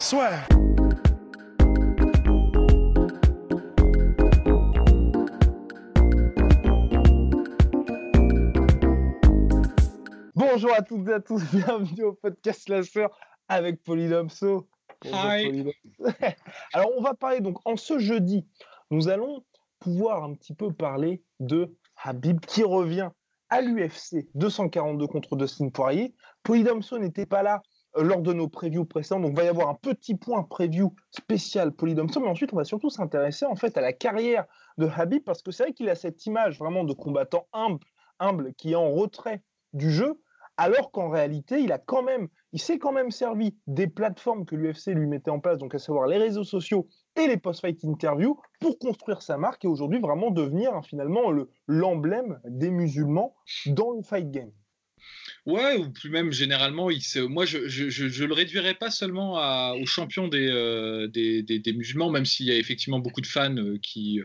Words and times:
Soit. 0.00 0.30
Bonjour 10.36 10.72
à 10.72 10.82
toutes 10.82 11.08
et 11.08 11.12
à 11.14 11.20
tous, 11.20 11.42
bienvenue 11.52 12.04
au 12.04 12.12
podcast 12.12 12.68
La 12.68 12.84
Sœur 12.84 13.10
avec 13.48 13.82
Polydomso. 13.82 14.68
Hi. 15.04 15.66
Alors 16.72 16.92
on 16.96 17.02
va 17.02 17.14
parler 17.14 17.40
donc 17.40 17.58
en 17.64 17.76
ce 17.76 17.98
jeudi, 17.98 18.46
nous 18.92 19.08
allons 19.08 19.44
pouvoir 19.80 20.22
un 20.22 20.34
petit 20.34 20.54
peu 20.54 20.72
parler 20.72 21.24
de 21.40 21.76
Habib 22.04 22.38
qui 22.38 22.62
revient 22.62 23.10
à 23.50 23.62
l'UFC 23.62 24.28
242 24.34 25.08
contre 25.08 25.34
Dustin 25.34 25.70
Poirier. 25.70 26.14
Polydomso 26.44 27.00
n'était 27.00 27.26
pas 27.26 27.42
là 27.42 27.62
lors 27.96 28.22
de 28.22 28.32
nos 28.32 28.48
previews 28.48 28.84
précédents, 28.84 29.20
donc 29.20 29.30
il 29.32 29.36
va 29.36 29.44
y 29.44 29.48
avoir 29.48 29.68
un 29.68 29.74
petit 29.74 30.14
point 30.14 30.42
preview 30.42 30.94
spécial 31.10 31.72
Polydomso, 31.72 32.20
mais 32.20 32.28
ensuite 32.28 32.52
on 32.52 32.56
va 32.56 32.64
surtout 32.64 32.90
s'intéresser 32.90 33.46
en 33.46 33.56
fait 33.56 33.76
à 33.76 33.80
la 33.80 33.92
carrière 33.92 34.44
de 34.76 34.86
Habib 34.86 35.24
parce 35.24 35.42
que 35.42 35.50
c'est 35.50 35.64
vrai 35.64 35.72
qu'il 35.72 35.88
a 35.88 35.94
cette 35.94 36.24
image 36.26 36.58
vraiment 36.58 36.84
de 36.84 36.92
combattant 36.92 37.46
humble, 37.52 37.84
humble 38.18 38.54
qui 38.54 38.72
est 38.72 38.76
en 38.76 38.90
retrait 38.90 39.42
du 39.72 39.90
jeu, 39.90 40.20
alors 40.58 40.90
qu'en 40.90 41.08
réalité, 41.08 41.60
il 41.60 41.70
a 41.70 41.78
quand 41.78 42.02
même, 42.02 42.28
il 42.52 42.60
s'est 42.60 42.78
quand 42.78 42.90
même 42.90 43.12
servi 43.12 43.56
des 43.68 43.86
plateformes 43.86 44.44
que 44.44 44.56
l'UFC 44.56 44.88
lui 44.88 45.06
mettait 45.06 45.30
en 45.30 45.38
place, 45.38 45.58
donc 45.58 45.74
à 45.74 45.78
savoir 45.78 46.08
les 46.08 46.18
réseaux 46.18 46.44
sociaux 46.44 46.88
et 47.16 47.28
les 47.28 47.36
post-fight 47.36 47.84
interviews, 47.84 48.40
pour 48.60 48.78
construire 48.78 49.22
sa 49.22 49.38
marque 49.38 49.64
et 49.64 49.68
aujourd'hui 49.68 50.00
vraiment 50.00 50.32
devenir 50.32 50.74
hein, 50.74 50.82
finalement 50.82 51.30
le 51.30 51.48
l'emblème 51.68 52.40
des 52.44 52.70
musulmans 52.70 53.36
dans 53.66 53.92
le 53.92 54.02
fight 54.02 54.30
game. 54.30 54.50
Ouais, 55.48 55.76
ou 55.76 55.90
plus 55.90 56.10
même 56.10 56.30
généralement, 56.30 56.90
il 56.90 57.02
se... 57.02 57.20
moi 57.20 57.46
je, 57.46 57.68
je, 57.68 57.88
je, 57.88 58.08
je 58.08 58.24
le 58.24 58.34
réduirais 58.34 58.74
pas 58.74 58.90
seulement 58.90 59.38
à, 59.38 59.74
au 59.80 59.86
champion 59.86 60.28
des, 60.28 60.46
euh, 60.46 61.08
des, 61.08 61.42
des, 61.42 61.58
des, 61.58 61.72
musulmans, 61.72 62.10
même 62.10 62.26
s'il 62.26 62.44
y 62.46 62.50
a 62.50 62.56
effectivement 62.56 62.98
beaucoup 62.98 63.22
de 63.22 63.26
fans 63.26 63.56
euh, 63.56 63.78
qui, 63.82 64.20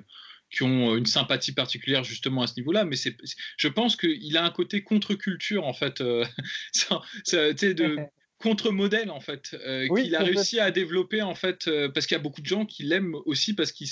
qui 0.54 0.64
ont 0.64 0.96
une 0.98 1.06
sympathie 1.06 1.54
particulière 1.54 2.04
justement 2.04 2.44
à 2.44 2.48
ce 2.48 2.56
niveau-là, 2.58 2.86
mais 2.86 2.98
c'est, 2.98 3.18
je 3.58 3.68
pense 3.68 3.96
qu'il 3.96 4.38
a 4.38 4.44
un 4.44 4.52
côté 4.52 4.84
contre-culture 4.84 5.66
en 5.66 5.74
fait, 5.74 6.02
euh, 6.02 6.26
ça, 6.74 7.02
ça, 7.24 7.54
de 7.54 7.98
contre-modèle 8.38 9.10
en 9.10 9.22
fait, 9.22 9.56
euh, 9.66 9.88
Oui, 9.90 10.04
qu'il 10.04 10.16
a 10.16 10.24
réussi 10.24 10.60
à 10.60 10.72
développer 10.72 11.22
en 11.22 11.36
fait, 11.36 11.68
euh, 11.68 11.90
parce 11.90 12.06
qu'il 12.06 12.16
y 12.16 12.20
a 12.20 12.22
beaucoup 12.24 12.42
de 12.42 12.46
gens 12.46 12.66
qui 12.66 12.84
l'aiment 12.84 13.16
aussi 13.26 13.54
parce 13.56 13.72
qu'il 13.72 13.88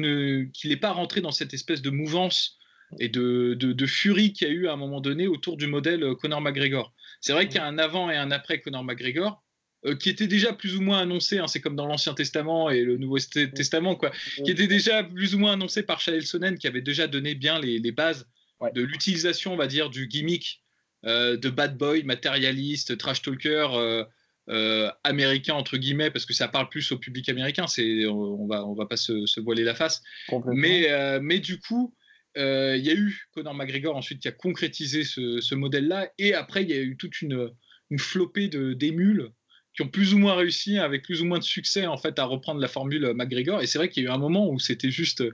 ne, 0.00 0.44
qu'il 0.52 0.70
n'est 0.70 0.76
pas 0.76 0.92
rentré 0.92 1.20
dans 1.20 1.32
cette 1.32 1.54
espèce 1.54 1.82
de 1.82 1.90
mouvance 1.90 2.58
et 3.00 3.08
de, 3.08 3.54
de, 3.58 3.72
de 3.72 3.86
furie 3.86 4.32
qu'il 4.32 4.48
y 4.48 4.50
a 4.50 4.54
eu 4.54 4.68
à 4.68 4.72
un 4.72 4.76
moment 4.76 5.00
donné 5.00 5.26
autour 5.26 5.56
du 5.56 5.66
modèle 5.66 6.02
euh, 6.02 6.14
Conor 6.14 6.40
McGregor. 6.40 6.92
C'est 7.20 7.32
vrai 7.32 7.46
qu'il 7.48 7.56
y 7.56 7.60
a 7.60 7.66
un 7.66 7.78
avant 7.78 8.10
et 8.10 8.16
un 8.16 8.30
après 8.30 8.60
Conor 8.60 8.84
McGregor. 8.84 9.42
euh, 9.84 9.94
qui 9.94 10.08
était 10.08 10.26
déjà 10.26 10.52
plus 10.52 10.74
ou 10.76 10.80
moins 10.80 10.98
annoncé, 11.00 11.38
hein, 11.38 11.46
c'est 11.46 11.60
comme 11.60 11.76
dans 11.76 11.86
l'Ancien 11.86 12.14
Testament 12.14 12.70
et 12.70 12.82
le 12.82 12.96
Nouveau 12.96 13.18
St- 13.18 13.52
Testament, 13.52 13.94
quoi, 13.94 14.10
qui 14.44 14.50
était 14.50 14.66
déjà 14.66 15.04
plus 15.04 15.34
ou 15.34 15.38
moins 15.38 15.52
annoncé 15.52 15.82
par 15.82 16.00
Chael 16.00 16.26
Sonnen, 16.26 16.58
qui 16.58 16.66
avait 16.66 16.80
déjà 16.82 17.06
donné 17.06 17.34
bien 17.34 17.60
les, 17.60 17.78
les 17.78 17.92
bases 17.92 18.26
Ouais. 18.58 18.72
de 18.72 18.80
l'utilisation, 18.80 19.52
on 19.52 19.56
va 19.56 19.66
dire, 19.66 19.90
du 19.90 20.06
gimmick 20.08 20.62
euh, 21.04 21.36
de 21.36 21.50
bad 21.50 21.76
boy, 21.76 22.04
matérialiste, 22.04 22.96
trash 22.96 23.20
talker 23.20 23.66
euh, 23.74 24.02
euh, 24.48 24.90
américain 25.04 25.52
entre 25.52 25.76
guillemets, 25.76 26.10
parce 26.10 26.24
que 26.24 26.32
ça 26.32 26.48
parle 26.48 26.70
plus 26.70 26.90
au 26.90 26.96
public 26.98 27.28
américain. 27.28 27.66
C'est, 27.66 28.06
on 28.06 28.46
va, 28.46 28.64
on 28.64 28.72
va 28.72 28.86
pas 28.86 28.96
se, 28.96 29.26
se 29.26 29.40
voiler 29.40 29.62
la 29.62 29.74
face. 29.74 30.02
Mais, 30.46 30.88
mais 31.20 31.38
du 31.38 31.60
coup, 31.60 31.94
il 32.36 32.84
y 32.84 32.90
a 32.90 32.94
eu 32.94 33.26
Conor 33.32 33.54
McGregor 33.54 33.96
ensuite 33.96 34.20
qui 34.20 34.28
a 34.28 34.32
concrétisé 34.32 35.04
ce, 35.04 35.40
ce 35.40 35.54
modèle-là, 35.54 36.10
et 36.18 36.34
après 36.34 36.62
il 36.62 36.70
y 36.70 36.74
a 36.74 36.80
eu 36.80 36.96
toute 36.96 37.22
une, 37.22 37.50
une 37.90 37.98
flopée 37.98 38.48
d'émules 38.48 39.30
qui 39.74 39.82
ont 39.82 39.88
plus 39.88 40.14
ou 40.14 40.18
moins 40.18 40.34
réussi 40.34 40.78
avec 40.78 41.02
plus 41.04 41.20
ou 41.20 41.26
moins 41.26 41.38
de 41.38 41.44
succès 41.44 41.86
en 41.86 41.96
fait 41.98 42.18
à 42.18 42.24
reprendre 42.24 42.60
la 42.60 42.68
formule 42.68 43.12
McGregor. 43.14 43.60
Et 43.62 43.66
c'est 43.66 43.78
vrai 43.78 43.88
qu'il 43.90 44.02
y 44.04 44.06
a 44.06 44.10
eu 44.10 44.12
un 44.12 44.18
moment 44.18 44.48
où 44.50 44.58
c'était 44.58 44.90
juste, 44.90 45.20
euh, 45.20 45.32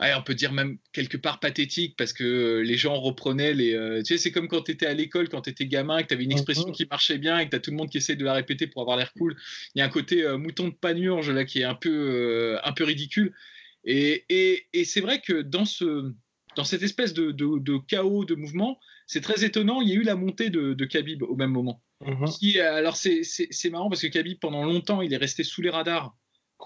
ouais, 0.00 0.12
on 0.16 0.22
peut 0.22 0.34
dire 0.34 0.52
même 0.52 0.78
quelque 0.92 1.16
part 1.18 1.40
pathétique 1.40 1.94
parce 1.96 2.12
que 2.12 2.24
euh, 2.24 2.62
les 2.62 2.76
gens 2.76 2.98
reprenaient 2.98 3.52
les. 3.54 3.74
euh, 3.74 3.98
tu 4.02 4.14
sais, 4.14 4.18
c'est 4.18 4.32
comme 4.32 4.48
quand 4.48 4.62
tu 4.62 4.72
étais 4.72 4.86
à 4.86 4.94
l'école, 4.94 5.28
quand 5.28 5.42
tu 5.42 5.50
étais 5.50 5.66
gamin, 5.66 6.02
que 6.02 6.08
tu 6.08 6.14
avais 6.14 6.24
une 6.24 6.32
expression 6.32 6.68
Mhm. 6.68 6.74
qui 6.74 6.86
marchait 6.90 7.18
bien 7.18 7.38
et 7.38 7.44
que 7.44 7.50
tu 7.50 7.56
as 7.56 7.60
tout 7.60 7.70
le 7.70 7.76
monde 7.76 7.90
qui 7.90 7.98
essaie 7.98 8.16
de 8.16 8.24
la 8.24 8.32
répéter 8.32 8.66
pour 8.66 8.80
avoir 8.82 8.96
l'air 8.96 9.12
cool. 9.12 9.36
Il 9.74 9.78
y 9.80 9.82
a 9.82 9.84
un 9.84 9.90
côté 9.90 10.22
euh, 10.24 10.38
mouton 10.38 10.68
de 10.68 10.74
panurge 10.74 11.30
là 11.30 11.44
qui 11.44 11.60
est 11.60 11.64
un 11.64 11.74
peu, 11.74 11.90
euh, 11.90 12.58
un 12.64 12.72
peu 12.72 12.84
ridicule. 12.84 13.34
Et, 13.84 14.24
et, 14.28 14.66
et 14.72 14.84
c'est 14.84 15.00
vrai 15.00 15.20
que 15.20 15.42
dans, 15.42 15.64
ce, 15.64 16.12
dans 16.56 16.64
cette 16.64 16.82
espèce 16.82 17.12
de, 17.14 17.30
de, 17.32 17.58
de 17.58 17.78
chaos 17.86 18.24
de 18.24 18.34
mouvement, 18.34 18.78
c'est 19.06 19.20
très 19.20 19.44
étonnant. 19.44 19.80
Il 19.82 19.88
y 19.88 19.92
a 19.92 19.96
eu 19.96 20.02
la 20.02 20.16
montée 20.16 20.50
de, 20.50 20.72
de 20.74 20.84
Khabib 20.84 21.22
au 21.22 21.36
même 21.36 21.50
moment. 21.50 21.82
Mhm. 22.04 22.26
Qui, 22.38 22.58
alors 22.60 22.96
c'est 22.96 23.22
marrant 23.70 23.88
parce 23.88 24.02
que 24.02 24.08
Khabib 24.08 24.38
pendant 24.40 24.64
longtemps 24.64 25.00
il 25.00 25.12
est 25.14 25.16
resté 25.16 25.42
sous 25.44 25.62
les 25.62 25.70
radars 25.70 26.14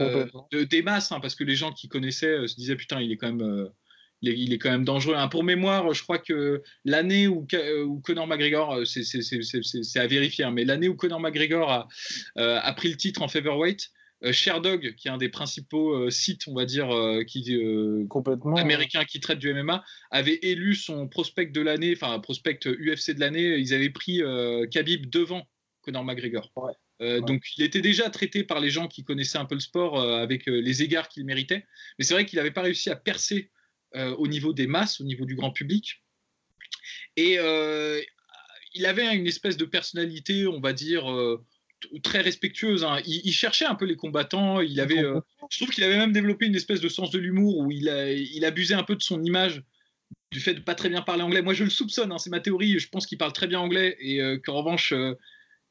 euh, 0.00 0.26
de, 0.52 0.64
des 0.64 0.82
masses 0.82 1.12
hein, 1.12 1.20
parce 1.20 1.34
que 1.34 1.44
les 1.44 1.54
gens 1.54 1.70
qui 1.72 1.86
connaissaient 1.88 2.26
euh, 2.38 2.46
se 2.46 2.56
disaient 2.56 2.76
putain 2.76 3.00
il 3.00 3.12
est 3.12 3.16
quand 3.16 3.28
même 3.32 3.42
euh, 3.42 3.68
il, 4.22 4.30
est, 4.30 4.38
il 4.38 4.52
est 4.52 4.58
quand 4.58 4.70
même 4.70 4.84
dangereux. 4.84 5.14
hein. 5.16 5.28
Pour 5.28 5.44
mémoire, 5.44 5.92
je 5.92 6.02
crois 6.02 6.18
que 6.18 6.62
l'année 6.84 7.28
où, 7.28 7.46
Conor 8.02 8.26
McGregor, 8.26 8.84
c'est- 8.84 9.98
à 9.98 10.06
vérifier, 10.08 10.44
hein, 10.44 10.50
mais 10.50 10.64
l'année 10.64 10.88
où 10.88 10.96
Conor 10.96 11.20
McGregor 11.20 11.70
a, 11.70 11.88
a 12.36 12.72
pris 12.72 12.88
le 12.88 12.96
titre 12.96 13.22
en 13.22 13.28
featherweight, 13.28 13.90
Sherdog, 14.32 14.94
qui 14.96 15.08
est 15.08 15.10
un 15.10 15.16
des 15.16 15.28
principaux 15.28 15.94
euh, 15.94 16.10
sites, 16.10 16.48
on 16.48 16.54
va 16.54 16.64
dire, 16.64 16.90
euh, 16.90 17.22
qui, 17.24 17.54
euh, 17.54 18.04
Complètement. 18.08 18.56
américain 18.56 19.04
qui 19.04 19.20
traite 19.20 19.38
du 19.38 19.52
MMA, 19.52 19.84
avait 20.10 20.38
élu 20.42 20.74
son 20.74 21.06
prospect 21.08 21.46
de 21.46 21.60
l'année, 21.60 21.92
enfin 21.94 22.18
prospect 22.18 22.58
UFC 22.66 23.12
de 23.12 23.20
l'année. 23.20 23.58
Ils 23.58 23.74
avaient 23.74 23.90
pris 23.90 24.22
euh, 24.22 24.66
Khabib 24.66 25.08
devant 25.08 25.46
Conor 25.82 26.04
McGregor. 26.04 26.50
Ouais. 26.56 26.72
Euh, 27.00 27.20
Ouais. 27.20 27.20
Donc 27.20 27.44
il 27.56 27.62
était 27.62 27.80
déjà 27.80 28.10
traité 28.10 28.42
par 28.42 28.58
les 28.58 28.70
gens 28.70 28.88
qui 28.88 29.04
connaissaient 29.04 29.38
un 29.38 29.44
peu 29.44 29.54
le 29.54 29.60
sport 29.60 30.00
euh, 30.00 30.20
avec 30.20 30.48
euh, 30.48 30.60
les 30.60 30.82
égards 30.82 31.08
qu'il 31.08 31.24
méritait. 31.24 31.64
Mais 31.96 32.04
c'est 32.04 32.12
vrai 32.14 32.26
qu'il 32.26 32.38
n'avait 32.38 32.50
pas 32.50 32.62
réussi 32.62 32.90
à 32.90 32.96
percer 32.96 33.52
euh, 33.94 34.16
au 34.16 34.26
niveau 34.26 34.52
des 34.52 34.66
masses, 34.66 35.00
au 35.00 35.04
niveau 35.04 35.24
du 35.24 35.36
grand 35.36 35.52
public. 35.52 36.02
Et 37.16 37.38
euh, 37.38 38.02
il 38.74 38.84
avait 38.84 39.14
une 39.16 39.28
espèce 39.28 39.56
de 39.56 39.64
personnalité, 39.64 40.48
on 40.48 40.60
va 40.60 40.72
dire, 40.72 41.10
euh, 41.10 41.44
très 42.02 42.20
respectueuse. 42.20 42.84
hein. 42.84 43.00
Il, 43.06 43.22
il 43.24 43.32
cherchait 43.32 43.64
un 43.66 43.74
peu 43.74 43.84
les 43.84 43.96
combattants. 43.96 44.60
Il 44.60 44.80
avait, 44.80 45.02
euh, 45.04 45.20
je 45.50 45.58
trouve 45.58 45.70
qu'il 45.70 45.84
avait 45.84 45.98
même 45.98 46.12
développé 46.12 46.46
une 46.46 46.54
espèce 46.56 46.80
de 46.80 46.88
sens 46.88 47.10
de 47.10 47.18
l'humour 47.18 47.58
où 47.58 47.70
il, 47.70 47.88
a, 47.88 48.12
il 48.12 48.44
abusait 48.44 48.74
un 48.74 48.82
peu 48.82 48.96
de 48.96 49.02
son 49.02 49.22
image 49.22 49.62
du 50.30 50.40
fait 50.40 50.54
de 50.54 50.60
pas 50.60 50.74
très 50.74 50.88
bien 50.88 51.02
parler 51.02 51.22
anglais. 51.22 51.42
Moi, 51.42 51.54
je 51.54 51.64
le 51.64 51.70
soupçonne, 51.70 52.12
hein, 52.12 52.18
c'est 52.18 52.30
ma 52.30 52.40
théorie. 52.40 52.78
Je 52.78 52.88
pense 52.88 53.06
qu'il 53.06 53.18
parle 53.18 53.32
très 53.32 53.46
bien 53.46 53.60
anglais 53.60 53.96
et 54.00 54.20
euh, 54.20 54.38
qu'en 54.38 54.54
revanche, 54.54 54.92
euh, 54.92 55.14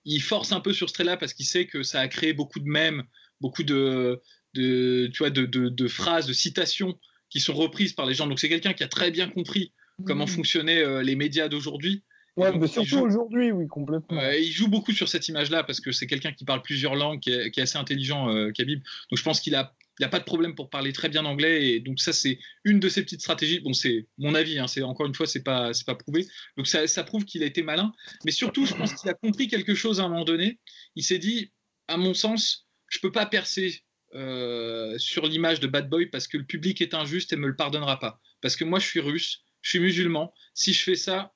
il 0.05 0.21
force 0.21 0.51
un 0.51 0.61
peu 0.61 0.73
sur 0.73 0.91
trait-là 0.91 1.17
parce 1.17 1.33
qu'il 1.33 1.45
sait 1.45 1.65
que 1.67 1.83
ça 1.83 1.99
a 1.99 2.07
créé 2.07 2.33
beaucoup 2.33 2.59
de 2.59 2.67
mèmes, 2.67 3.03
beaucoup 3.41 3.63
de, 3.63 4.19
de, 4.53 5.09
tu 5.13 5.17
vois, 5.19 5.29
de, 5.29 5.45
de- 5.45 5.69
de 5.69 5.87
phrases, 5.87 6.25
de 6.27 6.33
citations 6.33 6.97
qui 7.29 7.39
sont 7.39 7.53
reprises 7.53 7.93
par 7.93 8.05
les 8.05 8.13
gens. 8.13 8.25
Donc, 8.25 8.39
c'est 8.39 8.49
quelqu'un 8.49 8.73
qui 8.73 8.83
a 8.83 8.87
très 8.87 9.11
bien 9.11 9.27
compris 9.29 9.73
comment 10.05 10.25
fonctionnaient 10.27 10.81
euh, 10.81 11.03
les 11.03 11.15
médias 11.15 11.49
d'aujourd'hui. 11.49 12.03
Ouais, 12.37 12.51
donc, 12.51 12.61
mais 12.61 12.67
surtout 12.67 12.87
joue- 12.89 13.05
aujourd'hui, 13.05 13.51
oui, 13.51 13.67
complètement. 13.67 14.19
Euh, 14.19 14.37
il 14.37 14.51
joue 14.51 14.67
beaucoup 14.67 14.91
sur 14.93 15.09
cette 15.09 15.27
image-là 15.27 15.63
parce 15.63 15.79
que 15.81 15.91
c'est 15.91 16.05
quelqu'un 16.07 16.31
qui 16.31 16.45
parle 16.45 16.61
plusieurs 16.61 16.95
langues, 16.95 17.19
qui 17.19 17.31
est, 17.31 17.51
qui 17.51 17.59
est 17.59 17.63
assez 17.63 17.77
intelligent, 17.77 18.29
euh, 18.29 18.51
Khabib. 18.51 18.81
Donc 19.09 19.17
je 19.17 19.23
pense 19.23 19.41
qu'il 19.41 19.55
a, 19.55 19.73
il 19.99 20.05
a 20.05 20.07
pas 20.09 20.19
de 20.19 20.23
problème 20.23 20.53
pour 20.53 20.69
parler 20.69 20.93
très 20.93 21.09
bien 21.09 21.25
anglais. 21.25 21.67
Et 21.71 21.79
donc 21.79 21.99
ça, 21.99 22.13
c'est 22.13 22.37
une 22.63 22.79
de 22.79 22.89
ses 22.89 23.01
petites 23.01 23.21
stratégies. 23.21 23.59
Bon, 23.59 23.73
c'est 23.73 24.05
mon 24.19 24.35
avis. 24.35 24.59
Hein, 24.59 24.67
c'est 24.67 24.83
encore 24.83 25.07
une 25.07 25.15
fois, 25.15 25.25
c'est 25.25 25.41
pas, 25.43 25.73
c'est 25.73 25.85
pas 25.85 25.95
prouvé. 25.95 26.27
Donc 26.57 26.67
ça, 26.67 26.85
ça 26.87 27.03
prouve 27.03 27.25
qu'il 27.25 27.41
a 27.41 27.47
été 27.47 27.63
malin. 27.63 27.91
Mais 28.23 28.31
surtout, 28.31 28.65
je 28.67 28.75
pense 28.75 28.93
qu'il 28.93 29.09
a 29.09 29.15
compris 29.15 29.47
quelque 29.47 29.73
chose 29.73 29.99
à 29.99 30.03
un 30.03 30.09
moment 30.09 30.23
donné. 30.25 30.59
Il 30.95 31.03
s'est 31.03 31.17
dit, 31.19 31.51
à 31.87 31.97
mon 31.97 32.13
sens, 32.13 32.67
je 32.87 32.99
peux 32.99 33.11
pas 33.11 33.25
percer 33.25 33.81
euh, 34.13 34.95
sur 34.99 35.25
l'image 35.25 35.59
de 35.59 35.67
bad 35.67 35.89
boy 35.89 36.05
parce 36.05 36.27
que 36.27 36.37
le 36.37 36.45
public 36.45 36.81
est 36.81 36.93
injuste 36.93 37.33
et 37.33 37.35
me 37.35 37.47
le 37.47 37.55
pardonnera 37.55 37.99
pas. 37.99 38.21
Parce 38.41 38.55
que 38.55 38.63
moi, 38.63 38.77
je 38.77 38.85
suis 38.85 38.99
russe, 38.99 39.41
je 39.63 39.71
suis 39.71 39.79
musulman. 39.79 40.33
Si 40.53 40.71
je 40.73 40.83
fais 40.83 40.95
ça, 40.95 41.33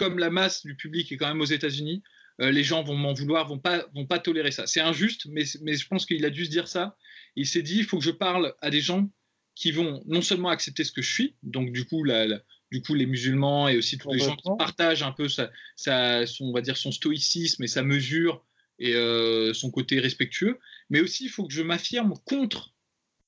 comme 0.00 0.18
la 0.18 0.30
masse 0.30 0.64
du 0.64 0.76
public 0.76 1.12
est 1.12 1.18
quand 1.18 1.28
même 1.28 1.42
aux 1.42 1.44
États-Unis, 1.44 2.02
euh, 2.40 2.50
les 2.50 2.64
gens 2.64 2.82
vont 2.82 2.96
m'en 2.96 3.12
vouloir, 3.12 3.46
vont 3.46 3.58
pas, 3.58 3.84
vont 3.94 4.06
pas 4.06 4.18
tolérer 4.18 4.50
ça. 4.50 4.66
C'est 4.66 4.80
injuste, 4.80 5.26
mais, 5.28 5.44
mais 5.60 5.74
je 5.76 5.86
pense 5.86 6.06
qu'il 6.06 6.24
a 6.24 6.30
dû 6.30 6.46
se 6.46 6.50
dire 6.50 6.68
ça. 6.68 6.96
Il 7.36 7.46
s'est 7.46 7.60
dit, 7.60 7.76
il 7.80 7.84
faut 7.84 7.98
que 7.98 8.04
je 8.04 8.10
parle 8.10 8.54
à 8.62 8.70
des 8.70 8.80
gens 8.80 9.10
qui 9.54 9.72
vont 9.72 10.02
non 10.06 10.22
seulement 10.22 10.48
accepter 10.48 10.84
ce 10.84 10.92
que 10.92 11.02
je 11.02 11.12
suis, 11.12 11.36
donc 11.42 11.70
du 11.70 11.84
coup 11.84 12.02
la, 12.02 12.26
la, 12.26 12.40
du 12.72 12.80
coup 12.80 12.94
les 12.94 13.04
musulmans 13.04 13.68
et 13.68 13.76
aussi 13.76 13.98
tous 13.98 14.10
les 14.10 14.20
gens 14.20 14.36
qui 14.36 14.48
partagent 14.58 15.02
un 15.02 15.12
peu 15.12 15.28
sa, 15.28 15.50
son, 15.76 16.46
on 16.46 16.52
va 16.54 16.62
dire 16.62 16.78
son 16.78 16.92
stoïcisme 16.92 17.62
et 17.62 17.68
sa 17.68 17.82
mesure 17.82 18.42
et 18.78 18.94
euh, 18.94 19.52
son 19.52 19.70
côté 19.70 20.00
respectueux. 20.00 20.58
Mais 20.88 21.02
aussi, 21.02 21.24
il 21.24 21.30
faut 21.30 21.46
que 21.46 21.52
je 21.52 21.62
m'affirme 21.62 22.14
contre 22.24 22.72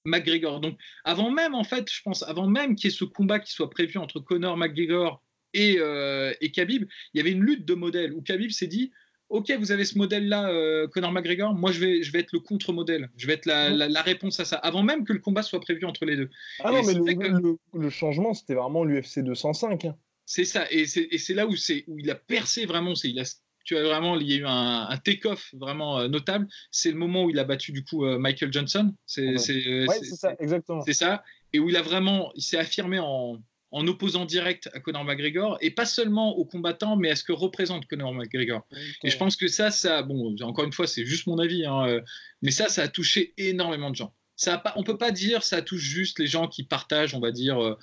McGregor. 0.06 0.60
Donc, 0.60 0.78
avant 1.04 1.30
même, 1.30 1.54
en 1.54 1.64
fait, 1.64 1.92
je 1.92 2.00
pense, 2.00 2.22
avant 2.22 2.48
même 2.48 2.76
qu'il 2.76 2.90
y 2.90 2.94
ait 2.94 2.96
ce 2.96 3.04
combat 3.04 3.40
qui 3.40 3.52
soit 3.52 3.68
prévu 3.68 3.98
entre 3.98 4.20
Conor 4.20 4.56
McGregor 4.56 5.22
et, 5.54 5.76
euh, 5.78 6.32
et 6.40 6.50
Khabib, 6.50 6.87
il 7.14 7.19
y 7.19 7.20
avait 7.20 7.32
une 7.32 7.43
lutte 7.43 7.64
de 7.64 7.75
modèles 7.75 8.12
où 8.12 8.22
Khabib 8.22 8.50
s'est 8.50 8.66
dit 8.66 8.93
Ok, 9.28 9.50
vous 9.58 9.72
avez 9.72 9.87
ce 9.87 9.96
modèle-là, 9.96 10.50
euh, 10.50 10.87
Conor 10.88 11.10
McGregor, 11.10 11.54
moi 11.54 11.72
je 11.72 11.81
vais, 11.81 12.02
je 12.02 12.12
vais 12.12 12.19
être 12.19 12.32
le 12.32 12.40
contre-modèle, 12.40 13.10
je 13.16 13.26
vais 13.26 13.32
être 13.32 13.46
la, 13.46 13.70
la, 13.70 14.02
réponse 14.02 14.38
à 14.40 14.44
ça, 14.44 14.56
avant 14.56 14.82
même 14.82 15.04
que 15.04 15.14
le 15.14 15.20
combat 15.20 15.43
soit 15.43 15.60
prévu 15.60 15.87
entre 15.87 16.04
les 16.04 16.16
deux. 16.16 16.28
Ah 16.60 16.70
non, 16.70 16.82
mais 16.84 16.93
le, 16.93 17.56
le, 17.72 17.90
changement, 17.90 18.34
c'était 18.34 18.52
vraiment 18.52 18.84
l'UFC 18.84 19.20
205. 19.20 19.87
Hein. 19.87 19.96
C'est 20.26 20.44
ça, 20.44 20.66
et 20.70 20.84
c'est 20.87 21.34
là 21.34 21.46
où, 21.46 21.52
où 21.52 21.99
il 21.99 22.10
a 22.10 22.14
percé 22.14 22.66
vraiment, 22.66 22.93
il 23.04 23.19
a 23.19 23.25
tu 23.64 23.76
as 23.76 23.82
vraiment, 23.82 24.19
il 24.19 24.31
y 24.31 24.34
a 24.34 24.38
eu 24.38 24.46
un, 24.46 24.87
un 24.88 24.96
take-off 24.99 25.54
vraiment 25.54 26.00
euh, 26.00 26.08
notable. 26.08 26.49
C'est 26.70 26.90
le 26.90 26.96
moment 26.96 27.25
où 27.25 27.31
il 27.31 27.38
a 27.38 27.44
battu 27.44 27.72
du 27.72 27.84
coup 27.84 28.04
euh, 28.04 28.19
Michael 28.19 28.52
Johnson. 28.52 28.93
C'est 29.06 29.38
ça, 29.38 30.34
exactement. 30.38 30.82
C'est 30.82 30.93
ça, 30.93 31.22
et 31.52 31.58
où 31.58 31.69
il 31.69 31.76
a 31.76 31.82
vraiment, 31.82 32.32
il 32.34 32.43
s'est 32.43 32.58
affirmé 32.58 32.99
en, 32.99 33.38
en, 33.72 33.86
opposant 33.88 34.24
direct 34.24 34.70
à 34.74 34.80
Conor 34.80 35.04
McGregor, 35.04 35.58
et 35.60 35.70
pas 35.70 35.86
seulement 35.86 36.36
aux 36.36 36.44
combattants, 36.44 36.96
mais 36.96 37.10
à 37.10 37.16
ce 37.16 37.24
que 37.24 37.32
représente 37.32 37.86
Conor 37.86 38.14
McGregor. 38.14 38.66
Et 39.02 39.10
je 39.10 39.16
pense 39.16 39.36
que 39.36 39.48
ça, 39.48 39.70
ça, 39.70 40.02
bon, 40.02 40.36
encore 40.42 40.64
une 40.64 40.72
fois, 40.72 40.86
c'est 40.86 41.04
juste 41.04 41.26
mon 41.26 41.38
avis, 41.38 41.64
hein, 41.64 41.88
euh, 41.88 42.00
mais 42.42 42.50
ça, 42.50 42.69
ça 42.69 42.82
a 42.82 42.88
touché 42.88 43.34
énormément 43.36 43.90
de 43.90 43.96
gens. 43.96 44.14
Ça 44.36 44.58
pas, 44.58 44.72
on 44.76 44.82
peut 44.82 44.98
pas 44.98 45.10
dire 45.10 45.42
ça 45.42 45.62
touche 45.62 45.82
juste 45.82 46.19
les 46.19 46.26
gens 46.26 46.48
qui 46.48 46.64
partagent, 46.64 47.14
on 47.14 47.20
va 47.20 47.32
dire, 47.32 47.76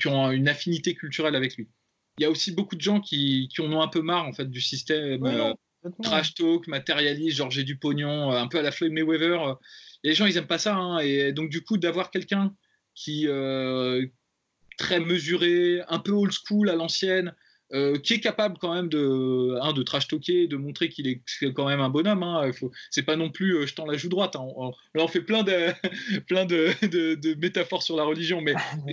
qui 0.00 0.08
ont 0.08 0.30
une 0.30 0.48
affinité 0.48 0.94
culturelle 0.94 1.36
avec 1.36 1.56
lui 1.56 1.68
il 2.18 2.22
y 2.22 2.26
a 2.26 2.30
aussi 2.30 2.52
beaucoup 2.52 2.76
de 2.76 2.80
gens 2.80 3.00
qui, 3.00 3.48
qui 3.48 3.60
en 3.60 3.72
ont 3.72 3.80
un 3.80 3.88
peu 3.88 4.02
marre 4.02 4.26
en 4.26 4.32
fait 4.32 4.50
du 4.50 4.60
système 4.60 5.24
euh, 5.24 5.54
trash 6.02 6.34
talk, 6.34 6.66
matérialiste, 6.66 7.38
genre 7.38 7.50
j'ai 7.50 7.64
du 7.64 7.76
pognon, 7.78 8.32
euh, 8.32 8.36
un 8.36 8.48
peu 8.48 8.58
à 8.58 8.62
la 8.62 8.70
Floyd 8.70 8.92
Mayweather. 8.92 9.42
Euh. 9.42 9.54
les 10.04 10.14
gens 10.14 10.26
ils 10.26 10.36
aiment 10.36 10.46
pas 10.46 10.58
ça, 10.58 10.76
hein, 10.76 10.98
et 10.98 11.32
donc 11.32 11.48
du 11.48 11.62
coup 11.62 11.78
d'avoir 11.78 12.10
quelqu'un 12.10 12.54
qui 12.94 13.26
très 14.78 15.00
mesuré, 15.00 15.80
un 15.88 15.98
peu 15.98 16.12
old 16.12 16.32
school 16.32 16.70
à 16.70 16.74
l'ancienne, 16.74 17.34
euh, 17.74 17.98
qui 17.98 18.12
est 18.14 18.20
capable 18.20 18.58
quand 18.58 18.74
même 18.74 18.90
de, 18.90 19.56
hein, 19.62 19.72
de 19.72 19.82
trash 19.82 20.06
talker, 20.06 20.46
de 20.46 20.56
montrer 20.56 20.90
qu'il 20.90 21.08
est 21.08 21.22
quand 21.54 21.66
même 21.66 21.80
un 21.80 21.88
bonhomme. 21.88 22.22
Hein. 22.22 22.50
C'est 22.90 23.02
pas 23.02 23.16
non 23.16 23.30
plus 23.30 23.56
euh, 23.56 23.66
je 23.66 23.74
tends 23.74 23.86
la 23.86 23.96
joue 23.96 24.10
droite. 24.10 24.36
Hein. 24.36 24.46
On, 24.56 24.72
là, 24.94 25.02
on 25.02 25.08
fait 25.08 25.22
plein, 25.22 25.42
de, 25.42 25.68
plein 26.28 26.44
de, 26.44 26.68
de, 26.86 27.34
métaphores 27.40 27.82
sur 27.82 27.96
la 27.96 28.04
religion, 28.04 28.42
mais, 28.42 28.52
mais, 28.86 28.92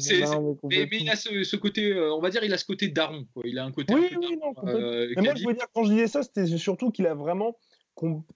il 0.94 1.10
a 1.10 1.18
ce, 1.18 1.56
côté, 1.58 1.92
euh, 1.92 2.14
on 2.14 2.22
va 2.22 2.30
dire, 2.30 2.42
il 2.46 2.54
a 2.54 2.58
ce 2.58 2.64
côté 2.64 2.88
daron. 2.88 3.26
Quoi. 3.34 3.44
Il 3.46 3.60
a 3.60 3.66
un 3.66 3.72
côté. 3.74 3.94
Oui, 3.94 4.08
oui, 4.18 4.38
non, 4.42 4.54
mais 4.64 5.22
moi, 5.24 5.34
je 5.36 5.46
veux 5.46 5.54
dire, 5.54 5.68
quand 5.74 5.84
je 5.84 5.92
disais 5.92 6.08
ça, 6.08 6.24
c'était 6.24 6.46
surtout 6.46 6.90
qu'il 6.90 7.06
a 7.06 7.16
vraiment 7.16 7.58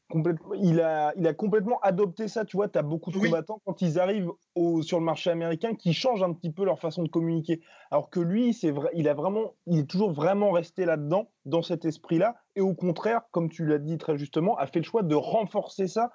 complètement, 0.09 0.53
il, 0.55 0.81
a, 0.81 1.13
il 1.15 1.25
a 1.25 1.33
complètement 1.33 1.79
adopté 1.81 2.27
ça. 2.27 2.43
Tu 2.43 2.57
vois, 2.57 2.67
tu 2.67 2.77
as 2.77 2.81
beaucoup 2.81 3.11
de 3.11 3.17
combattants 3.17 3.61
quand 3.65 3.81
ils 3.81 3.97
arrivent 3.97 4.31
au, 4.55 4.81
sur 4.81 4.99
le 4.99 5.05
marché 5.05 5.29
américain 5.29 5.73
qui 5.73 5.93
changent 5.93 6.23
un 6.23 6.33
petit 6.33 6.51
peu 6.51 6.65
leur 6.65 6.79
façon 6.79 7.03
de 7.03 7.07
communiquer. 7.07 7.61
Alors 7.89 8.09
que 8.09 8.19
lui, 8.19 8.53
c'est 8.53 8.71
vrai, 8.71 8.89
il 8.93 9.07
a 9.07 9.13
vraiment, 9.13 9.53
il 9.67 9.79
est 9.79 9.89
toujours 9.89 10.11
vraiment 10.11 10.51
resté 10.51 10.85
là-dedans, 10.85 11.29
dans 11.45 11.61
cet 11.61 11.85
esprit-là. 11.85 12.35
Et 12.55 12.61
au 12.61 12.73
contraire, 12.73 13.21
comme 13.31 13.49
tu 13.49 13.65
l'as 13.65 13.79
dit 13.79 13.97
très 13.97 14.17
justement, 14.17 14.57
a 14.57 14.67
fait 14.67 14.79
le 14.79 14.85
choix 14.85 15.03
de 15.03 15.15
renforcer 15.15 15.87
ça 15.87 16.11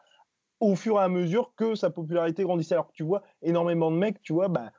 au 0.60 0.74
fur 0.74 0.96
et 0.96 1.02
à 1.02 1.08
mesure 1.08 1.54
que 1.56 1.74
sa 1.74 1.88
popularité 1.88 2.42
grandissait. 2.42 2.74
Alors 2.74 2.88
que 2.88 2.94
tu 2.94 3.04
vois 3.04 3.22
énormément 3.40 3.90
de 3.90 3.96
mecs, 3.96 4.20
tu 4.20 4.34
vois, 4.34 4.48
bah, 4.48 4.72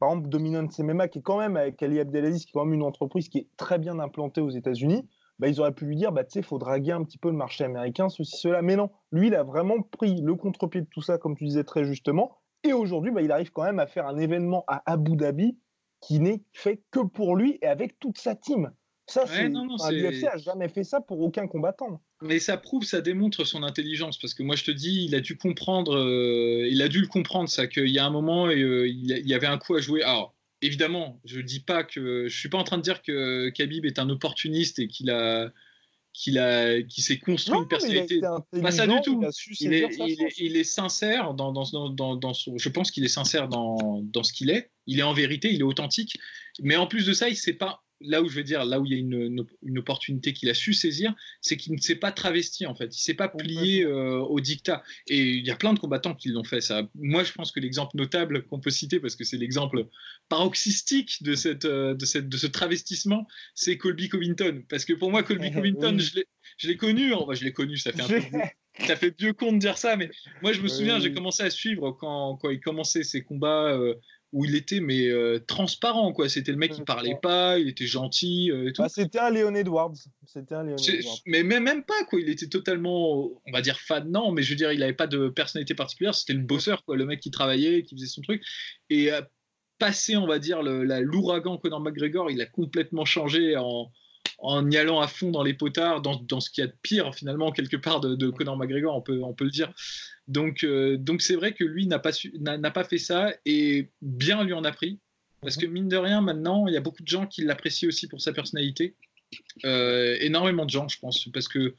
par 0.00 0.10
exemple, 0.10 0.28
Dominant 0.28 0.66
MMA, 0.78 1.08
qui 1.08 1.20
est 1.20 1.22
quand 1.22 1.38
même 1.38 1.56
avec 1.56 1.80
Ali 1.82 2.00
Abdelaziz, 2.00 2.44
qui 2.44 2.50
est 2.50 2.52
quand 2.52 2.64
même 2.64 2.74
une 2.74 2.82
entreprise 2.82 3.28
qui 3.28 3.38
est 3.38 3.48
très 3.56 3.78
bien 3.78 4.00
implantée 4.00 4.40
aux 4.40 4.50
États-Unis 4.50 5.08
bah, 5.38 5.48
ils 5.48 5.60
auraient 5.60 5.72
pu 5.72 5.86
lui 5.86 5.96
dire, 5.96 6.12
bah, 6.12 6.24
tu 6.24 6.32
sais, 6.32 6.40
il 6.40 6.44
faut 6.44 6.58
draguer 6.58 6.92
un 6.92 7.04
petit 7.04 7.18
peu 7.18 7.28
le 7.28 7.36
marché 7.36 7.64
américain, 7.64 8.08
ceci, 8.08 8.36
cela. 8.36 8.62
Mais 8.62 8.76
non, 8.76 8.90
lui, 9.12 9.28
il 9.28 9.34
a 9.34 9.44
vraiment 9.44 9.82
pris 9.82 10.20
le 10.20 10.34
contre-pied 10.34 10.80
de 10.80 10.88
tout 10.90 11.02
ça, 11.02 11.18
comme 11.18 11.36
tu 11.36 11.44
disais 11.44 11.64
très 11.64 11.84
justement. 11.84 12.38
Et 12.64 12.72
aujourd'hui, 12.72 13.12
bah, 13.12 13.22
il 13.22 13.30
arrive 13.30 13.52
quand 13.52 13.64
même 13.64 13.78
à 13.78 13.86
faire 13.86 14.06
un 14.06 14.18
événement 14.18 14.64
à 14.66 14.82
Abu 14.90 15.16
Dhabi 15.16 15.56
qui 16.00 16.20
n'est 16.20 16.42
fait 16.52 16.82
que 16.90 17.00
pour 17.00 17.36
lui 17.36 17.58
et 17.62 17.66
avec 17.66 17.98
toute 17.98 18.18
sa 18.18 18.34
team. 18.34 18.70
Ça, 19.06 19.24
c'est 19.26 19.48
l'UFC 19.48 20.24
a 20.24 20.36
jamais 20.36 20.68
fait 20.68 20.84
ça 20.84 21.00
pour 21.00 21.20
aucun 21.20 21.46
combattant. 21.46 22.02
Mais 22.20 22.38
ça 22.38 22.58
prouve, 22.58 22.84
ça 22.84 23.00
démontre 23.00 23.44
son 23.44 23.62
intelligence 23.62 24.18
parce 24.18 24.34
que 24.34 24.42
moi 24.42 24.54
je 24.54 24.64
te 24.64 24.70
dis, 24.70 25.06
il 25.06 25.14
a 25.14 25.20
dû 25.20 25.38
comprendre, 25.38 25.96
euh, 25.96 26.68
il 26.68 26.82
a 26.82 26.88
dû 26.88 27.00
le 27.00 27.06
comprendre 27.06 27.48
ça 27.48 27.66
qu'il 27.66 27.88
y 27.88 27.98
a 27.98 28.04
un 28.04 28.10
moment 28.10 28.48
euh, 28.48 28.86
il, 28.86 29.06
y 29.06 29.34
avait 29.34 29.46
un 29.46 29.56
coup 29.56 29.76
à 29.76 29.80
jouer. 29.80 30.02
Alors 30.02 30.34
évidemment, 30.62 31.20
je 31.24 31.40
dis 31.40 31.60
pas 31.60 31.84
que 31.84 32.28
je 32.28 32.38
suis 32.38 32.48
pas 32.48 32.58
en 32.58 32.64
train 32.64 32.78
de 32.78 32.82
dire 32.82 33.02
que 33.02 33.50
Khabib 33.50 33.84
est 33.84 33.98
un 33.98 34.08
opportuniste 34.08 34.78
et 34.78 34.88
qu'il 34.88 35.10
a 35.10 35.52
qu'il 36.12 36.38
a 36.38 36.82
qui 36.82 37.02
s'est 37.02 37.18
construit 37.18 37.58
une 37.58 37.68
personnalité. 37.68 38.20
Pas 38.62 38.70
ça 38.70 38.86
du 38.86 39.00
tout. 39.02 39.22
Il, 39.60 39.72
est, 39.72 39.88
il, 40.38 40.56
est, 40.56 40.64
sincère 40.64 41.34
dans, 41.34 41.52
dans, 41.52 41.90
dans, 41.90 42.16
dans 42.16 42.34
son. 42.34 42.58
Je 42.58 42.68
pense 42.68 42.90
qu'il 42.90 43.04
est 43.04 43.08
sincère 43.08 43.48
dans, 43.48 44.00
dans 44.02 44.22
ce 44.22 44.32
qu'il 44.32 44.50
est. 44.50 44.70
Il 44.86 44.98
est 44.98 45.04
en 45.04 45.12
vérité, 45.12 45.52
il 45.52 45.60
est 45.60 45.64
authentique. 45.64 46.18
Mais 46.60 46.76
en 46.76 46.86
plus 46.86 47.06
de 47.06 47.12
ça, 47.12 47.28
il 47.28 47.36
sait 47.36 47.52
pas 47.52 47.84
là 48.00 48.22
où 48.22 48.28
je 48.28 48.36
veux 48.36 48.44
dire, 48.44 48.64
là 48.64 48.80
où 48.80 48.86
il 48.86 48.92
y 48.92 48.94
a 48.94 48.98
une, 48.98 49.46
une, 49.62 49.78
opportunité 49.78 50.32
qu'il 50.32 50.48
a 50.48 50.54
su 50.54 50.72
saisir, 50.72 51.14
c'est 51.40 51.56
qu'il 51.56 51.72
ne 51.72 51.80
s'est 51.80 51.96
pas 51.96 52.12
travesti 52.12 52.66
en 52.66 52.74
fait, 52.74 52.96
il 52.96 53.00
s'est 53.00 53.14
pas 53.14 53.28
plié 53.28 53.84
euh, 53.84 54.18
au 54.18 54.40
dictat. 54.40 54.82
Et 55.08 55.18
il 55.18 55.46
y 55.46 55.50
a 55.50 55.56
plein 55.56 55.72
de 55.72 55.78
combattants 55.78 56.14
qui 56.14 56.28
l'ont 56.28 56.44
fait. 56.44 56.60
Ça. 56.60 56.88
Moi, 56.94 57.24
je 57.24 57.32
pense 57.32 57.52
que 57.52 57.60
l'exemple 57.60 57.96
notable 57.96 58.44
qu'on 58.46 58.60
peut 58.60 58.70
citer, 58.70 59.00
parce 59.00 59.16
que 59.16 59.24
c'est 59.24 59.36
l'exemple 59.36 59.86
paroxystique 60.28 61.22
de, 61.22 61.34
cette, 61.34 61.64
euh, 61.64 61.94
de, 61.94 62.04
cette, 62.04 62.28
de 62.28 62.36
ce 62.36 62.46
travestissement, 62.46 63.26
c'est 63.54 63.76
Colby 63.76 64.08
Covington. 64.08 64.62
Parce 64.68 64.84
que 64.84 64.92
pour 64.92 65.10
moi, 65.10 65.22
Colby 65.22 65.50
Covington, 65.52 65.98
je 65.98 66.68
l'ai 66.68 66.76
connu, 66.76 67.12
enfin, 67.14 67.34
je 67.34 67.44
l'ai 67.44 67.52
connu, 67.52 67.76
ça 67.76 67.92
fait 67.92 68.02
un 68.02 68.08
peu. 68.08 68.20
ça 68.86 68.96
fait 68.96 69.14
vieux 69.18 69.32
con 69.32 69.52
de 69.52 69.58
dire 69.58 69.76
ça, 69.76 69.96
mais 69.96 70.10
moi 70.42 70.52
je 70.52 70.60
me 70.60 70.68
souviens, 70.68 71.00
j'ai 71.00 71.12
commencé 71.12 71.42
à 71.42 71.50
suivre 71.50 71.92
quand, 71.92 72.36
quand 72.36 72.50
il 72.50 72.60
commençait 72.60 73.02
ses 73.02 73.22
combats. 73.22 73.72
Euh, 73.72 73.94
où 74.32 74.44
il 74.44 74.54
était 74.54 74.80
mais 74.80 75.06
euh, 75.08 75.38
transparent 75.46 76.12
quoi. 76.12 76.28
C'était 76.28 76.52
le 76.52 76.58
mec 76.58 76.72
qui 76.72 76.82
parlait 76.82 77.16
pas 77.20 77.58
il 77.58 77.68
était 77.68 77.86
gentil 77.86 78.50
euh. 78.50 78.70
Bah, 78.76 78.88
c'était 78.88 79.18
un 79.18 79.30
Léon 79.30 79.54
Edwards. 79.54 79.94
C'était 80.26 80.54
un 80.54 80.64
Léon 80.64 80.76
Edwards. 80.76 81.18
mais 81.26 81.42
même, 81.42 81.84
pas 81.84 82.04
quoi. 82.08 82.20
Il 82.20 82.28
était 82.28 82.48
totalement 82.48 83.30
on 83.46 83.52
va 83.52 83.60
dire 83.60 83.78
fan 83.78 84.10
non 84.10 84.32
mais 84.32 84.42
je 84.42 84.50
veux 84.50 84.56
dire 84.56 84.72
il 84.72 84.82
avait 84.82 84.92
pas 84.92 85.06
de 85.06 85.28
personnalité 85.28 85.74
particulière. 85.74 86.14
C'était 86.14 86.34
le 86.34 86.44
bosseur 86.44 86.84
quoi 86.84 86.96
le 86.96 87.06
mec 87.06 87.20
qui 87.20 87.30
travaillait 87.30 87.82
qui 87.82 87.94
faisait 87.94 88.06
son 88.06 88.20
truc. 88.20 88.42
Et 88.90 89.12
euh, 89.12 89.22
passé 89.78 90.16
on 90.16 90.26
va 90.26 90.38
dire 90.38 90.62
l'ouragan 90.62 91.56
Conor 91.56 91.80
McGregor 91.80 92.30
il 92.30 92.40
a 92.40 92.46
complètement 92.46 93.04
changé 93.04 93.56
en 93.56 93.90
en 94.38 94.70
y 94.70 94.76
allant 94.76 95.00
à 95.00 95.08
fond 95.08 95.30
dans 95.30 95.42
les 95.42 95.54
potards, 95.54 96.00
dans, 96.00 96.16
dans 96.16 96.40
ce 96.40 96.48
qu'il 96.50 96.62
y 96.62 96.66
a 96.66 96.70
de 96.70 96.76
pire 96.82 97.14
finalement 97.14 97.50
quelque 97.50 97.76
part 97.76 98.00
de, 98.00 98.30
Conor 98.30 98.56
McGregor, 98.56 98.96
on 98.96 99.02
peut, 99.02 99.20
on 99.22 99.34
peut 99.34 99.44
le 99.44 99.50
dire. 99.50 99.72
Donc, 100.28 100.62
euh, 100.62 100.96
donc 100.96 101.22
c'est 101.22 101.34
vrai 101.34 101.52
que 101.52 101.64
lui 101.64 101.86
n'a 101.86 101.98
pas, 101.98 102.12
pas 102.72 102.84
fait 102.84 102.98
ça 102.98 103.32
et 103.44 103.88
bien 104.00 104.44
lui 104.44 104.52
en 104.52 104.64
a 104.64 104.72
pris. 104.72 104.98
Parce 105.40 105.56
que 105.56 105.66
mine 105.66 105.88
de 105.88 105.96
rien, 105.96 106.20
maintenant, 106.20 106.66
il 106.66 106.74
y 106.74 106.76
a 106.76 106.80
beaucoup 106.80 107.02
de 107.02 107.08
gens 107.08 107.26
qui 107.26 107.42
l'apprécient 107.42 107.88
aussi 107.88 108.08
pour 108.08 108.20
sa 108.20 108.32
personnalité. 108.32 108.96
Euh, 109.64 110.16
énormément 110.20 110.64
de 110.64 110.70
gens, 110.70 110.88
je 110.88 110.98
pense, 110.98 111.28
parce 111.32 111.46
que 111.46 111.74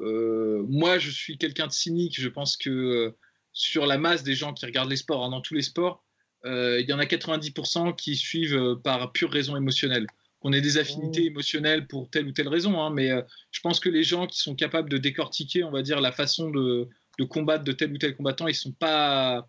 euh, 0.00 0.64
moi, 0.68 0.98
je 0.98 1.10
suis 1.10 1.38
quelqu'un 1.38 1.68
de 1.68 1.72
cynique. 1.72 2.20
Je 2.20 2.28
pense 2.28 2.56
que 2.56 3.14
sur 3.52 3.86
la 3.86 3.96
masse 3.96 4.24
des 4.24 4.34
gens 4.34 4.52
qui 4.52 4.66
regardent 4.66 4.90
les 4.90 4.96
sports, 4.96 5.24
hein, 5.24 5.30
dans 5.30 5.40
tous 5.40 5.54
les 5.54 5.62
sports, 5.62 6.04
il 6.44 6.84
y 6.88 6.92
en 6.92 6.98
a 6.98 7.04
90% 7.04 7.94
qui 7.94 8.16
suivent 8.16 8.76
par 8.82 9.12
pure 9.12 9.30
raison 9.30 9.56
émotionnelle 9.56 10.06
qu'on 10.40 10.52
ait 10.52 10.60
des 10.60 10.78
affinités 10.78 11.22
mmh. 11.22 11.32
émotionnelles 11.32 11.86
pour 11.86 12.10
telle 12.10 12.26
ou 12.26 12.32
telle 12.32 12.48
raison, 12.48 12.80
hein, 12.80 12.90
mais 12.90 13.10
euh, 13.10 13.22
je 13.50 13.60
pense 13.60 13.78
que 13.78 13.88
les 13.88 14.02
gens 14.02 14.26
qui 14.26 14.40
sont 14.40 14.54
capables 14.54 14.88
de 14.88 14.98
décortiquer, 14.98 15.64
on 15.64 15.70
va 15.70 15.82
dire, 15.82 16.00
la 16.00 16.12
façon 16.12 16.50
de, 16.50 16.88
combattre 17.28 17.64
de 17.64 17.72
tel 17.72 17.92
ou 17.92 17.98
tel 17.98 18.16
combattant, 18.16 18.48
ils 18.48 18.54
sont 18.54 18.72
pas, 18.72 19.46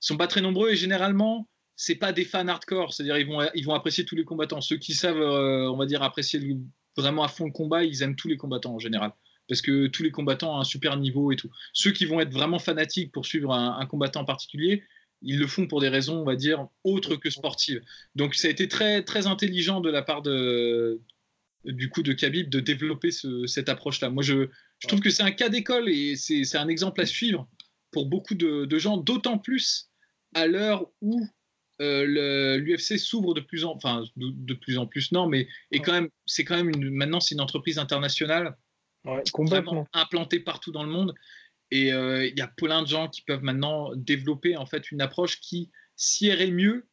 sont 0.00 0.16
pas 0.16 0.26
très 0.26 0.40
nombreux 0.40 0.70
et 0.70 0.76
généralement, 0.76 1.48
c'est 1.76 1.96
pas 1.96 2.12
des 2.12 2.24
fans 2.24 2.48
hardcore, 2.48 2.94
c'est-à-dire 2.94 3.18
ils 3.18 3.26
vont, 3.26 3.46
ils 3.54 3.64
vont 3.66 3.74
apprécier 3.74 4.06
tous 4.06 4.16
les 4.16 4.24
combattants. 4.24 4.62
Ceux 4.62 4.78
qui 4.78 4.94
savent, 4.94 5.20
euh, 5.20 5.70
on 5.70 5.76
va 5.76 5.84
dire, 5.84 6.02
apprécier 6.02 6.40
vraiment 6.96 7.22
à 7.22 7.28
fond 7.28 7.44
le 7.44 7.52
combat, 7.52 7.84
ils 7.84 8.02
aiment 8.02 8.16
tous 8.16 8.28
les 8.28 8.38
combattants 8.38 8.74
en 8.74 8.78
général. 8.78 9.12
Parce 9.48 9.60
que 9.60 9.86
tous 9.88 10.02
les 10.02 10.10
combattants 10.10 10.56
ont 10.56 10.60
un 10.60 10.64
super 10.64 10.96
niveau 10.96 11.30
et 11.30 11.36
tout. 11.36 11.50
Ceux 11.74 11.92
qui 11.92 12.06
vont 12.06 12.18
être 12.18 12.32
vraiment 12.32 12.58
fanatiques 12.58 13.12
pour 13.12 13.26
suivre 13.26 13.52
un 13.52 13.86
combattant 13.86 14.22
en 14.22 14.24
particulier, 14.24 14.82
ils 15.22 15.38
le 15.38 15.46
font 15.46 15.66
pour 15.66 15.80
des 15.80 15.88
raisons, 15.88 16.20
on 16.20 16.24
va 16.24 16.36
dire, 16.36 16.66
autres 16.84 17.16
que 17.16 17.30
sportives. 17.30 17.82
Donc 18.14 18.34
ça 18.34 18.48
a 18.48 18.50
été 18.50 18.68
très, 18.68 19.02
très 19.02 19.26
intelligent 19.26 19.80
de 19.80 19.90
la 19.90 20.02
part 20.02 20.22
de, 20.22 21.00
du 21.64 21.88
coup 21.88 22.02
de 22.02 22.12
Khabib 22.12 22.48
de 22.48 22.60
développer 22.60 23.10
cette 23.46 23.68
approche-là. 23.68 24.10
Moi, 24.10 24.22
je, 24.22 24.48
je, 24.78 24.88
trouve 24.88 25.00
que 25.00 25.10
c'est 25.10 25.22
un 25.22 25.32
cas 25.32 25.48
d'école 25.48 25.88
et 25.88 26.16
c'est 26.16 26.56
un 26.56 26.68
exemple 26.68 27.00
à 27.00 27.06
suivre 27.06 27.48
pour 27.90 28.06
beaucoup 28.06 28.34
de, 28.34 28.78
gens, 28.78 28.96
d'autant 28.96 29.38
plus 29.38 29.90
à 30.34 30.46
l'heure 30.46 30.86
où 31.00 31.26
euh, 31.80 32.58
l'UFC 32.58 32.98
s'ouvre 32.98 33.34
de 33.34 33.40
plus 33.40 33.64
en 33.64 33.74
enfin 33.74 34.02
de, 34.16 34.54
plus 34.54 34.78
en 34.78 34.86
plus 34.86 35.12
non 35.12 35.28
mais 35.28 35.46
et 35.70 35.80
quand 35.80 35.92
même 35.92 36.08
c'est 36.24 36.42
quand 36.42 36.56
même 36.56 36.70
une, 36.70 36.90
maintenant 36.90 37.20
c'est 37.20 37.34
une 37.34 37.40
entreprise 37.40 37.78
internationale 37.78 38.56
complètement 39.32 39.86
implantée 39.92 40.40
partout 40.40 40.72
dans 40.72 40.84
le 40.84 40.90
monde 40.90 41.14
et 41.70 41.92
euh, 41.92 42.26
il 42.26 42.38
y 42.38 42.42
a 42.42 42.46
plein 42.46 42.82
de 42.82 42.88
gens 42.88 43.08
qui 43.08 43.22
peuvent 43.22 43.42
maintenant 43.42 43.94
développer 43.94 44.56
en 44.56 44.66
fait 44.66 44.90
une 44.90 45.00
approche 45.00 45.40
qui 45.40 45.70
sierait 45.96 46.50
mieux 46.50 46.86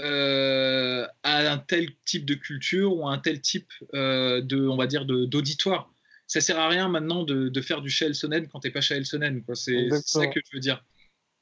euh, 0.00 1.06
à 1.22 1.52
un 1.52 1.58
tel 1.58 1.88
type 2.04 2.24
de 2.24 2.34
culture 2.34 2.96
ou 2.96 3.06
à 3.06 3.12
un 3.12 3.18
tel 3.18 3.40
type 3.40 3.70
de, 3.92 4.68
on 4.68 4.76
va 4.76 4.86
dire, 4.86 5.04
d'auditoire. 5.06 5.92
Ça 6.26 6.40
sert 6.40 6.58
à 6.58 6.68
rien 6.68 6.88
maintenant 6.88 7.24
de, 7.24 7.60
faire 7.60 7.82
du 7.82 7.90
Shell 7.90 8.14
Sonnen 8.14 8.48
quand 8.48 8.60
t'es 8.60 8.70
pas 8.70 8.80
Shell 8.80 9.04
Sonnen. 9.04 9.42
C'est 9.54 9.90
ça 10.04 10.26
que 10.28 10.40
je 10.44 10.56
veux 10.56 10.60
dire. 10.60 10.84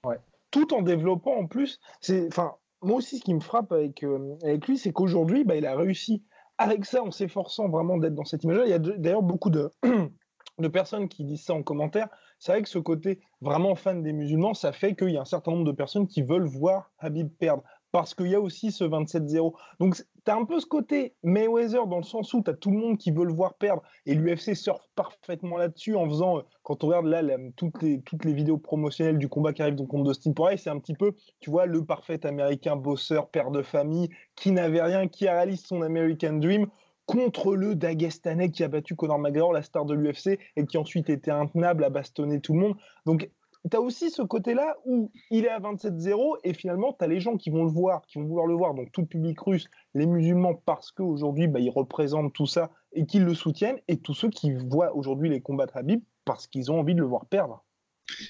Ouais. 0.05 0.17
Tout 0.51 0.75
en 0.75 0.83
développant 0.83 1.37
en 1.37 1.47
plus, 1.47 1.79
enfin, 2.27 2.55
moi 2.83 2.97
aussi, 2.97 3.19
ce 3.19 3.25
qui 3.25 3.35
me 3.35 3.41
frappe 3.41 3.73
avec, 3.73 4.05
avec 4.43 4.67
lui, 4.67 4.79
c'est 4.79 4.93
qu'aujourd'hui, 4.93 5.45
bah, 5.45 5.57
il 5.57 5.67
a 5.67 5.77
réussi 5.77 6.25
avec 6.59 6.85
ça, 6.85 7.03
en 7.03 7.11
s'efforçant 7.11 7.69
vraiment 7.69 7.97
d'être 7.97 8.15
dans 8.15 8.25
cette 8.25 8.45
image-là. 8.45 8.67
Il 8.67 8.71
y 8.71 8.75
a 8.75 8.79
d'ailleurs 8.79 9.23
beaucoup 9.23 9.49
de, 9.49 9.71
de 10.61 10.69
personnes 10.69 11.09
qui 11.09 11.25
disent 11.25 11.45
ça 11.45 11.55
en 11.55 11.63
commentaire. 11.63 12.09
C'est 12.39 12.53
vrai 12.53 12.63
que 12.63 12.69
ce 12.69 12.79
côté 12.79 13.21
vraiment 13.41 13.75
fan 13.75 14.03
des 14.03 14.13
musulmans, 14.13 14.55
ça 14.55 14.73
fait 14.73 14.95
qu'il 14.95 15.11
y 15.11 15.17
a 15.17 15.21
un 15.21 15.27
certain 15.27 15.53
nombre 15.53 15.65
de 15.65 15.73
personnes 15.73 16.07
qui 16.07 16.23
veulent 16.23 16.47
voir 16.47 16.91
Habib 16.99 17.29
perdre. 17.39 17.63
Parce 17.93 18.15
qu'il 18.15 18.29
y 18.29 18.37
a 18.37 18.41
aussi 18.41 18.71
ce 18.71 18.85
27-0. 18.85 19.53
Donc, 19.81 19.97
tu 19.97 20.31
as 20.31 20.37
un 20.37 20.45
peu 20.45 20.61
ce 20.61 20.67
côté 20.67 21.17
Mayweather 21.25 21.89
dans 21.89 21.97
le 21.97 22.05
sens 22.05 22.33
où 22.33 22.41
tu 22.41 22.49
as 22.49 22.55
tout 22.55 22.71
le 22.71 22.77
monde 22.77 22.99
qui 22.99 23.11
veut 23.11 23.25
le 23.25 23.33
voir 23.33 23.55
perdre. 23.55 23.83
Et 24.07 24.15
l'UFC 24.15 24.55
surfe 24.55 24.87
parfaitement 24.95 25.57
là-dessus 25.57 25.97
en 25.97 26.09
faisant, 26.09 26.39
euh, 26.39 26.43
quand 26.63 26.85
on 26.85 26.87
regarde 26.87 27.07
là 27.07 27.23
toutes, 27.57 27.83
les, 27.83 28.01
toutes 28.03 28.25
les 28.25 28.33
vidéos 28.33 28.59
promotionnelles 28.59 29.19
du 29.19 29.29
combat 29.29 29.53
qui 29.53 29.63
arrive 29.63 29.75
donc 29.75 29.89
contre 29.89 30.05
Dustin 30.05 30.33
Poirier, 30.33 30.57
c'est 30.57 30.71
un 30.71 30.79
petit 30.79 30.95
peu, 30.95 31.17
tu 31.41 31.51
vois, 31.51 31.67
le 31.67 31.85
parfait 31.85 32.25
américain 32.25 32.77
bosseur, 32.77 33.29
père 33.29 33.51
de 33.51 33.63
famille, 33.63 34.09
qui 34.37 34.53
n'avait 34.53 34.83
rien, 34.83 35.09
qui 35.09 35.27
a 35.27 35.33
réalisé 35.33 35.65
son 35.67 35.83
American 35.83 36.35
Dream 36.35 36.69
contre 37.11 37.57
le 37.57 37.75
Dagestanais 37.75 38.53
qui 38.53 38.63
a 38.63 38.69
battu 38.69 38.95
Conor 38.95 39.19
McGregor, 39.19 39.53
la 39.53 39.63
star 39.63 39.85
de 39.85 39.95
l'UFC, 39.95 40.39
et 40.55 40.65
qui 40.65 40.79
ensuite 40.79 41.11
était 41.11 41.33
intenable 41.33 41.83
à 41.83 41.91
bastonner 41.91 42.41
tout 42.41 42.53
le 42.53 42.61
monde. 42.61 42.77
Donc, 43.05 43.29
tu 43.69 43.77
as 43.77 43.81
aussi 43.81 44.11
ce 44.11 44.23
côté-là 44.23 44.77
où 44.85 45.11
il 45.33 45.45
est 45.45 45.49
à 45.49 45.59
27-0 45.59 46.39
et 46.45 46.55
finalement, 46.55 46.95
tu 46.97 47.05
as 47.05 47.09
les 47.09 47.19
gens 47.19 47.37
qui 47.37 47.51
vont 47.51 47.65
le 47.65 47.71
voir, 47.71 48.03
qui 48.07 48.19
vont 48.19 48.27
vouloir 48.27 48.47
le 48.47 48.55
voir, 48.55 48.75
donc 48.75 48.93
tout 48.93 49.01
le 49.01 49.09
public 49.09 49.41
russe, 49.41 49.67
les 49.95 50.07
musulmans, 50.07 50.55
parce 50.55 50.93
qu'aujourd'hui, 50.93 51.49
bah, 51.49 51.59
ils 51.59 51.71
représentent 51.71 52.33
tout 52.33 52.47
ça 52.47 52.71
et 52.93 53.05
qu'ils 53.07 53.25
le 53.25 53.35
soutiennent, 53.35 53.81
et 53.89 53.97
tous 53.97 54.15
ceux 54.15 54.31
qui 54.31 54.53
voient 54.53 54.95
aujourd'hui 54.95 55.29
les 55.29 55.41
combats 55.41 55.67
de 55.67 55.73
Habib 55.75 56.01
parce 56.25 56.47
qu'ils 56.47 56.71
ont 56.71 56.79
envie 56.79 56.95
de 56.95 57.01
le 57.01 57.07
voir 57.07 57.27
perdre. 57.27 57.65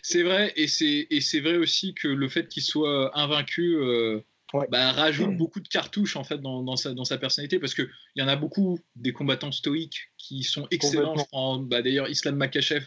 C'est 0.02 0.22
vrai, 0.22 0.54
et 0.56 0.68
c'est 0.68 1.40
vrai 1.40 1.58
aussi 1.58 1.92
que 1.94 2.08
le 2.08 2.28
fait 2.30 2.49
qu'il 2.49 2.62
soit 2.62 3.16
invaincu. 3.18 3.76
Euh, 3.76 4.25
bah, 4.71 4.92
rajoute 4.92 5.37
beaucoup 5.37 5.61
de 5.61 5.69
cartouches 5.69 6.16
en 6.16 6.25
fait 6.25 6.38
dans, 6.38 6.62
dans, 6.62 6.76
sa, 6.76 6.92
dans 6.92 7.04
sa 7.04 7.19
personnalité 7.19 7.59
parce 7.59 7.75
qu'il 7.75 7.88
y 8.16 8.23
en 8.23 8.28
a 8.28 8.37
beaucoup 8.37 8.78
des 8.97 9.12
combattants 9.12 9.52
stoïques 9.52 10.11
qui 10.19 10.42
sont 10.42 10.66
excellents. 10.71 11.16
bah, 11.61 11.83
D'ailleurs, 11.83 12.09
Islam 12.09 12.37
Makachev, 12.37 12.87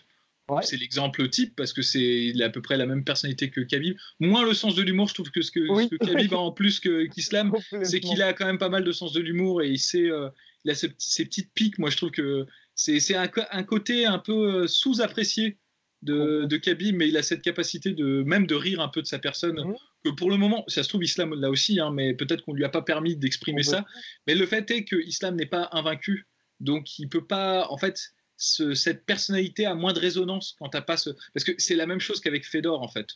c'est 0.61 0.77
l'exemple 0.77 1.29
type 1.29 1.55
parce 1.55 1.73
que 1.73 1.81
c'est 1.81 2.33
à 2.41 2.49
peu 2.49 2.61
près 2.61 2.77
la 2.77 2.85
même 2.85 3.03
personnalité 3.03 3.49
que 3.49 3.61
Khabib. 3.61 3.97
Moins 4.19 4.45
le 4.45 4.53
sens 4.53 4.75
de 4.75 4.81
l'humour, 4.81 5.07
je 5.07 5.13
trouve 5.13 5.31
que 5.31 5.41
ce 5.41 5.51
que, 5.51 5.65
ce 5.65 5.87
que 5.87 5.95
Khabib 5.95 6.33
a 6.33 6.37
en 6.37 6.51
plus 6.51 6.79
qu'Islam, 6.79 7.53
c'est 7.83 7.99
qu'il 7.99 8.21
a 8.21 8.33
quand 8.33 8.45
même 8.45 8.57
pas 8.57 8.69
mal 8.69 8.83
de 8.83 8.91
sens 8.91 9.13
de 9.13 9.21
l'humour 9.21 9.61
et 9.61 9.69
il 9.69 9.79
sait, 9.79 10.09
euh, 10.09 10.29
il 10.65 10.71
a 10.71 10.75
ses, 10.75 10.89
petites 10.89 11.53
piques. 11.53 11.79
Moi, 11.79 11.89
je 11.89 11.97
trouve 11.97 12.11
que 12.11 12.45
c'est 12.75 13.15
un, 13.15 13.29
un, 13.51 13.63
côté 13.63 14.05
un 14.05 14.19
peu 14.19 14.63
euh, 14.63 14.67
sous-apprécié 14.67 15.57
de, 16.03 16.45
de 16.45 16.57
Khabib, 16.57 16.95
mais 16.95 17.07
il 17.07 17.17
a 17.17 17.23
cette 17.23 17.41
capacité 17.41 17.93
de 17.93 18.23
même 18.23 18.45
de 18.45 18.55
rire 18.55 18.81
un 18.81 18.89
peu 18.89 19.01
de 19.01 19.07
sa 19.07 19.19
personne. 19.19 19.59
Mhm. 19.59 19.75
Que 20.05 20.09
pour 20.11 20.29
le 20.29 20.37
moment, 20.37 20.63
ça 20.67 20.83
se 20.83 20.89
trouve, 20.89 21.03
Islam 21.03 21.33
là 21.39 21.49
aussi, 21.49 21.79
hein, 21.79 21.91
mais 21.91 22.13
peut-être 22.13 22.43
qu'on 22.43 22.53
lui 22.53 22.65
a 22.65 22.69
pas 22.69 22.81
permis 22.81 23.15
d'exprimer 23.15 23.63
ça. 23.63 23.85
Mais 24.27 24.35
le 24.35 24.45
fait 24.45 24.69
est 24.71 24.83
que 24.83 24.97
Islam 24.97 25.35
n'est 25.35 25.45
pas 25.45 25.69
invaincu, 25.71 26.27
donc 26.59 26.99
il 26.99 27.09
peut 27.09 27.25
pas, 27.25 27.67
en 27.69 27.77
fait, 27.77 28.13
cette 28.37 29.05
personnalité 29.05 29.65
a 29.65 29.75
moins 29.75 29.93
de 29.93 29.99
résonance 29.99 30.55
quand 30.59 30.69
t'as 30.69 30.81
pas 30.81 30.97
ce, 30.97 31.11
parce 31.33 31.43
que 31.45 31.53
c'est 31.57 31.75
la 31.75 31.85
même 31.85 31.99
chose 31.99 32.19
qu'avec 32.19 32.45
Fedor 32.45 32.81
en 32.81 32.87
fait. 32.87 33.07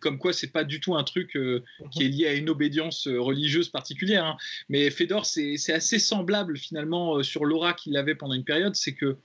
Comme 0.00 0.18
quoi, 0.18 0.32
c'est 0.32 0.50
pas 0.50 0.64
du 0.64 0.80
tout 0.80 0.96
un 0.96 1.04
truc 1.04 1.36
euh, 1.36 1.62
mhm. 1.80 1.90
qui 1.90 2.04
est 2.04 2.08
lié 2.08 2.26
à 2.26 2.34
une 2.34 2.50
obédience 2.50 3.06
euh, 3.06 3.20
religieuse 3.20 3.68
particulière. 3.68 4.24
Hein. 4.24 4.36
Mais 4.68 4.90
Fedor, 4.90 5.26
c'est 5.26 5.72
assez 5.72 5.98
semblable 5.98 6.58
finalement 6.58 7.18
euh, 7.18 7.22
sur 7.22 7.44
l'aura 7.44 7.74
qu'il 7.74 7.96
avait 7.96 8.14
pendant 8.14 8.34
une 8.34 8.44
période, 8.44 8.74
c'est 8.74 8.94
que 8.94 9.18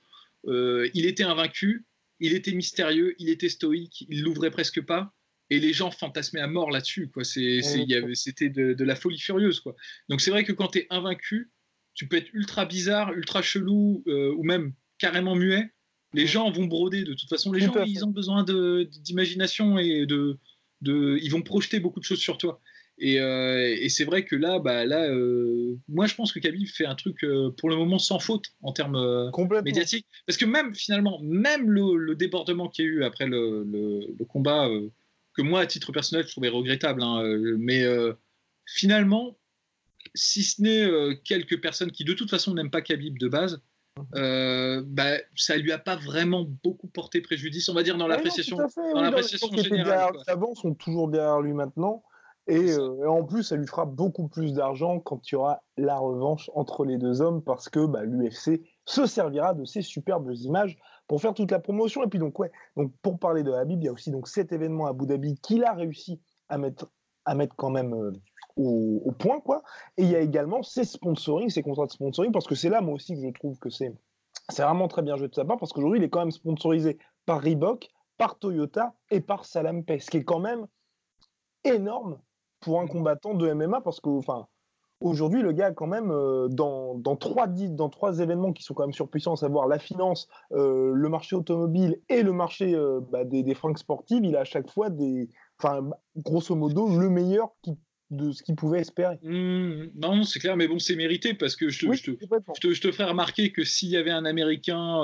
il 0.46 1.06
était 1.06 1.26
invaincu, 1.26 1.86
il 2.20 2.34
était 2.34 2.52
mystérieux, 2.52 3.16
il 3.20 3.30
était 3.30 3.50
stoïque, 3.50 4.06
il 4.10 4.24
l'ouvrait 4.24 4.52
presque 4.52 4.82
pas. 4.82 5.14
Et 5.52 5.60
les 5.60 5.74
gens 5.74 5.90
fantasmaient 5.90 6.42
à 6.42 6.48
mort 6.48 6.70
là-dessus. 6.70 7.10
Quoi. 7.10 7.24
c'était 7.24 8.50
de, 8.50 8.84
la 8.84 8.96
folie 8.96 9.20
furieuse. 9.20 9.60
Quoi. 9.62 9.76
Donc 10.08 10.22
c'est 10.22 10.30
vrai 10.30 10.44
que 10.44 10.52
quand 10.52 10.68
tu 10.68 10.80
es 10.80 10.88
invaincu, 10.92 11.52
tu 11.96 12.08
peux 12.08 12.18
être 12.18 12.30
ultra 12.34 12.66
bizarre, 12.66 13.14
ultra 13.14 13.42
chelou, 13.42 14.04
euh, 14.08 14.34
ou 14.38 14.44
même 14.44 14.74
carrément 15.00 15.36
muet. 15.36 15.72
Les 16.14 16.28
gens 16.28 16.52
vont 16.52 16.66
broder. 16.66 17.04
De 17.04 17.14
toute 17.14 17.30
façon, 17.30 17.52
les 17.52 17.62
gens, 17.62 17.84
ils 17.84 18.06
ont 18.06 18.12
besoin 18.12 18.44
d'imagination 18.44 19.80
et 19.80 20.06
de, 20.06 20.38
de, 20.82 21.18
ils 21.22 21.30
vont 21.30 21.42
projeter 21.42 21.80
beaucoup 21.80 22.00
de 22.00 22.06
choses 22.06 22.20
sur 22.20 22.38
toi. 22.38 22.62
Euh, 23.02 23.76
et, 23.80 23.90
c'est 23.90 24.04
vrai 24.04 24.26
que 24.26 24.36
là, 24.36 24.60
bah, 24.60 24.86
là 24.86 25.10
euh, 25.10 25.78
moi 25.88 26.06
je 26.08 26.16
pense 26.16 26.32
que 26.32 26.40
Khabib 26.40 26.68
fait 26.68 26.86
un 26.86 26.96
truc 26.96 27.24
euh, 27.24 27.50
pour 27.52 27.70
le 27.70 27.76
moment 27.76 28.00
sans 28.00 28.20
faute 28.20 28.46
en 28.62 28.74
termes 28.74 29.32
médiatiques. 29.64 30.06
Parce 30.26 30.38
que 30.38 30.46
même 30.46 30.76
finalement, 30.76 31.20
même 31.24 31.70
le, 31.70 32.16
débordement 32.16 32.68
qu'il 32.68 32.86
y 32.86 32.88
a 32.88 32.92
eu 32.92 33.04
après 33.04 33.28
le, 33.28 33.64
le, 33.64 34.26
combat, 34.26 34.70
que 35.34 35.42
moi 35.42 35.62
à 35.62 35.66
titre 35.66 35.92
personnel 35.92 36.26
je 36.26 36.32
trouvais 36.32 36.50
regrettable, 36.50 37.02
hein, 37.02 37.24
mais 37.58 37.86
finalement, 38.66 39.38
si 40.14 40.44
ce 40.44 40.62
n'est 40.62 41.18
quelques 41.24 41.62
personnes 41.62 41.92
qui 41.92 42.04
de 42.04 42.14
toute 42.14 42.30
façon 42.30 42.54
n'aiment 42.54 42.72
pas 42.72 42.82
Khabib 42.82 43.18
de 43.18 43.28
base, 43.28 43.62
euh, 44.16 44.82
bah, 44.86 45.18
ça 45.36 45.58
lui 45.58 45.72
a 45.72 45.78
pas 45.78 45.96
vraiment 45.96 46.46
beaucoup 46.64 46.88
porté 46.88 47.22
préjudice, 47.22 47.70
on 47.70 47.74
va 47.74 47.84
dire, 47.84 47.98
dans 47.98 48.08
l'appréciation 48.08 48.58
générale. 49.58 50.14
Les 50.28 50.56
sont 50.56 50.74
toujours 50.74 51.10
derrière 51.10 51.42
lui 51.42 51.54
maintenant. 51.54 52.04
Euh, 52.50 53.04
et, 53.04 53.08
en 53.08 53.24
plus, 53.24 53.44
ça 53.44 53.56
lui 53.56 53.68
fera 53.68 53.86
beaucoup 53.86 54.28
plus 54.28 54.54
d'argent 54.54 55.00
quand 55.00 55.30
il 55.30 55.34
y 55.34 55.36
aura 55.36 55.62
la 55.78 55.98
revanche 55.98 56.50
entre 56.56 56.86
les 56.86 56.98
deux 56.98 57.22
hommes 57.22 57.44
parce 57.44 57.70
que 57.70 57.86
bah, 57.86 58.04
l'UFC 58.04 58.62
se 58.86 59.06
servira 59.06 59.54
de 59.54 59.66
ces 59.66 59.82
superbes 59.82 60.32
images 60.34 60.78
pour 61.08 61.22
faire 61.22 61.34
toute 61.34 61.52
la 61.52 61.60
promotion. 61.60 62.04
Et 62.04 62.08
puis 62.08 62.20
donc, 62.20 62.40
ouais, 62.40 62.52
donc 62.76 62.92
pour 63.02 63.20
parler 63.20 63.44
de 63.44 63.52
Habib, 63.52 63.82
il 63.82 63.86
y 63.86 63.90
a 63.90 63.92
aussi 63.92 64.12
donc 64.12 64.28
cet 64.28 64.52
événement 64.52 64.88
à 64.88 64.90
Abu 64.90 65.06
Dhabi 65.06 65.36
qu'il 65.40 65.64
a 65.64 65.74
réussi 65.74 66.22
à 66.50 66.58
mettre, 66.58 66.90
à 67.26 67.36
mettre 67.36 67.56
quand 67.56 67.70
même 67.70 67.94
euh, 67.94 68.14
au, 68.56 69.12
point. 69.12 69.40
quoi. 69.40 69.62
Et 69.98 70.04
il 70.04 70.10
y 70.10 70.16
a 70.16 70.20
également 70.20 70.64
ces 70.64 70.86
sponsoring, 70.86 71.50
ces 71.50 71.62
contrats 71.62 71.86
de 71.86 71.92
sponsoring, 71.92 72.32
parce 72.32 72.48
que 72.48 72.56
c'est 72.56 72.70
là, 72.70 72.82
moi 72.82 72.96
aussi, 72.96 73.16
que 73.16 73.22
je 73.22 73.30
trouve 73.32 73.60
que 73.60 73.70
c'est 73.70 73.94
vraiment 74.58 74.88
très 74.88 75.04
bien 75.04 75.16
joué 75.16 75.28
de 75.28 75.36
sa 75.36 75.46
part, 75.46 75.58
parce 75.58 75.72
qu'aujourd'hui, 75.72 76.00
il 76.00 76.04
est 76.04 76.10
quand 76.10 76.20
même 76.20 76.32
sponsorisé 76.32 76.98
par 77.26 77.42
Reebok, 77.42 77.88
par 78.18 78.38
Toyota 78.40 78.96
et 79.12 79.22
par 79.22 79.46
Salampay, 79.46 80.00
ce 80.00 80.10
qui 80.10 80.18
est 80.18 80.24
quand 80.24 80.40
même 80.40 80.68
énorme 81.64 82.20
pour 82.60 82.82
un 82.82 82.88
combattant 82.88 83.34
de 83.34 83.52
MMA 83.52 83.82
parce 83.82 84.00
que, 84.00 84.10
enfin, 84.10 84.48
aujourd'hui, 85.02 85.42
le 85.42 85.52
gars, 85.52 85.72
quand 85.72 85.88
même, 85.88 86.12
euh, 86.12 86.48
dans, 86.48 86.96
dans, 86.96 87.16
trois, 87.16 87.48
dans 87.48 87.90
trois 87.90 88.20
événements 88.20 88.54
qui 88.54 88.64
sont 88.64 88.74
quand 88.74 88.84
même 88.84 88.94
surpuissants, 88.94 89.34
à 89.34 89.38
savoir 89.38 89.68
la 89.68 89.80
finance, 89.80 90.28
euh, 90.52 90.92
le 90.94 91.10
marché 91.10 91.36
automobile 91.36 92.00
et 92.10 92.24
le 92.24 92.34
marché 92.34 92.76
euh, 92.76 93.00
bah, 93.12 93.24
des, 93.24 93.44
des 93.44 93.56
fringues 93.56 93.78
sportives, 93.78 94.24
il 94.24 94.36
a 94.36 94.42
à 94.42 94.46
chaque 94.46 94.70
fois 94.70 94.90
des. 94.90 95.30
Enfin, 95.62 95.90
grosso 96.16 96.56
modo, 96.56 96.88
le 96.98 97.10
meilleur 97.10 97.50
qui, 97.62 97.78
de 98.12 98.32
ce 98.32 98.44
qu'il 98.44 98.56
pouvait 98.56 98.80
espérer. 98.80 99.20
Mmh, 99.24 99.92
non, 99.96 100.24
c'est 100.24 100.40
clair, 100.40 100.56
mais 100.56 100.68
bon, 100.68 100.80
c'est 100.80 100.96
mérité 100.96 101.34
parce 101.34 101.56
que 101.56 101.70
je 101.70 101.86
te, 101.86 101.94
je, 101.94 102.04
te, 102.04 102.12
je, 102.12 102.60
te, 102.62 102.74
je 102.74 102.82
te, 102.82 102.92
ferai 102.92 103.10
remarquer 103.10 103.52
que 103.52 103.64
s'il 103.64 103.90
y 103.90 103.98
avait 103.98 104.12
un 104.12 104.26
Américain 104.26 105.04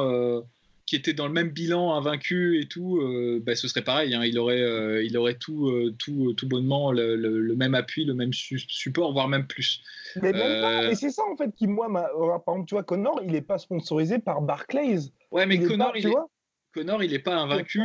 qui 0.86 0.96
était 0.96 1.14
dans 1.14 1.28
le 1.28 1.34
même 1.34 1.50
bilan, 1.50 1.96
invaincu 1.96 2.60
et 2.62 2.68
tout, 2.68 2.98
euh, 2.98 3.42
bah, 3.44 3.56
ce 3.56 3.68
serait 3.68 3.84
pareil. 3.84 4.14
Hein. 4.14 4.24
il, 4.24 4.38
aurait, 4.38 4.62
euh, 4.62 5.04
il 5.04 5.18
aurait 5.18 5.36
tout, 5.36 5.70
euh, 5.70 5.96
tout, 5.98 6.34
tout 6.34 6.48
bonnement 6.48 6.92
le, 6.92 7.56
même 7.56 7.74
appui, 7.74 8.06
le 8.06 8.14
même 8.14 8.34
support, 8.34 9.12
voire 9.12 9.28
même 9.28 9.48
plus. 9.48 9.82
Mais 10.22 10.30
Et 10.30 10.96
c'est 10.96 11.10
ça 11.10 11.24
en 11.32 11.36
fait 11.36 11.52
qui, 11.56 11.68
moi, 11.68 11.92
par 11.92 12.54
exemple, 12.56 12.68
tu 12.68 12.76
vois, 12.76 12.84
Connor, 12.84 13.20
il 13.24 13.32
n'est 13.32 13.42
pas 13.42 13.58
sponsorisé 13.58 14.20
par 14.20 14.42
Barclays. 14.42 15.00
Ouais, 15.32 15.46
mais 15.48 15.60
Connor, 15.60 15.98
il, 15.98 16.08
est... 16.08 16.14
Connor, 16.74 17.04
il 17.04 17.12
n'est 17.12 17.20
pas 17.20 17.36
invaincu. 17.36 17.82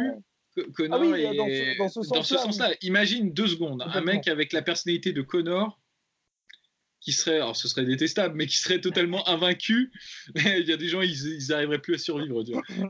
Connor, 0.74 1.00
ah 1.02 1.18
est... 1.18 1.36
dans 1.78 1.88
ce, 1.88 2.12
dans 2.12 2.22
ce 2.22 2.36
sens-là. 2.36 2.70
Imagine 2.82 3.32
deux 3.32 3.46
secondes, 3.46 3.82
un 3.86 4.00
mec 4.02 4.28
avec 4.28 4.52
la 4.52 4.60
personnalité 4.60 5.12
de 5.12 5.22
Connor 5.22 5.78
qui 7.00 7.12
serait, 7.12 7.36
alors 7.36 7.56
ce 7.56 7.66
serait 7.66 7.84
détestable, 7.84 8.34
mais 8.36 8.46
qui 8.46 8.58
serait 8.58 8.80
totalement 8.80 9.26
invaincu. 9.28 9.90
Il 10.34 10.68
y 10.68 10.72
a 10.72 10.76
des 10.76 10.88
gens, 10.88 11.00
ils 11.00 11.48
n'arriveraient 11.48 11.80
plus 11.80 11.94
à 11.94 11.98
survivre. 11.98 12.42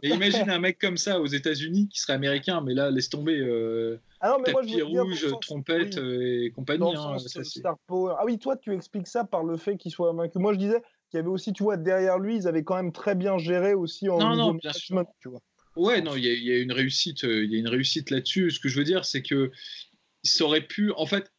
Et 0.03 0.09
imagine 0.09 0.51
un 0.51 0.59
mec 0.59 0.79
comme 0.79 0.97
ça 0.97 1.21
aux 1.21 1.27
États-Unis 1.27 1.89
qui 1.89 2.01
serait 2.01 2.15
américain, 2.15 2.61
mais 2.61 2.75
là, 2.75 2.91
laisse 2.91 3.09
tomber. 3.09 3.39
Euh, 3.39 3.99
ah 4.21 4.37
tapis 4.45 4.83
rouge, 4.83 5.27
trompette 5.41 5.97
euh, 5.97 6.45
et 6.45 6.51
compagnie. 6.51 6.95
Hein, 6.95 7.17
ah 7.95 8.25
oui, 8.25 8.39
toi, 8.39 8.57
tu 8.57 8.75
expliques 8.75 9.07
ça 9.07 9.25
par 9.25 9.45
le 9.45 9.57
fait 9.57 9.77
qu'il 9.77 9.93
soit 9.93 10.11
invaincu. 10.11 10.39
Moi, 10.39 10.53
je 10.55 10.59
disais 10.59 10.83
qu'il 11.11 11.19
y 11.19 11.21
avait 11.21 11.29
aussi, 11.29 11.53
tu 11.53 11.63
vois, 11.63 11.77
derrière 11.77 12.19
lui, 12.19 12.37
ils 12.37 12.49
avaient 12.49 12.65
quand 12.65 12.77
même 12.77 12.93
très 12.93 13.15
bien 13.15 13.39
géré 13.39 13.75
aussi 13.75 14.09
en 14.09 14.19
non, 14.19 14.37
non, 14.37 14.55
bien 14.55 14.73
sûr. 14.73 15.05
tu 15.21 15.29
vois. 15.29 15.41
Ouais, 15.77 16.03
non, 16.03 16.17
il 16.17 16.25
y, 16.25 16.29
y, 16.29 16.53
a 16.53 16.59
une 16.59 16.73
réussite, 16.73 17.25
euh, 17.25 17.45
il 17.45 17.53
y 17.53 17.55
a 17.55 17.59
une 17.59 17.69
réussite 17.69 18.11
là-dessus. 18.11 18.51
Ce 18.51 18.59
que 18.59 18.69
je 18.69 18.77
veux 18.77 18.85
dire, 18.85 19.05
c'est 19.05 19.23
que 19.23 19.53
ça 20.25 20.45
aurait 20.45 20.67
pu, 20.67 20.91
en 20.97 21.07
fait, 21.07 21.33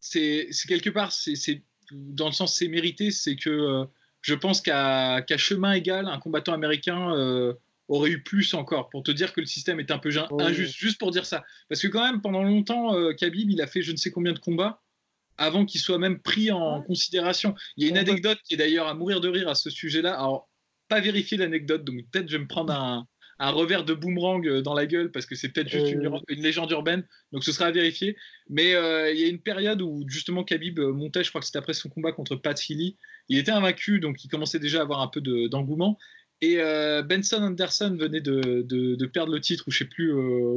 c'est 0.00 0.48
quelque 0.66 0.90
part, 0.90 1.12
c'est 1.12 1.62
dans 1.92 2.26
le 2.26 2.32
sens 2.32 2.56
c'est 2.56 2.68
mérité, 2.68 3.10
c'est 3.10 3.36
que 3.36 3.50
euh, 3.50 3.84
je 4.22 4.34
pense 4.34 4.60
qu'à 4.60 5.24
chemin 5.36 5.72
égal, 5.72 6.06
un 6.06 6.18
combattant 6.18 6.52
américain 6.52 7.14
euh, 7.14 7.54
aurait 7.88 8.10
eu 8.10 8.22
plus 8.22 8.54
encore 8.54 8.90
pour 8.90 9.02
te 9.02 9.10
dire 9.10 9.32
que 9.32 9.40
le 9.40 9.46
système 9.46 9.80
est 9.80 9.90
un 9.90 9.98
peu 9.98 10.10
injuste, 10.38 10.76
juste 10.76 10.98
pour 10.98 11.10
dire 11.10 11.26
ça. 11.26 11.44
Parce 11.68 11.80
que 11.80 11.88
quand 11.88 12.04
même, 12.04 12.20
pendant 12.20 12.42
longtemps, 12.42 12.94
euh, 12.94 13.12
Khabib, 13.12 13.50
il 13.50 13.62
a 13.62 13.66
fait 13.66 13.82
je 13.82 13.92
ne 13.92 13.96
sais 13.96 14.10
combien 14.10 14.32
de 14.32 14.38
combats. 14.38 14.82
avant 15.40 15.64
qu'il 15.64 15.80
soit 15.80 15.98
même 15.98 16.20
pris 16.20 16.50
en 16.50 16.82
considération. 16.82 17.54
Il 17.76 17.84
y 17.84 17.86
a 17.86 17.90
une 17.90 17.98
anecdote 17.98 18.38
qui 18.44 18.54
est 18.54 18.56
d'ailleurs 18.56 18.88
à 18.88 18.94
mourir 18.94 19.20
de 19.20 19.28
rire 19.28 19.48
à 19.48 19.54
ce 19.54 19.70
sujet-là. 19.70 20.14
Alors, 20.18 20.48
pas 20.88 21.00
vérifier 21.00 21.36
l'anecdote, 21.36 21.84
donc 21.84 22.00
peut-être 22.10 22.28
je 22.28 22.36
vais 22.36 22.42
me 22.42 22.48
prendre 22.48 22.72
un, 22.72 23.06
un 23.38 23.50
revers 23.50 23.84
de 23.84 23.94
boomerang 23.94 24.46
euh, 24.46 24.62
dans 24.62 24.74
la 24.74 24.86
gueule 24.86 25.10
parce 25.10 25.26
que 25.26 25.34
c'est 25.34 25.48
peut-être 25.48 25.68
juste 25.68 25.92
une, 25.92 26.06
euh. 26.06 26.20
légende 26.28 26.70
urbaine, 26.70 27.04
donc 27.32 27.44
ce 27.44 27.52
sera 27.52 27.66
à 27.66 27.70
vérifier. 27.70 28.16
Mais 28.48 28.74
euh, 28.74 29.12
il 29.12 29.20
y 29.20 29.24
a 29.24 29.28
une 29.28 29.40
période 29.40 29.80
où 29.82 30.04
justement 30.08 30.44
Khabib 30.44 30.80
montait, 30.80 31.24
je 31.24 31.30
crois 31.30 31.40
que 31.40 31.46
c'était 31.46 31.58
après 31.58 31.74
son 31.74 31.88
combat 31.88 32.12
contre 32.12 32.36
Pat 32.36 32.58
Healy. 32.68 32.96
Il 33.28 33.38
était 33.38 33.52
invaincu, 33.52 34.00
donc 34.00 34.24
il 34.24 34.28
commençait 34.28 34.58
déjà 34.58 34.80
à 34.80 34.82
avoir 34.82 35.00
un 35.00 35.08
peu 35.08 35.20
d'engouement. 35.20 35.98
et 36.40 36.56
Benson 37.04 37.42
Anderson 37.42 37.96
venait 37.98 38.20
de, 38.20 38.62
de, 38.62 39.06
perdre 39.06 39.32
le 39.32 39.40
titre, 39.40 39.64
ou 39.66 39.70
je 39.70 39.78
sais 39.78 39.84
plus 39.84 40.12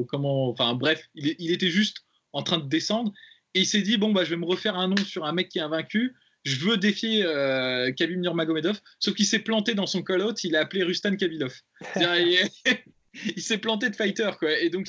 comment. 0.08 0.50
Enfin 0.50 0.74
bref, 0.74 1.10
il, 1.16 1.36
il, 1.38 1.52
était 1.52 1.70
juste 1.70 2.06
en 2.34 2.44
train 2.44 2.60
de 2.60 2.68
descendre. 2.68 3.12
Et 3.54 3.62
il 3.62 3.66
s'est 3.66 3.82
dit 3.82 3.98
bon, 3.98 4.14
bah, 4.14 4.24
je 4.24 4.30
vais 4.30 4.38
me 4.38 4.46
refaire 4.46 4.78
un 4.78 4.88
nom 4.88 4.96
sur 4.96 5.26
un 5.26 5.34
mec 5.34 5.50
qui 5.50 5.60
est 5.60 5.62
invaincu 5.62 6.16
je 6.44 6.66
veux 6.66 6.78
défier 6.78 7.24
euh, 7.26 7.92
Khabib 7.92 8.20
Nurmagomedov, 8.20 8.80
sauf 9.00 9.14
qu'il 9.14 9.26
s'est 9.26 9.40
planté 9.40 9.74
dans 9.74 9.86
son 9.86 10.02
call-out, 10.02 10.44
il 10.44 10.56
a 10.56 10.62
appelé 10.62 10.84
Rustan 10.84 11.16
Kabilov. 11.16 11.54
il, 11.96 13.42
s'est 13.42 13.58
planté 13.58 13.90
de 13.90 13.96
fighter, 13.96 14.32
quoi. 14.40 14.58
Et 14.60 14.70
donc, 14.70 14.88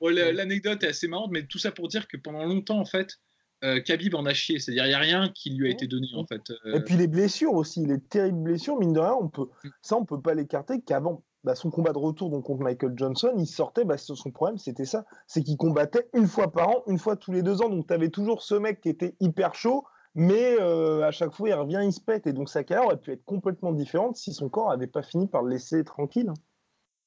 l'anecdote 0.00 0.82
est 0.82 0.88
assez 0.88 1.08
marrante, 1.08 1.30
mais 1.32 1.46
tout 1.46 1.58
ça 1.58 1.72
pour 1.72 1.88
dire 1.88 2.08
que 2.08 2.16
pendant 2.16 2.44
longtemps, 2.44 2.78
en 2.78 2.84
fait, 2.84 3.18
euh, 3.64 3.80
Khabib 3.80 4.14
en 4.14 4.26
a 4.26 4.34
chié. 4.34 4.58
C'est-à-dire, 4.58 4.84
il 4.84 4.88
n'y 4.88 4.94
a 4.94 4.98
rien 4.98 5.30
qui 5.34 5.50
lui 5.50 5.68
a 5.68 5.70
été 5.70 5.86
donné, 5.86 6.08
en 6.14 6.26
fait. 6.26 6.50
Euh. 6.66 6.76
Et 6.76 6.80
puis 6.80 6.96
les 6.96 7.06
blessures 7.06 7.54
aussi, 7.54 7.84
les 7.86 8.00
terribles 8.00 8.42
blessures, 8.42 8.78
mine 8.78 8.92
de 8.92 9.00
rien, 9.00 9.16
on 9.18 9.28
peut, 9.28 9.46
mm. 9.64 9.68
ça, 9.82 9.96
on 9.96 10.04
peut 10.04 10.20
pas 10.20 10.34
l'écarter 10.34 10.80
qu'avant. 10.80 11.24
Bah, 11.44 11.54
son 11.54 11.70
combat 11.70 11.92
de 11.92 11.98
retour 11.98 12.30
donc, 12.30 12.44
contre 12.44 12.62
Michael 12.62 12.94
Johnson, 12.96 13.34
il 13.36 13.46
sortait, 13.46 13.84
bah, 13.84 13.98
son 13.98 14.30
problème 14.30 14.56
c'était 14.56 14.86
ça, 14.86 15.04
c'est 15.26 15.42
qu'il 15.42 15.58
combattait 15.58 16.08
une 16.14 16.26
fois 16.26 16.50
par 16.50 16.70
an, 16.70 16.82
une 16.86 16.98
fois 16.98 17.16
tous 17.16 17.32
les 17.32 17.42
deux 17.42 17.60
ans, 17.60 17.68
donc 17.68 17.86
tu 17.86 17.92
avais 17.92 18.08
toujours 18.08 18.42
ce 18.42 18.54
mec 18.54 18.80
qui 18.80 18.88
était 18.88 19.14
hyper 19.20 19.54
chaud, 19.54 19.84
mais 20.14 20.56
euh, 20.60 21.02
à 21.02 21.10
chaque 21.10 21.32
fois, 21.32 21.48
il 21.48 21.54
revient, 21.54 21.80
il 21.84 21.92
se 21.92 22.00
pète. 22.00 22.26
Et 22.26 22.32
donc, 22.32 22.48
sa 22.48 22.62
carrière 22.62 22.86
aurait 22.86 23.00
pu 23.00 23.12
être 23.12 23.24
complètement 23.24 23.72
différente 23.72 24.16
si 24.16 24.32
son 24.32 24.48
corps 24.48 24.70
n'avait 24.70 24.86
pas 24.86 25.02
fini 25.02 25.26
par 25.26 25.42
le 25.42 25.50
laisser 25.50 25.82
tranquille. 25.84 26.32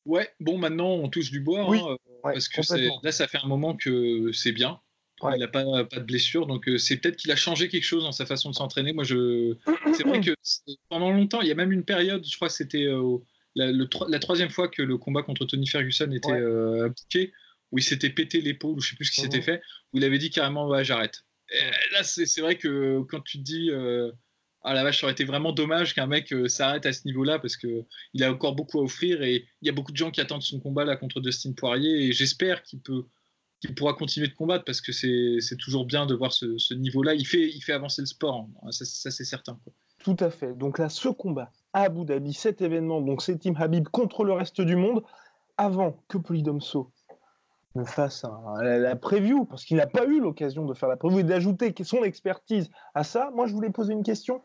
Ouais, 0.05 0.29
bon, 0.39 0.57
maintenant, 0.57 0.89
on 0.89 1.09
touche 1.09 1.31
du 1.31 1.39
bois. 1.39 1.61
Hein, 1.61 1.87
euh, 1.91 1.95
parce 2.21 2.49
que 2.49 2.61
là, 3.03 3.11
ça 3.11 3.27
fait 3.27 3.39
un 3.41 3.47
moment 3.47 3.75
que 3.75 4.31
c'est 4.33 4.51
bien. 4.51 4.79
Il 5.23 5.39
n'a 5.39 5.47
pas, 5.47 5.83
pas, 5.85 5.97
de 5.97 6.03
blessure, 6.03 6.45
donc 6.45 6.69
euh, 6.69 6.77
c'est 6.77 6.97
peut-être 6.97 7.15
qu'il 7.15 7.31
a 7.31 7.35
changé 7.35 7.69
quelque 7.69 7.83
chose 7.83 8.03
dans 8.03 8.11
sa 8.11 8.27
façon 8.27 8.51
de 8.51 8.55
s'entraîner. 8.55 8.93
Moi, 8.93 9.03
je... 9.03 9.55
c'est 9.95 10.03
vrai 10.03 10.21
que 10.21 10.35
pendant 10.89 11.11
longtemps, 11.11 11.41
il 11.41 11.47
y 11.47 11.51
a 11.51 11.55
même 11.55 11.71
une 11.71 11.83
période, 11.83 12.23
je 12.23 12.35
crois 12.35 12.49
que 12.49 12.53
c'était 12.53 12.85
la, 13.55 13.71
la, 13.71 14.19
troisième 14.19 14.51
fois 14.51 14.67
que 14.67 14.83
le 14.83 14.99
combat 14.99 15.23
contre 15.23 15.45
Tony 15.45 15.65
Ferguson 15.65 16.11
était 16.11 16.31
ouais. 16.31 17.31
où 17.71 17.79
il 17.79 17.83
s'était 17.83 18.11
pété 18.11 18.41
l'épaule, 18.41 18.77
ou 18.77 18.79
je 18.79 18.91
sais 18.91 18.95
plus 18.95 19.05
ce 19.05 19.11
qui 19.11 19.21
s'était 19.21 19.37
mhm. 19.37 19.43
fait, 19.43 19.61
où 19.91 19.97
il 19.97 20.03
avait 20.03 20.19
dit 20.19 20.29
carrément 20.29 20.67
ouais, 20.67 20.83
j'arrête. 20.83 21.23
Là, 21.91 22.03
c'est 22.03 22.41
vrai 22.41 22.57
que 22.57 23.01
quand 23.09 23.21
tu 23.21 23.37
te 23.37 23.43
dis, 23.43 23.69
euh, 23.71 24.11
ah 24.63 24.73
la 24.73 24.83
vache, 24.83 24.99
ça 24.99 25.05
aurait 25.05 25.13
été 25.13 25.23
vraiment 25.23 25.53
dommage 25.53 25.93
qu'un 25.93 26.07
mec 26.07 26.33
euh, 26.33 26.47
s'arrête 26.47 26.85
à 26.85 26.93
ce 26.93 27.05
niveau-là 27.05 27.39
parce 27.39 27.55
qu'il 27.55 27.85
a 28.21 28.31
encore 28.31 28.55
beaucoup 28.55 28.79
à 28.79 28.83
offrir 28.83 29.21
et 29.21 29.45
il 29.61 29.65
y 29.65 29.69
a 29.69 29.71
beaucoup 29.71 29.91
de 29.91 29.97
gens 29.97 30.11
qui 30.11 30.19
attendent 30.19 30.41
son 30.41 30.59
combat 30.59 30.83
là 30.83 30.97
contre 30.97 31.21
Dustin 31.21 31.53
Poirier 31.53 32.07
et 32.07 32.11
j'espère 32.11 32.63
qu'il 32.63 32.81
peut 32.81 33.05
qu'il 33.59 33.73
pourra 33.73 33.93
continuer 33.93 34.27
de 34.27 34.33
combattre 34.33 34.65
parce 34.65 34.81
que 34.81 34.91
c'est 34.91 35.57
toujours 35.57 35.85
bien 35.85 36.05
de 36.05 36.13
voir 36.13 36.31
ce, 36.31 36.73
niveau-là. 36.73 37.15
Il 37.15 37.25
fait, 37.25 37.49
il 37.49 37.61
fait 37.61 37.73
avancer 37.73 38.03
le 38.03 38.05
sport, 38.05 38.47
hein. 38.61 38.71
ça, 38.71 39.09
c'est 39.09 39.23
certain. 39.23 39.59
Tout 40.03 40.17
à 40.19 40.29
fait. 40.29 40.53
Donc 40.55 40.77
là, 40.77 40.89
ce 40.89 41.09
combat 41.09 41.51
à 41.73 41.83
Abu 41.83 42.05
Dhabi, 42.05 42.33
cet 42.33 42.61
événement, 42.61 43.01
donc 43.01 43.23
c'est 43.23 43.37
Team 43.39 43.55
Habib 43.57 43.87
contre 43.87 44.23
le 44.25 44.33
reste 44.33 44.61
du 44.61 44.75
monde, 44.75 45.01
avant 45.57 46.03
que 46.07 46.19
Polydomso 46.19 46.91
fasse 47.85 48.25
la, 48.61 48.95
preview, 48.95 49.45
parce 49.45 49.65
qu'il 49.65 49.77
n'a 49.77 49.87
pas 49.87 50.05
eu 50.05 50.19
l'occasion 50.19 50.65
de 50.65 50.73
faire 50.73 50.89
la 50.89 50.97
preview 50.97 51.19
et 51.19 51.23
d'ajouter 51.23 51.73
son 51.83 52.03
expertise 52.03 52.69
à 52.93 53.03
ça. 53.03 53.31
Moi, 53.35 53.47
je 53.47 53.53
voulais 53.53 53.69
poser 53.69 53.93
une 53.93 54.03
question. 54.03 54.41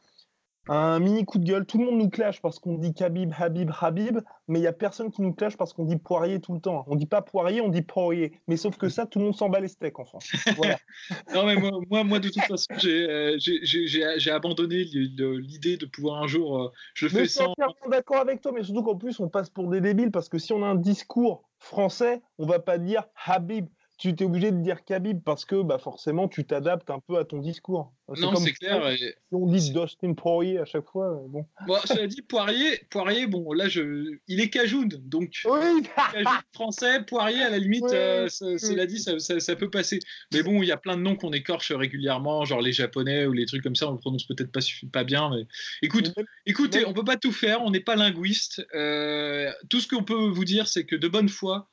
Un 0.69 1.01
mini 1.01 1.25
coup 1.25 1.39
de 1.39 1.45
gueule. 1.45 1.67
Tout 1.67 1.79
le 1.79 1.87
monde 1.87 1.99
nous 1.99 2.09
clash 2.09 2.41
parce 2.41 2.61
qu'on 2.61 2.79
dit 2.79 2.95
Khabib, 2.95 3.33
Habib, 3.37 3.73
Habib, 3.81 4.21
mais 4.47 4.61
il 4.61 4.63
n'y 4.63 4.69
a 4.69 4.73
personne 4.73 5.11
qui 5.11 5.21
nous 5.21 5.33
clash 5.33 5.57
parce 5.57 5.73
qu'on 5.73 5.85
dit 5.85 5.97
Poirier 5.97 6.41
tout 6.41 6.55
le 6.55 6.61
temps. 6.61 6.85
On 6.87 6.95
dit 6.95 7.07
pas 7.07 7.21
Poirier, 7.21 7.61
on 7.61 7.69
dit 7.69 7.83
Poirier. 7.83 8.41
Mais 8.47 8.57
sauf 8.57 8.77
que 8.77 8.89
ça, 8.89 9.05
tout 9.05 9.19
le 9.19 9.25
monde 9.25 9.35
s'en 9.35 9.49
bat 9.49 9.59
les 9.59 9.67
steaks 9.67 9.99
en 9.99 10.05
France. 10.05 10.31
non, 11.35 11.47
mais 11.47 11.57
moi, 11.57 12.05
moi, 12.05 12.21
de 12.21 12.29
toute 12.29 12.45
façon, 12.45 12.73
j'ai 12.79 13.11
euh, 13.11 13.37
abandonné 14.31 14.85
l'idée 14.85 15.77
de 15.79 15.87
pouvoir 15.87 16.23
un 16.23 16.29
jour. 16.29 16.63
Euh, 16.63 16.73
je 16.95 17.07
le 17.07 17.11
fais 17.11 17.27
sans. 17.27 17.55
Je 17.59 17.65
suis 17.65 17.91
d'accord 17.91 18.19
avec 18.19 18.41
toi, 18.41 18.53
mais 18.55 18.63
surtout 18.63 18.85
qu'en 18.85 18.97
plus, 18.97 19.19
on 19.19 19.29
passe 19.29 19.51
pour 19.51 19.69
des 19.69 19.81
débiles 19.81 20.13
parce 20.13 20.29
que 20.29 20.39
si 20.39 20.53
on 20.53 20.63
a 20.63 20.67
un 20.67 20.77
discours 20.77 21.43
français, 21.63 22.23
on 22.39 22.47
va 22.47 22.59
pas 22.59 22.79
dire 22.79 23.05
Habib. 23.25 23.69
Tu 24.03 24.09
es 24.09 24.25
obligé 24.25 24.51
de 24.51 24.57
dire 24.57 24.85
Khabib 24.85 25.23
parce 25.23 25.45
que 25.45 25.63
bah, 25.63 25.79
forcément 25.79 26.27
tu 26.27 26.45
t'adaptes 26.45 26.91
un 26.91 26.99
peu 26.99 27.19
à 27.19 27.25
ton 27.25 27.39
discours. 27.39 27.93
Non, 28.19 28.35
c'est 28.35 28.53
clair. 28.53 28.83
Si 28.97 29.15
on 29.31 29.47
dit 29.47 29.71
Dustin 29.71 30.15
Poirier 30.15 30.59
à 30.59 30.65
chaque 30.65 30.89
fois. 30.91 31.13
Euh, 31.13 31.29
bon. 31.29 31.47
bon 31.69 31.79
cela 31.85 32.09
dit, 32.09 32.21
Poirier, 32.21 32.85
Poirier, 32.91 33.29
bon, 33.29 33.53
là, 33.53 33.69
je... 33.69 34.19
il 34.27 34.41
est 34.41 34.51
Cajoun, 34.51 34.89
donc 34.89 35.31
oui. 35.45 35.83
français, 36.53 37.05
Poirier, 37.05 37.45
à 37.45 37.51
la 37.51 37.59
limite, 37.59 37.93
euh, 37.93 38.29
cela 38.29 38.87
dit, 38.87 38.99
ça, 38.99 39.21
ça, 39.21 39.57
peut 39.57 39.71
passer. 39.71 40.01
Mais 40.33 40.43
bon, 40.43 40.65
il 40.65 40.67
y 40.67 40.73
a 40.73 40.77
plein 40.77 40.97
de 40.97 41.03
noms 41.03 41.15
qu'on 41.15 41.33
écorche 41.33 41.71
régulièrement, 41.71 42.45
genre 42.45 42.61
les 42.61 42.73
Japonais 42.73 43.25
ou 43.27 43.33
les 43.33 43.47
trucs 43.47 43.63
comme 43.63 43.77
ça, 43.77 43.89
on 43.89 43.93
le 43.93 43.99
prononce 43.99 44.27
peut-être 44.27 44.51
pas, 44.51 44.61
pas 44.93 45.05
bien. 45.05 45.31
Mais... 45.31 45.47
Écoute, 45.83 46.13
écoutez, 46.45 46.85
on 46.87 46.93
peut 46.93 47.05
pas 47.05 47.17
tout 47.17 47.33
faire, 47.33 47.63
on 47.63 47.71
n'est 47.71 47.81
pas 47.81 47.95
linguiste. 47.95 48.67
Euh, 48.75 49.53
tout 49.71 49.79
ce 49.79 49.87
qu'on 49.87 50.03
peut 50.03 50.29
vous 50.29 50.45
dire, 50.45 50.67
c'est 50.67 50.87
que 50.87 50.97
de 50.97 51.07
bonne 51.07 51.29
foi, 51.29 51.71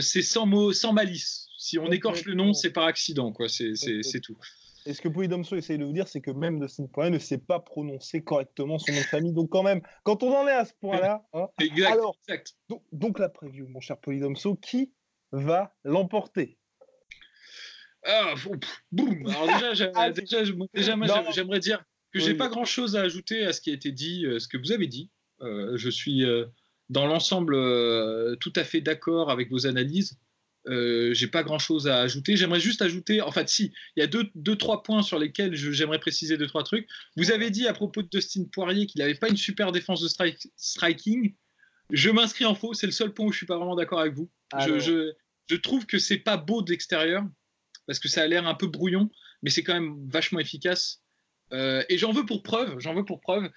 c'est 0.00 0.22
sans 0.22 0.44
mots, 0.44 0.72
sans 0.72 0.92
malice. 0.92 1.47
Si 1.58 1.78
on 1.78 1.90
écorche 1.90 2.24
le 2.24 2.34
nom, 2.34 2.54
c'est 2.54 2.70
par 2.70 2.84
accident, 2.84 3.32
quoi. 3.32 3.48
C'est 3.48 4.20
tout. 4.22 4.38
Et 4.86 4.94
ce 4.94 5.02
que 5.02 5.08
Polydomso 5.08 5.56
essaye 5.56 5.76
de 5.76 5.84
vous 5.84 5.92
dire, 5.92 6.08
c'est 6.08 6.22
que 6.22 6.30
même 6.30 6.60
Dustin 6.60 6.86
Poirier 6.86 7.10
ne 7.10 7.18
sait 7.18 7.36
pas 7.36 7.60
prononcer 7.60 8.22
correctement 8.22 8.78
son 8.78 8.92
nom 8.92 8.98
de 8.98 9.04
famille. 9.04 9.32
Donc 9.34 9.50
quand 9.50 9.62
même, 9.62 9.82
quand 10.02 10.22
on 10.22 10.34
en 10.34 10.46
est 10.46 10.52
à 10.52 10.64
ce 10.64 10.72
point-là, 10.80 11.26
hein, 11.34 11.48
alors, 11.86 12.16
Donc, 12.92 13.18
la 13.18 13.28
preview, 13.28 13.68
mon 13.68 13.80
cher 13.80 13.98
Polydomso, 13.98 14.54
qui 14.54 14.92
va 15.32 15.74
l'emporter? 15.84 16.58
Ah, 18.04 18.34
boum 18.92 19.26
Alors 19.26 19.46
déjà, 19.46 19.90
ah, 19.94 20.10
déjà, 20.10 20.44
j'aimerais 20.44 21.58
dire 21.58 21.84
que 22.12 22.20
j'ai 22.20 22.34
pas 22.34 22.48
grand-chose 22.48 22.96
à 22.96 23.02
ajouter 23.02 23.44
à 23.44 23.52
ce 23.52 23.60
qui 23.60 23.70
a 23.70 23.74
été 23.74 23.92
dit, 23.92 24.24
euh, 24.24 24.38
ce 24.38 24.48
que 24.48 24.56
vous 24.56 24.72
avez 24.72 24.86
dit. 24.86 25.10
Euh, 25.42 25.76
je 25.76 25.90
suis 25.90 26.24
euh, 26.24 26.46
dans 26.88 27.06
l'ensemble 27.06 27.54
tout 28.38 28.52
à 28.56 28.64
fait 28.64 28.80
d'accord 28.80 29.30
avec 29.30 29.50
vos 29.50 29.66
analyses. 29.66 30.18
Euh, 30.68 31.14
j'ai 31.14 31.28
pas 31.28 31.42
grand 31.42 31.58
chose 31.58 31.88
à 31.88 32.00
ajouter. 32.00 32.36
J'aimerais 32.36 32.60
juste 32.60 32.82
ajouter, 32.82 33.22
en 33.22 33.30
fait, 33.30 33.48
si, 33.48 33.72
il 33.96 34.00
y 34.00 34.02
a 34.02 34.06
deux, 34.06 34.28
deux 34.34 34.56
trois 34.56 34.82
points 34.82 35.02
sur 35.02 35.18
lesquels 35.18 35.54
j'aimerais 35.54 35.98
préciser 35.98 36.36
deux, 36.36 36.46
trois 36.46 36.62
trucs. 36.62 36.86
Vous 37.16 37.30
avez 37.30 37.50
dit 37.50 37.66
à 37.66 37.72
propos 37.72 38.02
de 38.02 38.08
Dustin 38.08 38.44
Poirier 38.52 38.86
qu'il 38.86 39.00
n'avait 39.00 39.14
pas 39.14 39.28
une 39.28 39.36
super 39.36 39.72
défense 39.72 40.02
de 40.02 40.08
striking. 40.56 41.34
Je 41.90 42.10
m'inscris 42.10 42.44
en 42.44 42.54
faux, 42.54 42.74
c'est 42.74 42.86
le 42.86 42.92
seul 42.92 43.14
point 43.14 43.26
où 43.26 43.32
je 43.32 43.38
suis 43.38 43.46
pas 43.46 43.56
vraiment 43.56 43.76
d'accord 43.76 44.00
avec 44.00 44.14
vous. 44.14 44.28
Je, 44.58 45.12
je, 45.48 45.56
trouve 45.56 45.86
que 45.86 45.98
c'est 45.98 46.18
pas 46.18 46.36
beau 46.36 46.60
de 46.62 46.70
l'extérieur 46.70 47.24
parce 47.86 47.98
que 47.98 48.08
ça 48.08 48.22
a 48.22 48.26
l'air 48.26 48.46
un 48.46 48.54
peu 48.54 48.66
brouillon, 48.66 49.08
mais 49.42 49.48
c'est 49.48 49.62
quand 49.62 49.72
même 49.72 49.96
vachement 50.10 50.38
efficace. 50.38 51.00
Euh, 51.54 51.82
et 51.88 51.96
j'en 51.96 52.12
veux 52.12 52.26
pour 52.26 52.42
preuve, 52.42 52.78
j'en 52.78 52.92
veux 52.92 53.06
pour 53.06 53.22
preuve 53.22 53.48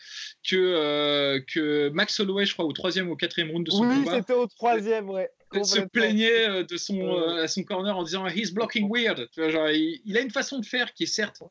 que, 0.48 0.56
euh, 0.56 1.42
que 1.46 1.90
Max 1.90 2.18
Holloway, 2.22 2.46
je 2.46 2.54
crois, 2.54 2.64
au 2.64 2.72
troisième 2.72 3.10
ou 3.10 3.14
au 3.14 3.16
quatrième 3.18 3.52
round 3.52 3.66
de 3.66 3.72
son 3.72 3.80
combat. 3.80 3.96
Oui, 3.96 4.18
c'était 4.18 4.34
au 4.34 4.48
troisième, 4.48 5.10
ouais 5.10 5.30
se 5.64 5.80
plaignait 5.82 6.50
euh, 6.50 6.64
de 6.64 6.78
son, 6.78 7.00
euh, 7.00 7.44
à 7.44 7.48
son 7.48 7.64
corner 7.64 7.98
en 7.98 8.04
disant 8.04 8.28
He's 8.28 8.52
blocking 8.52 8.90
weird. 8.92 9.30
Tu 9.32 9.42
vois, 9.42 9.50
genre, 9.50 9.70
il, 9.70 10.18
a 10.18 10.22
une 10.22 10.32
façon 10.32 10.60
de 10.60 10.66
faire 10.66 10.94
qui 10.94 11.04
est 11.04 11.08
certes 11.08 11.44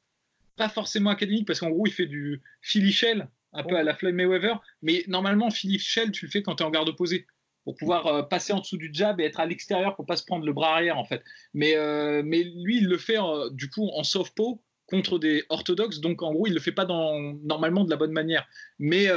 pas 0.56 0.68
forcément 0.68 1.10
académique 1.10 1.46
parce 1.46 1.60
qu'en 1.60 1.70
gros, 1.70 1.86
il 1.86 1.92
fait 1.92 2.06
du 2.06 2.42
Philly 2.60 2.92
Shell, 2.92 3.28
un 3.54 3.62
peu 3.62 3.76
à 3.76 3.82
la 3.82 3.94
Floyd 3.94 4.14
Mayweather, 4.14 4.60
mais 4.82 5.04
normalement, 5.08 5.50
Philly 5.50 5.78
Shell, 5.78 6.12
tu 6.12 6.26
le 6.26 6.30
fais 6.30 6.42
quand 6.42 6.56
tu 6.56 6.62
es 6.62 6.66
en 6.66 6.70
garde 6.70 6.88
opposée 6.88 7.26
pour 7.64 7.76
pouvoir 7.76 8.06
euh, 8.06 8.22
passer 8.22 8.52
en 8.52 8.60
dessous 8.60 8.76
du 8.76 8.90
jab 8.92 9.20
et 9.20 9.24
être 9.24 9.40
à 9.40 9.46
l'extérieur 9.46 9.96
pour 9.96 10.04
pas 10.04 10.16
se 10.16 10.24
prendre 10.24 10.44
le 10.44 10.52
bras 10.52 10.74
arrière 10.74 10.98
en 10.98 11.04
fait. 11.04 11.22
Mais, 11.54 11.74
mais 12.22 12.42
lui, 12.42 12.78
il 12.78 12.88
le 12.88 12.98
fait 12.98 13.16
du 13.52 13.70
coup 13.70 13.88
en 13.94 14.02
soft 14.02 14.34
po 14.34 14.62
contre 14.86 15.18
des 15.20 15.44
orthodoxes, 15.50 16.00
donc 16.00 16.20
en 16.20 16.32
gros, 16.32 16.46
il 16.48 16.52
le 16.52 16.60
fait 16.60 16.72
pas 16.72 16.84
dans, 16.84 17.14
normalement 17.44 17.84
de 17.84 17.90
la 17.90 17.96
bonne 17.96 18.12
manière. 18.12 18.46
Mais, 18.78 19.08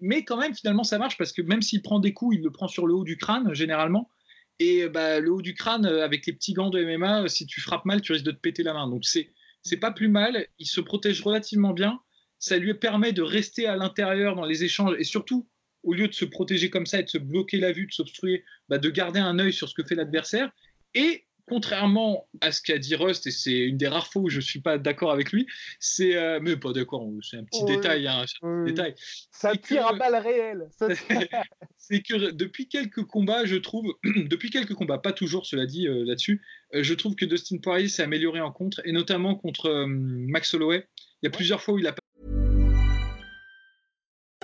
mais 0.00 0.22
quand 0.22 0.36
même, 0.36 0.54
finalement, 0.54 0.84
ça 0.84 0.98
marche 0.98 1.16
parce 1.16 1.32
que 1.32 1.42
même 1.42 1.62
s'il 1.62 1.82
prend 1.82 1.98
des 1.98 2.12
coups, 2.12 2.36
il 2.36 2.42
le 2.42 2.50
prend 2.50 2.68
sur 2.68 2.86
le 2.86 2.94
haut 2.94 3.04
du 3.04 3.16
crâne 3.16 3.52
généralement. 3.54 4.10
Et 4.60 4.88
bah, 4.88 5.20
le 5.20 5.32
haut 5.32 5.42
du 5.42 5.54
crâne, 5.54 5.86
euh, 5.86 6.04
avec 6.04 6.26
les 6.26 6.32
petits 6.32 6.52
gants 6.52 6.70
de 6.70 6.82
MMA, 6.82 7.22
euh, 7.22 7.28
si 7.28 7.46
tu 7.46 7.60
frappes 7.60 7.84
mal, 7.84 8.00
tu 8.00 8.12
risques 8.12 8.24
de 8.24 8.30
te 8.30 8.40
péter 8.40 8.62
la 8.62 8.72
main. 8.72 8.88
Donc 8.88 9.04
c'est 9.04 9.30
c'est 9.62 9.78
pas 9.78 9.90
plus 9.90 10.08
mal. 10.08 10.46
Il 10.58 10.66
se 10.66 10.80
protège 10.80 11.22
relativement 11.22 11.72
bien. 11.72 11.98
Ça 12.38 12.58
lui 12.58 12.74
permet 12.74 13.12
de 13.12 13.22
rester 13.22 13.66
à 13.66 13.76
l'intérieur 13.76 14.36
dans 14.36 14.44
les 14.44 14.62
échanges 14.62 14.94
et 14.98 15.04
surtout, 15.04 15.48
au 15.82 15.94
lieu 15.94 16.06
de 16.06 16.12
se 16.12 16.24
protéger 16.24 16.70
comme 16.70 16.86
ça 16.86 17.00
et 17.00 17.02
de 17.02 17.08
se 17.08 17.18
bloquer 17.18 17.58
la 17.58 17.72
vue, 17.72 17.86
de 17.86 17.92
s'obstruer, 17.92 18.44
bah, 18.68 18.78
de 18.78 18.90
garder 18.90 19.20
un 19.20 19.38
œil 19.38 19.52
sur 19.52 19.68
ce 19.68 19.74
que 19.74 19.82
fait 19.82 19.94
l'adversaire. 19.94 20.50
Et 20.94 21.24
contrairement 21.46 22.26
à 22.40 22.52
ce 22.52 22.62
qu'a 22.62 22.78
dit 22.78 22.94
Rust, 22.94 23.26
et 23.26 23.30
c'est 23.30 23.58
une 23.58 23.76
des 23.76 23.88
rares 23.88 24.06
fois 24.06 24.22
où 24.22 24.30
je 24.30 24.36
ne 24.36 24.42
suis 24.42 24.60
pas 24.60 24.78
d'accord 24.78 25.12
avec 25.12 25.32
lui, 25.32 25.46
c'est 25.78 26.16
euh, 26.16 26.40
mais 26.42 26.56
pas 26.56 26.72
d'accord, 26.72 27.06
c'est 27.22 27.36
un 27.36 27.44
petit 27.44 27.64
détail, 27.64 28.06
hein, 28.06 28.24
détail. 28.64 28.94
Ça 29.30 29.54
tire 29.56 29.86
à 29.86 29.92
balles 29.92 30.16
réelles. 30.16 30.68
c'est 31.76 32.00
que 32.00 32.30
depuis 32.30 32.68
quelques 32.68 33.04
combats, 33.04 33.44
je 33.44 33.56
trouve, 33.56 33.94
depuis 34.04 34.50
quelques 34.50 34.74
combats, 34.74 34.98
pas 34.98 35.12
toujours, 35.12 35.46
cela 35.46 35.66
dit 35.66 35.86
euh, 35.86 36.04
là-dessus, 36.04 36.42
euh, 36.74 36.82
je 36.82 36.94
trouve 36.94 37.14
que 37.14 37.24
Dustin 37.24 37.58
Poirier 37.58 37.88
s'est 37.88 38.02
amélioré 38.02 38.40
en 38.40 38.50
contre, 38.50 38.80
et 38.84 38.92
notamment 38.92 39.34
contre 39.34 39.84
Max 39.86 40.54
Holloway. 40.54 40.86
Il 41.22 41.26
y 41.26 41.28
a 41.28 41.30
plusieurs 41.30 41.62
fois 41.62 41.74
où 41.74 41.78
il 41.78 41.86
a 41.86 41.94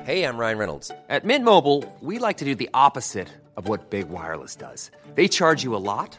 Hey, 0.06 0.24
I'm 0.24 0.38
Ryan 0.38 0.58
Reynolds. 0.58 0.90
At 1.10 1.24
Mint 1.24 1.44
Mobile, 1.44 1.84
we 2.00 2.18
like 2.18 2.38
to 2.38 2.44
do 2.44 2.54
the 2.54 2.70
opposite 2.72 3.28
of 3.56 3.68
what 3.68 3.90
Big 3.90 4.08
Wireless 4.08 4.56
does. 4.56 4.90
They 5.14 5.28
charge 5.28 5.62
you 5.62 5.76
a 5.76 5.78
lot. 5.78 6.18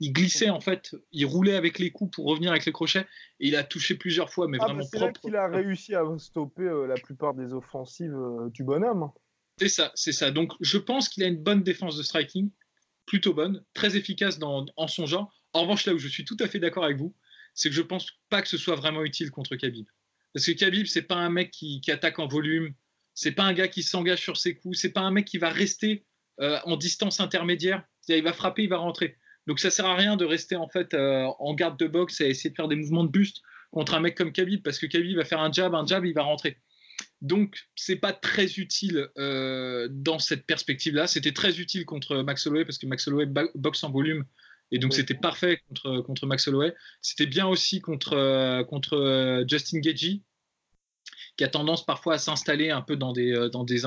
il 0.00 0.12
glissait 0.12 0.50
en 0.50 0.60
fait, 0.60 0.94
il 1.12 1.24
roulait 1.26 1.56
avec 1.56 1.78
les 1.78 1.90
coups 1.90 2.14
pour 2.14 2.26
revenir 2.26 2.50
avec 2.50 2.66
les 2.66 2.72
crochets 2.72 3.06
et 3.40 3.48
il 3.48 3.56
a 3.56 3.64
touché 3.64 3.94
plusieurs 3.94 4.30
fois, 4.30 4.46
mais 4.48 4.58
ah, 4.60 4.66
vraiment 4.66 4.82
C'est 4.82 4.98
là 4.98 5.12
qu'il 5.12 5.36
a 5.36 5.48
réussi 5.48 5.94
à 5.94 6.04
stopper 6.18 6.64
euh, 6.64 6.86
la 6.86 6.94
plupart 6.96 7.34
des 7.34 7.52
offensives 7.52 8.14
euh, 8.14 8.50
du 8.50 8.62
bonhomme. 8.62 9.10
C'est 9.58 9.68
ça, 9.68 9.92
c'est 9.94 10.12
ça. 10.12 10.30
Donc 10.30 10.52
je 10.60 10.78
pense 10.78 11.08
qu'il 11.08 11.24
a 11.24 11.26
une 11.26 11.42
bonne 11.42 11.62
défense 11.62 11.96
de 11.96 12.02
striking, 12.02 12.50
plutôt 13.06 13.32
bonne, 13.32 13.64
très 13.72 13.96
efficace 13.96 14.38
dans, 14.38 14.66
en 14.76 14.88
son 14.88 15.06
genre. 15.06 15.32
En 15.54 15.62
revanche, 15.62 15.86
là 15.86 15.94
où 15.94 15.98
je 15.98 16.08
suis 16.08 16.24
tout 16.24 16.36
à 16.40 16.48
fait 16.48 16.58
d'accord 16.58 16.84
avec 16.84 16.98
vous, 16.98 17.14
c'est 17.54 17.70
que 17.70 17.74
je 17.74 17.82
pense 17.82 18.10
pas 18.28 18.42
que 18.42 18.48
ce 18.48 18.58
soit 18.58 18.76
vraiment 18.76 19.02
utile 19.02 19.30
contre 19.30 19.56
Khabib. 19.56 19.86
Parce 20.34 20.44
que 20.44 20.52
Khabib, 20.52 20.86
c'est 20.86 21.02
pas 21.02 21.16
un 21.16 21.30
mec 21.30 21.50
qui, 21.50 21.80
attaque 21.88 22.18
en 22.18 22.28
volume, 22.28 22.74
c'est 23.14 23.32
pas 23.32 23.44
un 23.44 23.54
gars 23.54 23.68
qui 23.68 23.82
s'engage 23.82 24.20
sur 24.20 24.36
ses 24.36 24.54
coups, 24.54 24.78
c'est 24.78 24.92
pas 24.92 25.00
un 25.00 25.10
mec 25.10 25.24
qui 25.24 25.38
va 25.38 25.48
rester 25.48 26.04
euh, 26.40 26.58
en 26.64 26.76
distance 26.76 27.20
intermédiaire. 27.20 27.82
Il 28.08 28.22
va 28.22 28.34
frapper, 28.34 28.64
il 28.64 28.68
va 28.68 28.76
rentrer. 28.76 29.16
Donc 29.46 29.60
ça 29.60 29.70
sert 29.70 29.86
à 29.86 29.94
rien 29.94 30.16
de 30.16 30.24
rester 30.24 30.56
en 30.56 30.68
fait 30.68 30.94
euh, 30.94 31.26
en 31.38 31.54
garde 31.54 31.78
de 31.78 31.86
boxe 31.86 32.20
et 32.20 32.28
essayer 32.28 32.50
de 32.50 32.54
faire 32.54 32.68
des 32.68 32.76
mouvements 32.76 33.04
de 33.04 33.10
buste 33.10 33.42
contre 33.70 33.94
un 33.94 34.00
mec 34.00 34.16
comme 34.16 34.32
Khabib 34.32 34.62
parce 34.62 34.78
que 34.78 34.86
Khabib 34.86 35.16
va 35.16 35.24
faire 35.24 35.40
un 35.40 35.52
jab, 35.52 35.74
un 35.74 35.86
jab, 35.86 36.04
il 36.04 36.14
va 36.14 36.22
rentrer. 36.22 36.58
Donc 37.22 37.56
c'est 37.76 37.96
pas 37.96 38.12
très 38.12 38.46
utile 38.54 39.08
euh, 39.18 39.88
dans 39.90 40.18
cette 40.18 40.46
perspective-là. 40.46 41.06
C'était 41.06 41.32
très 41.32 41.60
utile 41.60 41.84
contre 41.84 42.22
Max 42.22 42.46
Holloway 42.46 42.64
parce 42.64 42.78
que 42.78 42.86
Max 42.86 43.06
Holloway 43.06 43.26
boxe 43.54 43.84
en 43.84 43.90
volume 43.90 44.24
et 44.72 44.78
donc 44.78 44.94
c'était 44.94 45.14
parfait 45.14 45.60
contre, 45.68 46.00
contre 46.00 46.26
Max 46.26 46.48
Holloway. 46.48 46.74
C'était 47.00 47.26
bien 47.26 47.46
aussi 47.46 47.80
contre, 47.80 48.14
euh, 48.14 48.64
contre 48.64 49.44
Justin 49.48 49.78
Gagey 49.78 50.22
qui 51.36 51.44
a 51.44 51.48
tendance 51.48 51.86
parfois 51.86 52.14
à 52.14 52.18
s'installer 52.18 52.70
un 52.70 52.82
peu 52.82 52.96
dans 52.96 53.12
des 53.12 53.48
dans 53.52 53.62
des 53.62 53.82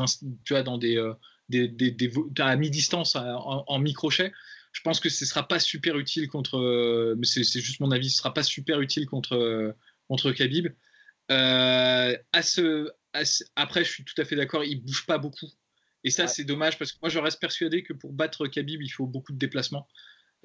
tu 0.46 0.54
vois 0.54 0.62
dans 0.62 0.78
des, 0.78 1.04
des, 1.50 2.12
à 2.38 2.56
mi-distance 2.56 3.16
en, 3.16 3.66
en 3.68 3.80
mi-crochet 3.80 4.32
je 4.72 4.82
pense 4.82 5.00
que 5.00 5.10
ce 5.10 5.26
sera 5.26 5.48
pas 5.48 5.60
super 5.60 5.98
utile 5.98 6.28
contre. 6.28 6.58
Euh, 6.58 7.16
mais 7.18 7.26
c'est 7.26 7.44
juste 7.44 7.80
mon 7.80 7.92
avis, 7.92 8.10
ce 8.10 8.18
sera 8.18 8.34
pas 8.34 8.44
super 8.44 8.82
utile 8.82 9.08
contre 9.08 9.36
euh, 9.36 9.74
contre 10.08 10.32
Khabib. 10.32 10.68
Euh, 11.32 12.18
à 12.34 12.42
ce, 12.42 12.90
après, 13.56 13.84
je 13.84 13.92
suis 13.92 14.04
tout 14.04 14.20
à 14.20 14.26
fait 14.26 14.36
d'accord, 14.36 14.64
il 14.64 14.84
bouge 14.84 15.06
pas 15.06 15.18
beaucoup. 15.18 15.48
Et 16.04 16.12
ça, 16.12 16.28
c'est 16.28 16.46
dommage 16.46 16.78
parce 16.80 16.94
que 16.94 16.98
moi, 17.02 17.10
je 17.10 17.20
reste 17.20 17.40
persuadé 17.40 17.84
que 17.84 17.94
pour 17.94 18.14
battre 18.14 18.48
Khabib, 18.48 18.82
il 18.82 18.90
faut 18.90 19.06
beaucoup 19.06 19.34
de 19.34 19.38
déplacements. 19.38 19.88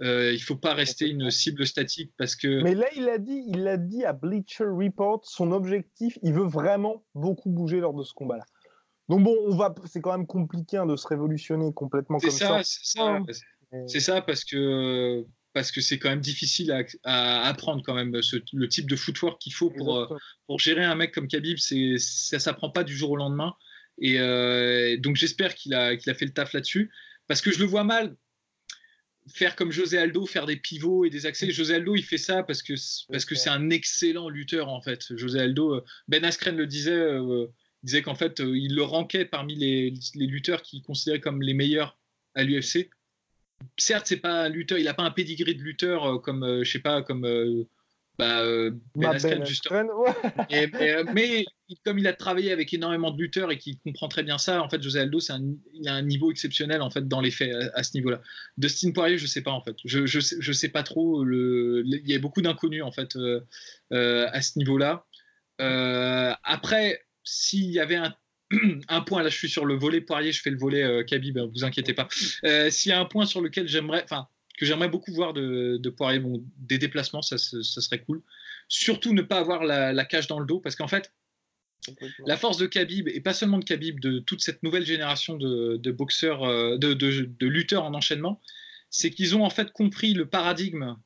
Euh, 0.03 0.33
il 0.33 0.41
faut 0.43 0.57
pas 0.57 0.75
rester 0.75 1.09
une 1.09 1.31
cible 1.31 1.67
statique 1.67 2.13
parce 2.19 2.35
que. 2.35 2.63
Mais 2.63 2.75
là, 2.75 2.89
il 2.97 3.09
a 3.09 3.19
dit, 3.19 3.45
il 3.47 3.69
a 3.69 3.77
dit 3.77 4.05
à 4.05 4.13
Bleacher 4.13 4.65
Report, 4.65 5.21
son 5.25 5.53
objectif, 5.53 6.19
il 6.23 6.33
veut 6.33 6.47
vraiment 6.47 7.05
beaucoup 7.15 7.51
bouger 7.51 7.79
lors 7.79 7.95
de 7.95 8.03
ce 8.03 8.13
combat-là. 8.13 8.45
Donc 9.09 9.23
bon, 9.23 9.37
on 9.47 9.55
va, 9.55 9.73
c'est 9.85 10.01
quand 10.01 10.17
même 10.17 10.27
compliqué 10.27 10.79
hein, 10.79 10.87
de 10.87 10.97
se 10.97 11.07
révolutionner 11.07 11.73
complètement 11.73 12.19
comme 12.19 12.31
ça. 12.31 12.63
C'est 12.65 12.99
ça, 12.99 13.21
c'est 13.87 14.01
ça 14.01 14.21
parce 14.23 14.45
que 14.45 15.25
parce 15.55 15.71
que 15.71 15.81
c'est 15.81 15.99
quand 15.99 16.11
même 16.11 16.21
difficile 16.21 16.75
à, 17.05 17.47
apprendre 17.47 17.83
quand 17.85 17.95
même 17.95 18.13
le 18.13 18.69
type 18.69 18.91
de 18.91 18.97
footwork 18.97 19.41
qu'il 19.41 19.55
faut 19.55 19.71
pour, 19.71 19.97
euh, 19.97 20.19
pour 20.47 20.59
gérer 20.59 20.85
un 20.85 20.97
mec 20.97 21.15
comme 21.15 21.29
Khabib. 21.29 21.59
C'est 21.59 21.97
ça 21.99 22.41
s'apprend 22.41 22.71
pas 22.71 22.83
du 22.83 22.95
jour 22.95 23.13
au 23.13 23.17
lendemain. 23.17 23.55
Et 23.99 24.19
euh, 24.19 24.97
donc 24.99 25.15
j'espère 25.15 25.55
qu'il 25.55 25.73
a 25.73 25.97
qu'il 25.97 26.11
a 26.11 26.15
fait 26.15 26.25
le 26.25 26.33
taf 26.33 26.53
là-dessus 26.53 26.91
parce 27.29 27.41
que 27.41 27.53
je 27.53 27.61
le 27.61 27.67
vois 27.67 27.85
mal 27.85 28.17
faire 29.33 29.57
comme 29.57 29.71
José 29.71 29.97
Aldo, 29.97 30.27
faire 30.27 30.45
des 30.45 30.57
pivots 30.57 31.05
et 31.05 31.11
des 31.11 31.25
accès. 31.25 31.51
José 31.51 31.77
Aldo, 31.77 31.95
il 31.95 32.03
fait 32.03 32.19
ça 32.19 32.43
parce 32.43 32.63
que 32.63 32.75
parce 33.11 33.25
que 33.25 33.37
c'est 33.37 33.49
un 33.49 33.71
excellent 33.71 34.29
lutteur 34.29 34.69
en 34.69 34.83
fait. 34.83 35.17
José 35.17 35.39
Aldo, 35.39 35.77
euh, 35.77 35.85
Ben 36.09 36.25
Askren 36.25 36.57
le 36.57 36.67
disait, 36.67 37.17
disait 37.85 38.03
qu'en 38.03 38.17
fait 38.17 38.41
il 38.41 38.75
le 38.75 38.83
ranquait 38.83 39.25
parmi 39.25 39.55
les, 39.55 39.95
les 40.17 40.27
lutteurs 40.27 40.63
qu'il 40.63 40.83
considérait 40.83 41.21
comme 41.21 41.43
les 41.43 41.55
meilleurs 41.55 41.97
à 42.35 42.43
l'UFC 42.43 42.91
certes, 43.77 44.07
c'est 44.07 44.19
pas 44.19 44.45
un 44.45 44.49
lutteur, 44.49 44.79
il 44.79 44.85
n'a 44.85 44.95
pas 44.95 45.03
un 45.03 45.11
pedigree 45.11 45.55
de 45.55 45.63
lutteur 45.63 46.05
euh, 46.05 46.19
comme, 46.19 46.43
euh, 46.43 46.65
je 46.65 46.71
sais 46.71 46.79
pas, 46.79 47.03
comme 47.03 47.25
euh, 47.25 47.65
bah, 48.19 48.43
Ben 48.95 49.11
Askren, 49.11 49.45
justement. 49.45 50.05
mais 51.13 51.45
comme 51.85 51.99
il 51.99 52.07
a 52.07 52.13
travaillé 52.13 52.53
avec 52.53 52.73
énormément 52.73 53.11
de 53.11 53.21
lutteurs 53.21 53.51
et 53.51 53.59
qu'il 53.59 53.79
comprend 53.81 54.09
très 54.09 54.23
bien 54.23 54.39
ça, 54.39 54.63
en 54.63 54.69
fait, 54.69 54.83
José 54.83 55.01
Aldo, 55.01 55.19
un, 55.31 55.41
il 55.73 55.89
a 55.89 55.95
un 55.95 56.03
niveau 56.03 56.31
exceptionnel 56.31 56.83
en 56.83 56.91
fait 56.91 57.09
dans 57.09 57.21
les 57.21 57.31
faits 57.31 57.53
à, 57.75 57.83
ce 57.83 57.97
niveau-là. 57.97 58.21
Dustin 58.57 58.93
Poirier, 58.93 59.19
je 59.19 59.27
sais 59.27 59.43
pas 59.43 59.51
en 59.51 59.63
fait, 59.63 59.77
je, 59.85 60.07
je, 60.07 60.21
sais, 60.21 60.37
je 60.39 60.53
sais 60.53 60.69
pas 60.69 60.83
trop. 60.83 61.25
Le, 61.25 61.83
il 61.85 62.09
y 62.09 62.15
a 62.15 62.19
beaucoup 62.19 62.43
d'inconnus 62.43 62.83
en 62.83 62.93
fait 62.93 63.17
à 63.91 64.43
ce 64.43 64.59
niveau-là. 64.59 65.07
après, 66.45 67.03
s'il 67.25 67.71
y 67.71 67.81
avait 67.81 67.97
un 67.97 68.15
un 68.89 69.01
point, 69.01 69.23
là 69.23 69.29
je 69.29 69.37
suis 69.37 69.49
sur 69.49 69.65
le 69.65 69.75
volet 69.75 70.01
Poirier, 70.01 70.33
je 70.33 70.41
fais 70.41 70.51
le 70.51 70.59
volet 70.59 70.83
euh, 70.83 71.03
Khabib, 71.03 71.39
hein, 71.39 71.51
vous 71.53 71.65
inquiétez 71.65 71.95
pas. 71.95 72.09
Euh, 72.45 72.71
s'il 72.71 72.91
y 72.91 72.93
a 72.93 73.01
un 73.01 73.05
point 73.05 73.27
sur 73.27 73.41
lequel 73.41 73.69
j'aimerais, 73.69 74.03
enfin, 74.05 74.29
que 74.59 74.67
j'aimerais 74.67 74.89
beaucoup 74.89 75.13
voir 75.13 75.33
de, 75.33 75.89
Poirier, 75.97 76.21
bon, 76.21 76.45
des 76.59 76.79
déplacements, 76.79 77.23
ça, 77.23 77.39
serait 77.39 78.01
cool. 78.01 78.23
Surtout 78.69 79.13
ne 79.13 79.23
pas 79.23 79.39
avoir 79.39 79.65
la, 79.65 80.05
cage 80.05 80.27
dans 80.27 80.39
le 80.39 80.47
dos, 80.47 80.61
parce 80.61 80.77
qu'en 80.77 80.89
fait, 80.89 81.13
la 82.25 82.37
force 82.37 82.57
de 82.57 82.67
Khabib, 82.67 83.09
et 83.09 83.21
pas 83.21 83.35
seulement 83.35 83.59
de 83.59 83.65
Khabib, 83.65 84.01
de 84.01 84.21
toute 84.21 84.41
cette 84.41 84.63
nouvelle 84.63 84.87
génération 84.87 85.37
de, 85.37 85.91
boxeurs, 85.91 86.45
euh, 86.45 86.79
de, 86.79 87.47
lutteurs 87.47 87.85
en 87.85 87.95
enchaînement, 87.95 88.41
c'est 88.91 89.11
qu'ils 89.11 89.37
ont 89.37 89.45
en 89.45 89.51
fait 89.51 89.73
compris 89.73 90.15
le 90.15 90.27
paradigme 90.27 90.97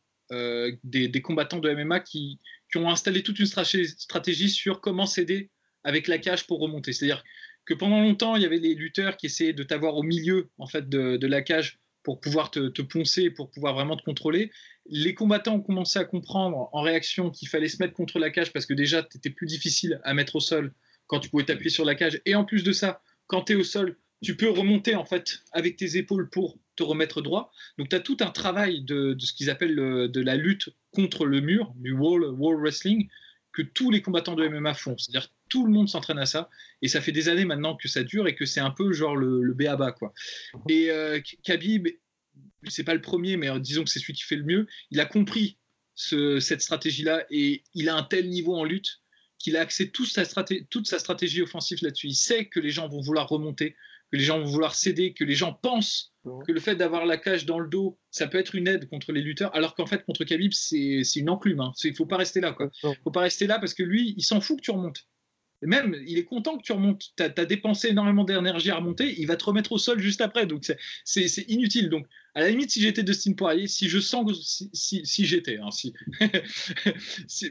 des, 0.84 1.22
combattants 1.22 1.58
de 1.58 1.72
MMA 1.72 2.00
qui, 2.00 2.38
qui, 2.70 2.76
ont 2.76 2.90
installé 2.90 3.22
toute 3.22 3.38
une 3.38 3.46
stratégie 3.46 4.50
sur 4.50 4.82
comment 4.82 5.06
s'aider 5.06 5.50
avec 5.88 6.06
la 6.06 6.18
cage 6.18 6.46
pour 6.46 6.60
remonter. 6.60 6.92
C'est-à-dire 6.92 7.24
que 7.64 7.72
pendant 7.72 8.02
longtemps, 8.02 8.36
il 8.36 8.42
y 8.42 8.44
avait 8.44 8.60
des 8.60 8.74
lutteurs 8.74 9.16
qui 9.16 9.24
essayaient 9.24 9.54
de 9.54 9.62
t'avoir 9.62 9.96
au 9.96 10.02
milieu 10.02 10.50
en 10.58 10.66
fait 10.66 10.86
de, 10.86 11.26
la 11.26 11.40
cage 11.40 11.78
pour 12.02 12.20
pouvoir 12.20 12.50
te, 12.50 12.82
poncer, 12.82 13.30
pour 13.30 13.50
pouvoir 13.50 13.72
vraiment 13.72 13.96
te 13.96 14.02
contrôler. 14.02 14.50
Les 14.90 15.14
combattants 15.14 15.54
ont 15.54 15.62
commencé 15.62 15.98
à 15.98 16.04
comprendre 16.04 16.68
en 16.74 16.82
réaction 16.82 17.30
qu'il 17.30 17.48
fallait 17.48 17.68
se 17.68 17.82
mettre 17.82 17.94
contre 17.94 18.18
la 18.18 18.28
cage 18.28 18.52
parce 18.52 18.66
que 18.66 18.74
déjà, 18.74 19.02
tu 19.02 19.16
étais 19.16 19.30
plus 19.30 19.46
difficile 19.46 19.98
à 20.04 20.12
mettre 20.12 20.36
au 20.36 20.40
sol 20.40 20.74
quand 21.06 21.20
tu 21.20 21.30
pouvais 21.30 21.44
t'appuyer 21.44 21.70
sur 21.70 21.86
la 21.86 21.94
cage. 21.94 22.20
Et 22.26 22.34
en 22.34 22.44
plus 22.44 22.64
de 22.64 22.72
ça, 22.72 23.00
quand 23.26 23.44
tu 23.44 23.54
es 23.54 23.56
au 23.56 23.64
sol, 23.64 23.96
tu 24.22 24.36
peux 24.36 24.50
remonter 24.50 24.94
en 24.94 25.06
fait 25.06 25.40
avec 25.52 25.76
tes 25.76 25.96
épaules 25.96 26.28
pour 26.28 26.58
te 26.76 26.82
remettre 26.82 27.22
droit. 27.22 27.50
Donc 27.78 27.88
tu 27.88 27.96
as 27.96 28.00
tout 28.00 28.18
un 28.20 28.30
travail 28.30 28.82
de, 28.82 29.16
ce 29.18 29.32
qu'ils 29.32 29.48
appellent 29.48 29.74
de 29.74 30.20
la 30.20 30.36
lutte 30.36 30.68
contre 30.90 31.24
le 31.24 31.40
mur, 31.40 31.72
du 31.76 31.92
wall 31.92 32.26
wrestling, 32.38 33.08
que 33.52 33.62
tous 33.62 33.90
les 33.90 34.02
combattants 34.02 34.34
de 34.34 34.46
MMA 34.46 34.74
font. 34.74 34.96
C'est-à-dire 34.98 35.28
tout 35.48 35.66
le 35.66 35.72
monde 35.72 35.88
s'entraîne 35.88 36.18
à 36.18 36.26
ça. 36.26 36.48
Et 36.82 36.88
ça 36.88 37.00
fait 37.00 37.12
des 37.12 37.28
années 37.28 37.44
maintenant 37.44 37.76
que 37.76 37.88
ça 37.88 38.02
dure 38.02 38.28
et 38.28 38.34
que 38.34 38.44
c'est 38.44 38.60
un 38.60 38.70
peu 38.70 38.92
genre 38.92 39.16
le, 39.16 39.42
le 39.42 39.92
quoi. 39.92 40.12
Et 40.68 40.90
euh, 40.90 41.20
Khabib, 41.42 41.88
c'est 42.68 42.84
pas 42.84 42.94
le 42.94 43.00
premier, 43.00 43.36
mais 43.36 43.48
euh, 43.48 43.58
disons 43.58 43.84
que 43.84 43.90
c'est 43.90 44.00
celui 44.00 44.12
qui 44.12 44.22
fait 44.22 44.36
le 44.36 44.44
mieux. 44.44 44.66
Il 44.90 45.00
a 45.00 45.06
compris 45.06 45.58
cette 45.96 46.62
stratégie-là 46.62 47.26
et 47.28 47.64
il 47.74 47.88
a 47.88 47.96
un 47.96 48.04
tel 48.04 48.28
niveau 48.28 48.54
en 48.54 48.62
lutte 48.62 49.00
qu'il 49.38 49.56
a 49.56 49.62
axé 49.62 49.90
toute 49.90 50.16
toute 50.70 50.86
sa 50.86 50.98
stratégie 50.98 51.42
offensive 51.42 51.78
là-dessus. 51.82 52.08
Il 52.08 52.14
sait 52.14 52.46
que 52.46 52.60
les 52.60 52.70
gens 52.70 52.88
vont 52.88 53.00
vouloir 53.00 53.28
remonter, 53.28 53.72
que 54.12 54.16
les 54.16 54.22
gens 54.22 54.38
vont 54.38 54.46
vouloir 54.46 54.76
céder, 54.76 55.12
que 55.12 55.24
les 55.24 55.34
gens 55.34 55.52
pensent 55.52 56.12
que 56.46 56.52
le 56.52 56.60
fait 56.60 56.76
d'avoir 56.76 57.06
la 57.06 57.16
cage 57.16 57.46
dans 57.46 57.58
le 57.58 57.68
dos, 57.68 57.98
ça 58.10 58.26
peut 58.26 58.38
être 58.38 58.54
une 58.54 58.68
aide 58.68 58.88
contre 58.88 59.12
les 59.12 59.22
lutteurs, 59.22 59.54
alors 59.54 59.74
qu'en 59.74 59.86
fait, 59.86 60.04
contre 60.04 60.24
Khabib, 60.24 60.52
c'est 60.52 61.02
une 61.16 61.30
enclume. 61.30 61.60
Hein. 61.60 61.72
Il 61.84 61.90
ne 61.90 61.96
faut 61.96 62.06
pas 62.06 62.16
rester 62.16 62.40
là. 62.40 62.56
Il 62.60 62.88
ne 62.88 62.94
faut 63.04 63.10
pas 63.10 63.22
rester 63.22 63.46
là 63.46 63.58
parce 63.58 63.74
que 63.74 63.82
lui, 63.82 64.14
il 64.16 64.22
s'en 64.22 64.40
fout 64.40 64.58
que 64.58 64.62
tu 64.62 64.70
remontes. 64.70 65.06
même, 65.62 65.96
il 66.06 66.18
est 66.18 66.24
content 66.24 66.56
que 66.56 66.62
tu 66.62 66.72
remontes. 66.72 67.12
Tu 67.16 67.22
as, 67.22 67.44
dépensé 67.44 67.88
énormément 67.88 68.24
d'énergie 68.24 68.70
à 68.70 68.76
remonter. 68.76 69.20
Il 69.20 69.26
va 69.26 69.36
te 69.36 69.44
remettre 69.44 69.72
au 69.72 69.78
sol 69.78 70.00
juste 70.00 70.20
après. 70.20 70.46
Donc, 70.46 70.70
c'est 71.04 71.44
inutile. 71.48 71.88
Donc, 71.88 72.06
à 72.34 72.40
la 72.42 72.50
limite, 72.50 72.70
si 72.70 72.80
j'étais 72.80 73.02
Dustin 73.02 73.32
Poirier, 73.32 73.66
si 73.66 73.88
je 73.88 73.98
sens 73.98 74.24
que. 74.24 74.32
Si, 74.72 75.26
j'étais. 75.26 75.58
Hein, 75.58 75.70
si. 75.72 75.92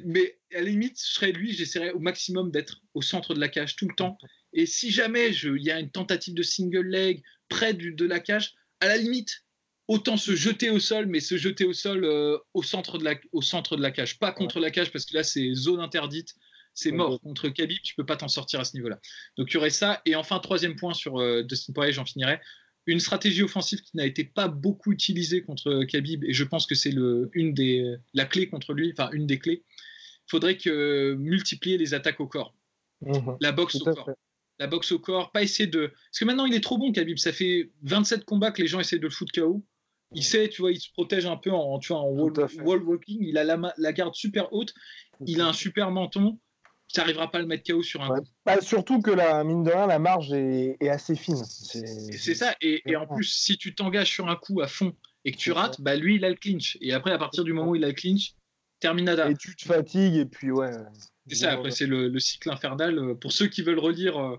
mais 0.06 0.40
à 0.54 0.60
la 0.60 0.70
limite, 0.70 1.00
je 1.00 1.14
serais 1.14 1.32
lui, 1.32 1.54
j'essaierais 1.54 1.92
au 1.92 2.00
maximum 2.00 2.52
d'être 2.52 2.82
au 2.94 3.02
centre 3.02 3.34
de 3.34 3.40
la 3.40 3.50
cage 3.50 3.76
tout 3.76 3.88
le 3.88 3.96
temps. 3.96 4.18
Et 4.54 4.66
si 4.66 4.92
jamais 4.92 5.32
il 5.32 5.64
y 5.64 5.72
a 5.72 5.80
une 5.80 5.92
tentative 5.92 6.34
de 6.34 6.44
single 6.44 6.88
leg 6.88 7.22
près 7.50 7.74
de 7.74 8.06
la 8.06 8.20
cage, 8.20 8.56
à 8.80 8.88
la 8.88 8.98
limite, 8.98 9.44
autant 9.88 10.18
se 10.18 10.36
jeter 10.36 10.70
au 10.70 10.80
sol, 10.80 11.06
mais 11.08 11.20
se 11.20 11.38
jeter 11.38 11.66
au 11.66 11.74
sol 11.74 12.04
euh, 12.04 12.38
au, 12.54 12.64
centre 12.64 12.98
de 12.98 13.04
la, 13.04 13.16
au 13.32 13.42
centre 13.42 13.78
de 13.78 13.82
la 13.82 13.92
cage, 13.92 14.20
pas 14.20 14.32
contre 14.32 14.60
la 14.60 14.72
cage, 14.72 14.92
parce 14.92 15.06
que 15.06 15.16
là, 15.16 15.24
c'est 15.24 15.54
zone 15.54 15.80
interdite 15.80 16.36
c'est 16.78 16.92
mort. 16.92 17.20
Contre 17.22 17.50
Khabib, 17.50 17.82
tu 17.82 17.96
peux 17.96 18.06
pas 18.06 18.18
t'en 18.18 18.28
sortir 18.28 18.60
à 18.60 18.64
ce 18.64 18.76
niveau-là. 18.76 19.00
Donc 19.36 19.50
il 19.50 19.56
y 19.56 19.58
aurait 19.58 19.72
ça. 19.72 20.02
Et 20.06 20.16
enfin, 20.16 20.38
troisième 20.40 20.76
point 20.76 20.94
sur 20.94 21.20
euh, 21.20 21.42
Dustin 21.42 21.74
Poirier, 21.74 21.92
j'en 21.92 22.06
finirai. 22.06 22.40
Une 22.86 23.00
stratégie 23.00 23.42
offensive 23.42 23.82
qui 23.82 23.98
n'a 23.98 24.06
été 24.06 24.24
pas 24.24 24.48
beaucoup 24.48 24.94
utilisée 24.94 25.42
contre 25.42 25.84
Khabib, 25.86 26.24
et 26.24 26.34
je 26.34 26.44
pense 26.44 26.68
que 26.68 26.76
c'est 26.76 26.94
une 27.34 27.54
des 27.54 27.98
la 28.14 28.26
clé 28.26 28.48
contre 28.48 28.74
lui, 28.74 28.94
enfin 28.98 29.10
une 29.12 29.26
des 29.26 29.40
clés. 29.40 29.64
Il 30.28 30.30
faudrait 30.30 30.56
que 30.56 31.16
multiplier 31.16 31.78
les 31.78 31.94
attaques 31.94 32.20
au 32.20 32.28
corps, 32.28 32.56
mhm. 33.02 33.38
la 33.42 33.52
boxe 33.52 33.76
au 33.76 33.84
corps. 33.84 34.10
La 34.60 34.68
boxe 34.68 34.92
au 34.92 35.00
corps, 35.00 35.32
pas 35.32 35.44
essayer 35.44 35.68
de. 35.68 35.88
Parce 35.88 36.20
que 36.20 36.26
maintenant, 36.26 36.46
il 36.46 36.56
est 36.56 36.64
trop 36.64 36.78
bon, 36.78 36.92
Khabib. 36.92 37.18
Ça 37.18 37.32
fait 37.32 37.72
27 37.84 38.26
combats 38.26 38.52
que 38.52 38.62
les 38.62 38.68
gens 38.68 38.80
essaient 38.80 38.98
de 38.98 39.04
le 39.04 39.10
foutre 39.10 39.32
KO. 39.34 39.64
Il 40.14 40.24
sait, 40.24 40.48
tu 40.50 40.62
vois, 40.62 40.72
il 40.72 40.80
se 40.80 40.92
protège 40.92 41.26
un 41.26 41.36
peu 41.36 41.52
en, 41.52 41.80
tu 41.80 41.90
vois, 41.90 42.02
en 42.02 42.10
wall, 42.10 42.84
walking. 42.84 43.20
Il 43.22 43.38
a 43.38 43.44
la, 43.44 43.74
la, 43.78 43.94
garde 43.94 44.16
super 44.16 44.52
haute. 44.54 44.74
Il 45.26 45.42
a 45.42 45.48
un 45.48 45.54
super 45.54 45.92
menton 45.92 46.40
tu 46.94 47.00
n'arriveras 47.00 47.28
pas 47.28 47.40
à 47.40 47.42
le 47.42 47.48
mettre 47.48 47.72
KO 47.72 47.84
sur 47.84 48.02
un 48.02 48.20
coup. 48.20 48.28
Bah, 48.46 48.62
surtout 48.62 49.02
que 49.02 49.12
la 49.12 49.44
mine 49.44 49.64
de 49.64 49.72
rien, 49.72 49.88
la 49.88 50.00
marge 50.00 50.32
est, 50.32 50.78
assez 50.90 51.16
fine. 51.16 51.44
C'est 51.44 52.36
ça. 52.36 52.56
Et, 52.62 52.96
en 52.96 53.06
plus, 53.06 53.26
si 53.26 53.58
tu 53.58 53.76
t'engages 53.76 54.10
sur 54.10 54.30
un 54.30 54.36
coup 54.36 54.62
à 54.62 54.68
fond 54.68 54.96
et 55.26 55.32
que 55.32 55.38
tu 55.38 55.52
rates, 55.52 55.82
bah, 55.82 55.96
lui, 55.96 56.16
il 56.16 56.26
a 56.26 56.30
le 56.30 56.36
clinch. 56.36 56.78
Et 56.82 56.94
après, 56.94 57.12
à 57.12 57.18
partir 57.18 57.44
du 57.44 57.54
moment 57.54 57.72
où 57.72 57.76
il 57.76 57.84
a 57.84 57.88
le 57.88 57.94
clinch, 57.94 58.36
terminada. 58.80 59.30
Et 59.30 59.36
tu 59.36 59.56
te 59.56 59.66
fatigues, 59.66 60.16
et 60.16 60.26
puis 60.26 60.52
ouais. 60.52 60.72
C'est 61.28 61.36
ça, 61.36 61.52
après, 61.52 61.72
c'est 61.72 61.88
le, 61.88 62.18
cycle 62.20 62.50
infernal. 62.50 63.16
Pour 63.20 63.32
ceux 63.32 63.48
qui 63.48 63.62
veulent 63.62 63.80
relire 63.80 64.18
euh, 64.18 64.38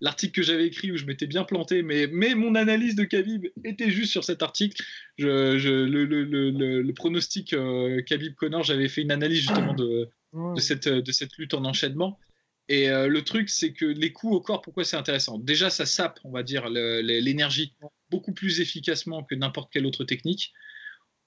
l'article 0.00 0.32
que 0.32 0.42
j'avais 0.42 0.66
écrit 0.66 0.90
où 0.90 0.96
je 0.96 1.04
m'étais 1.04 1.26
bien 1.26 1.44
planté, 1.44 1.82
mais, 1.82 2.06
mais 2.06 2.34
mon 2.34 2.54
analyse 2.54 2.94
de 2.94 3.04
Khabib 3.04 3.46
était 3.64 3.90
juste 3.90 4.12
sur 4.12 4.24
cet 4.24 4.42
article. 4.42 4.82
Je, 5.18 5.56
le, 5.84 6.92
pronostic 6.92 7.52
euh, 7.52 8.02
Khabib-Connor, 8.02 8.62
j'avais 8.62 8.88
fait 8.88 9.02
une 9.02 9.12
analyse 9.12 9.40
justement 9.40 9.74
de 9.74 10.10
de, 10.32 10.60
cette, 10.60 10.88
de 10.88 11.12
cette 11.12 11.36
lutte 11.36 11.54
en 11.54 11.64
enchaînement. 11.64 12.18
Et 12.68 12.88
euh, 12.88 13.08
le 13.08 13.22
truc, 13.22 13.50
c'est 13.50 13.72
que 13.72 13.84
les 13.84 14.12
coups 14.12 14.34
au 14.34 14.40
corps, 14.40 14.62
pourquoi 14.62 14.84
c'est 14.84 14.96
intéressant? 14.96 15.38
Déjà, 15.38 15.68
ça 15.68 15.84
sape, 15.84 16.20
on 16.24 16.30
va 16.30 16.42
dire, 16.42 16.68
l'énergie 16.68 17.74
beaucoup 18.10 18.32
plus 18.32 18.60
efficacement 18.60 19.24
que 19.24 19.34
n'importe 19.34 19.72
quelle 19.72 19.86
autre 19.86 20.04
technique. 20.04 20.52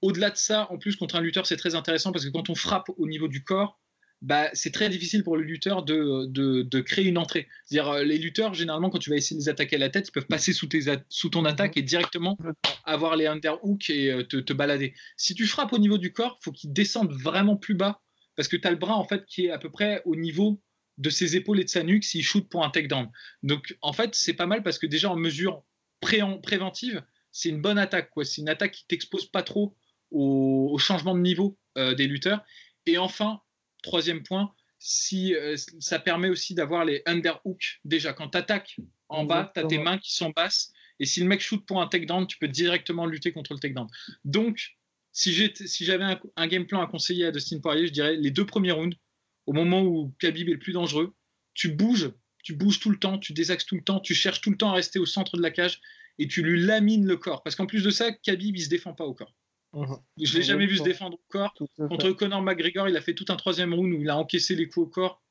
Au-delà 0.02 0.30
de 0.30 0.38
ça, 0.38 0.72
en 0.72 0.78
plus, 0.78 0.96
contre 0.96 1.16
un 1.16 1.22
lutteur, 1.22 1.46
c'est 1.46 1.58
très 1.58 1.76
intéressant 1.76 2.12
parce 2.12 2.26
que 2.26 2.32
quand 2.32 2.50
on 2.50 2.56
frappe 2.56 2.90
au 2.98 3.08
niveau 3.08 3.28
du 3.28 3.44
corps, 3.44 3.80
bah, 4.22 4.50
c'est 4.54 4.72
très 4.72 4.90
difficile 4.90 5.24
pour 5.24 5.38
le 5.38 5.44
lutteur 5.44 5.84
de, 5.84 6.26
de, 6.26 6.82
créer 6.82 7.06
une 7.06 7.18
entrée. 7.18 7.48
C'est-à-dire, 7.66 7.92
euh, 7.92 8.04
les 8.04 8.18
lutteurs, 8.18 8.54
généralement, 8.54 8.90
quand 8.90 9.00
tu 9.00 9.10
vas 9.10 9.18
essayer 9.18 9.36
de 9.36 9.42
les 9.42 9.50
attaquer 9.50 9.76
à 9.76 9.80
la 9.80 9.90
tête, 9.90 10.08
ils 10.08 10.12
peuvent 10.12 10.28
passer 10.28 10.54
sous, 10.54 10.68
tes, 10.68 10.82
sous 11.10 11.30
ton 11.30 11.46
attaque 11.46 11.78
et 11.78 11.82
directement 11.82 12.38
avoir 12.86 13.16
les 13.16 13.28
underhooks 13.28 13.90
et 13.90 14.12
euh, 14.12 14.24
te, 14.24 14.38
te, 14.38 14.54
balader. 14.54 14.94
Si 15.18 15.36
tu 15.36 15.46
frappes 15.46 15.74
au 15.74 15.78
niveau 15.78 15.98
du 15.98 16.12
corps, 16.14 16.38
il 16.42 16.44
faut 16.46 16.52
qu'ils 16.52 16.74
descendent 16.74 17.14
vraiment 17.14 17.56
plus 17.56 17.76
bas 17.76 18.02
parce 18.36 18.48
que 18.48 18.58
tu 18.58 18.68
as 18.68 18.72
le 18.72 18.78
bras 18.78 18.96
en 18.96 19.06
fait 19.06 19.26
qui 19.26 19.46
est 19.46 19.52
à 19.52 19.58
peu 19.58 19.70
près 19.70 20.02
au 20.06 20.16
niveau 20.16 20.62
de 20.98 21.10
ses 21.10 21.36
épaules 21.36 21.60
et 21.60 21.64
de 21.64 21.70
sa 21.70 21.84
nuque 21.84 22.04
s'il 22.04 22.24
shoot 22.24 22.48
pour 22.50 22.66
un 22.66 22.70
takedown. 22.70 23.10
Donc 23.44 23.78
en 23.82 23.94
fait, 23.94 24.16
c'est 24.16 24.34
pas 24.34 24.46
mal 24.46 24.64
parce 24.64 24.80
que 24.80 24.88
déjà 24.88 25.12
en 25.12 25.16
mesure 25.16 25.64
préventive, 26.02 27.04
c'est 27.32 27.50
une 27.50 27.62
bonne 27.62 27.78
attaque. 27.78 28.12
C'est 28.24 28.42
une 28.42 28.50
attaque 28.50 28.72
qui 28.72 28.88
t'expose 28.88 29.26
pas 29.26 29.44
trop 29.44 29.76
au, 30.12 30.78
changement 30.80 31.16
de 31.16 31.20
niveau 31.20 31.58
euh, 31.78 31.94
des 31.94 32.08
lutteurs. 32.08 32.44
Et 32.86 32.98
enfin, 32.98 33.42
troisième 33.86 34.24
point, 34.24 34.54
si 34.80 35.34
euh, 35.34 35.56
ça 35.80 36.00
permet 36.00 36.30
aussi 36.30 36.54
d'avoir 36.54 36.86
les 36.86 37.02
underhooks. 37.06 37.80
Déjà, 37.86 38.14
quand 38.14 38.30
tu 38.30 38.38
attaques 38.38 38.78
en 39.10 39.24
bas, 39.24 39.52
tu 39.54 39.60
as 39.60 39.66
tes 39.66 39.78
mains 39.78 39.98
qui 39.98 40.14
sont 40.14 40.32
basses. 40.36 40.74
Et 41.00 41.06
si 41.06 41.22
le 41.22 41.28
mec 41.28 41.42
shoot 41.42 41.66
pour 41.66 41.82
un 41.82 41.88
takedown, 41.88 42.28
tu 42.28 42.38
peux 42.38 42.48
directement 42.48 43.06
lutter 43.06 43.32
contre 43.32 43.54
le 43.54 43.60
takedown. 43.60 43.88
Donc, 44.24 44.78
si 45.12 45.34
j'avais 45.82 46.18
un, 46.36 46.48
game 46.48 46.66
plan 46.66 46.82
à 46.82 46.88
conseiller 46.88 47.26
à 47.26 47.32
Dustin 47.32 47.60
Poirier, 47.60 47.88
je 47.88 47.94
dirais 47.94 48.16
les 48.18 48.32
deux 48.32 48.46
premiers 48.46 48.72
rounds, 48.72 48.98
au 49.46 49.54
moment 49.54 49.82
où 49.82 50.14
Khabib 50.20 50.50
est 50.50 50.54
le 50.54 50.60
plus 50.60 50.74
dangereux, 50.74 51.14
tu 51.54 51.70
bouges, 51.70 52.12
tu 52.44 52.54
bouges 52.54 52.80
tout 52.80 52.90
le 52.90 52.98
temps, 52.98 53.18
tu 53.18 53.32
désaxes 53.32 53.66
tout 53.66 53.76
le 53.76 53.84
temps, 53.84 54.00
tu 54.00 54.14
cherches 54.14 54.42
tout 54.42 54.50
le 54.50 54.58
temps 54.58 54.72
à 54.72 54.74
rester 54.74 55.00
au 55.00 55.06
centre 55.06 55.38
de 55.38 55.42
la 55.42 55.52
cage 55.52 55.80
et 56.18 56.28
tu 56.28 56.42
lui 56.44 56.62
lamines 56.62 57.06
le 57.06 57.18
corps. 57.18 57.44
Parce 57.44 57.56
qu'en 57.56 57.66
plus 57.66 57.84
de 57.84 57.90
ça, 57.90 58.12
Khabib, 58.12 58.56
il 58.56 58.62
se 58.62 58.70
défend 58.70 58.94
pas 58.94 59.06
au 59.06 59.14
corps. 59.14 59.34
Mhm. 59.76 59.98
Je 60.22 60.38
l'ai 60.38 60.44
jamais 60.44 60.66
vu 60.66 60.78
se 60.78 60.84
défendre 60.84 61.18
au 61.18 61.26
corps. 61.30 61.54
Contre 61.78 62.12
Conor 62.12 62.42
McGregor, 62.42 62.88
il 62.88 62.96
a 62.96 63.02
fait 63.02 63.14
tout 63.14 63.26
un 63.30 63.36
troisième 63.36 63.74
round 63.74 63.94
où 63.94 64.02
il 64.02 64.10
a 64.10 64.18
encaissé 64.18 64.56
les 64.56 64.68
coups 64.68 64.88
au 64.88 64.90
corps. 64.90 65.22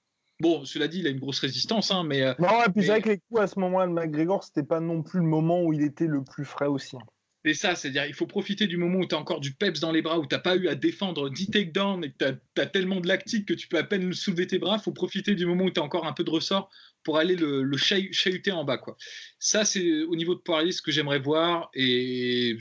Bon, 0.41 0.65
cela 0.65 0.89
dit, 0.89 0.99
il 0.99 1.07
a 1.07 1.11
une 1.11 1.21
grosse 1.21 1.41
résistance, 1.41 1.91
hein, 1.91 2.05
mais. 2.05 2.23
Euh, 2.23 2.35
non, 2.39 2.49
puis 2.75 2.83
c'est 2.83 2.89
vrai 2.89 3.03
que 3.03 3.09
les 3.09 3.19
coups 3.19 3.41
à 3.41 3.47
ce 3.47 3.59
moment-là 3.61 3.87
de 3.87 3.93
McGregor, 3.93 4.45
c'était 4.45 4.67
pas 4.67 4.81
non 4.81 5.03
plus 5.03 5.21
le 5.21 5.27
moment 5.27 5.63
où 5.63 5.73
il 5.73 5.83
était 5.83 6.07
le 6.07 6.23
plus 6.23 6.45
frais 6.45 6.67
aussi. 6.67 6.97
C'est 7.45 7.55
ça, 7.55 7.75
c'est-à-dire 7.75 8.07
il 8.07 8.15
faut 8.15 8.27
profiter 8.27 8.67
du 8.67 8.79
moment 8.79 9.01
où 9.01 9.07
tu 9.07 9.15
as 9.15 9.19
encore 9.19 9.41
du 9.41 9.53
peps 9.53 9.79
dans 9.79 9.93
les 9.93 10.01
bras, 10.01 10.19
où 10.19 10.27
tu 10.27 10.35
n'as 10.35 10.41
pas 10.41 10.57
eu 10.57 10.67
à 10.67 10.75
défendre 10.75 11.29
10 11.29 11.51
takedowns 11.51 12.03
et 12.03 12.11
que 12.11 12.39
tu 12.55 12.61
as, 12.61 12.67
tellement 12.67 13.01
de 13.01 13.07
lactique 13.07 13.47
que 13.47 13.55
tu 13.55 13.69
peux 13.69 13.77
à 13.77 13.85
peine 13.85 14.13
soulever 14.15 14.47
tes 14.47 14.59
bras. 14.59 14.77
Il 14.79 14.83
faut 14.83 14.93
profiter 14.93 15.35
du 15.35 15.45
moment 15.45 15.65
où 15.65 15.71
tu 15.71 15.79
as 15.79 15.83
encore 15.83 16.07
un 16.07 16.15
peu 16.15 16.25
de 16.25 16.31
ressort 16.31 16.71
pour 17.05 17.19
aller 17.19 17.37
le, 17.37 17.63
le 17.63 17.77
chahuter 17.77 18.51
en 18.51 18.65
bas. 18.65 18.79
Quoi. 18.79 18.97
Ça, 19.39 19.65
c'est 19.65 20.03
au 20.05 20.17
niveau 20.17 20.35
de 20.35 20.41
Poirier 20.41 20.73
ce 20.73 20.83
que 20.83 20.91
j'aimerais 20.91 21.19
voir 21.19 21.71
et 21.75 22.57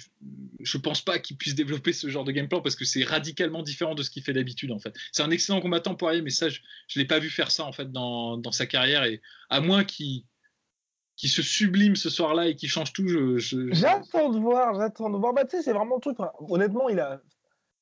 je 0.59 0.77
pense 0.77 1.01
pas 1.01 1.17
qu'il 1.17 1.37
puisse 1.37 1.55
développer 1.55 1.93
ce 1.93 2.09
genre 2.09 2.25
de 2.25 2.31
game 2.31 2.47
plan 2.47 2.61
parce 2.61 2.75
que 2.75 2.85
c'est 2.85 3.03
radicalement 3.03 3.63
différent 3.63 3.95
de 3.95 4.03
ce 4.03 4.11
qu'il 4.11 4.21
fait 4.21 4.33
d'habitude 4.33 4.71
en 4.71 4.79
fait. 4.79 4.93
C'est 5.11 5.23
un 5.23 5.31
excellent 5.31 5.61
combattant 5.61 5.95
Poirier, 5.95 6.21
mais 6.21 6.29
ça, 6.29 6.49
je 6.49 6.59
ne 6.95 7.01
l'ai 7.01 7.07
pas 7.07 7.19
vu 7.19 7.29
faire 7.29 7.51
ça 7.51 7.63
en 7.63 7.71
fait 7.71 7.91
dans, 7.91 8.41
sa 8.51 8.65
carrière 8.65 9.05
et 9.05 9.21
à 9.49 9.61
moins 9.61 9.83
qu'il 9.83 10.23
qui 11.15 11.29
se 11.29 11.41
sublime 11.41 11.95
ce 11.95 12.09
soir-là 12.09 12.47
et 12.47 12.55
qui 12.55 12.67
change 12.67 12.91
tout. 12.91 13.07
J'attends 13.37 14.29
de 14.29 14.39
voir, 14.39 14.73
j'attends 14.75 15.09
de 15.09 15.17
voir. 15.17 15.33
Bah, 15.33 15.45
tu 15.45 15.55
sais, 15.57 15.63
c'est 15.63 15.73
vraiment 15.73 15.95
le 15.95 16.01
truc. 16.01 16.17
honnêtement, 16.49 16.89
il 16.89 16.99
a. 16.99 17.21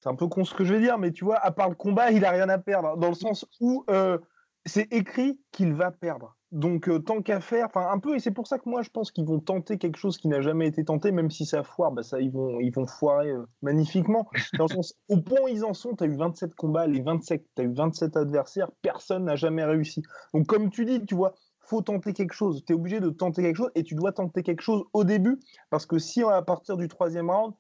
C'est 0.02 0.10
un 0.10 0.16
peu 0.16 0.28
con 0.28 0.44
ce 0.44 0.54
que 0.54 0.66
je 0.66 0.74
vais 0.74 0.82
dire, 0.82 0.98
mais 0.98 1.12
tu 1.12 1.24
vois, 1.24 1.38
à 1.38 1.52
part 1.52 1.70
le 1.70 1.76
combat, 1.76 2.12
il 2.12 2.26
a 2.26 2.32
rien 2.32 2.50
à 2.50 2.58
perdre. 2.58 2.98
Dans 2.98 3.10
le 3.10 3.16
sens 3.16 3.46
où 3.60 3.86
euh, 3.90 4.18
c'est 4.66 4.92
écrit 4.92 5.40
qu'il 5.52 5.74
va 5.74 5.92
perdre. 5.92 6.36
Donc, 6.52 6.90
euh, 6.90 7.00
tant 7.00 7.22
qu'à 7.22 7.40
faire, 7.40 7.68
enfin, 7.68 7.88
un 7.92 8.00
peu, 8.00 8.16
et 8.16 8.20
c'est 8.20 8.32
pour 8.32 8.46
ça 8.46 8.60
que 8.60 8.68
moi, 8.70 8.82
je 8.82 8.90
pense 8.90 9.12
qu'ils 9.12 9.26
vont 9.26 9.40
tenter 9.40 9.78
quelque 9.78 9.98
chose 9.98 10.18
qui 10.18 10.28
n'a 10.28 10.42
jamais 10.42 10.68
été 10.68 10.84
tenté, 10.84 11.12
même 11.14 11.32
si 11.32 11.46
ça 11.46 11.64
foire, 11.64 11.92
bah, 11.92 12.04
ça, 12.04 12.20
ils 12.20 12.32
vont, 12.32 12.60
ils 12.60 12.72
vont 12.72 12.86
foirer 12.86 13.30
euh, 13.30 13.46
magnifiquement. 13.62 14.28
Dans 14.58 14.66
le 14.66 14.76
sens, 14.76 14.96
au 15.08 15.22
point 15.22 15.40
où 15.44 15.48
ils 15.48 15.64
en 15.64 15.74
sont, 15.74 15.96
tu 15.96 16.04
as 16.04 16.08
eu 16.08 16.16
27 16.18 16.54
combats, 16.56 16.88
les 16.88 17.02
27, 17.02 17.46
tu 17.56 17.62
as 17.62 17.66
eu 17.66 17.74
27 17.74 18.18
adversaires, 18.18 18.70
personne 18.82 19.26
n'a 19.26 19.38
jamais 19.38 19.64
réussi. 19.64 20.04
Donc, 20.34 20.46
comme 20.48 20.70
tu 20.70 20.84
dis, 20.84 21.06
tu 21.06 21.16
vois, 21.16 21.36
faut 21.62 21.82
tenter 21.82 22.12
quelque 22.12 22.34
chose. 22.34 22.66
Tu 22.66 22.74
es 22.74 22.76
obligé 22.76 23.00
de 23.00 23.10
tenter 23.10 23.44
quelque 23.44 23.56
chose 23.56 23.72
et 23.76 23.84
tu 23.84 23.96
dois 23.96 24.12
tenter 24.12 24.44
quelque 24.44 24.62
chose 24.62 24.84
au 24.92 25.06
début 25.06 25.40
parce 25.70 25.86
que 25.86 26.00
si 26.00 26.22
à 26.22 26.42
partir 26.42 26.76
du 26.76 26.90
troisième 26.90 27.30
round, 27.30 27.54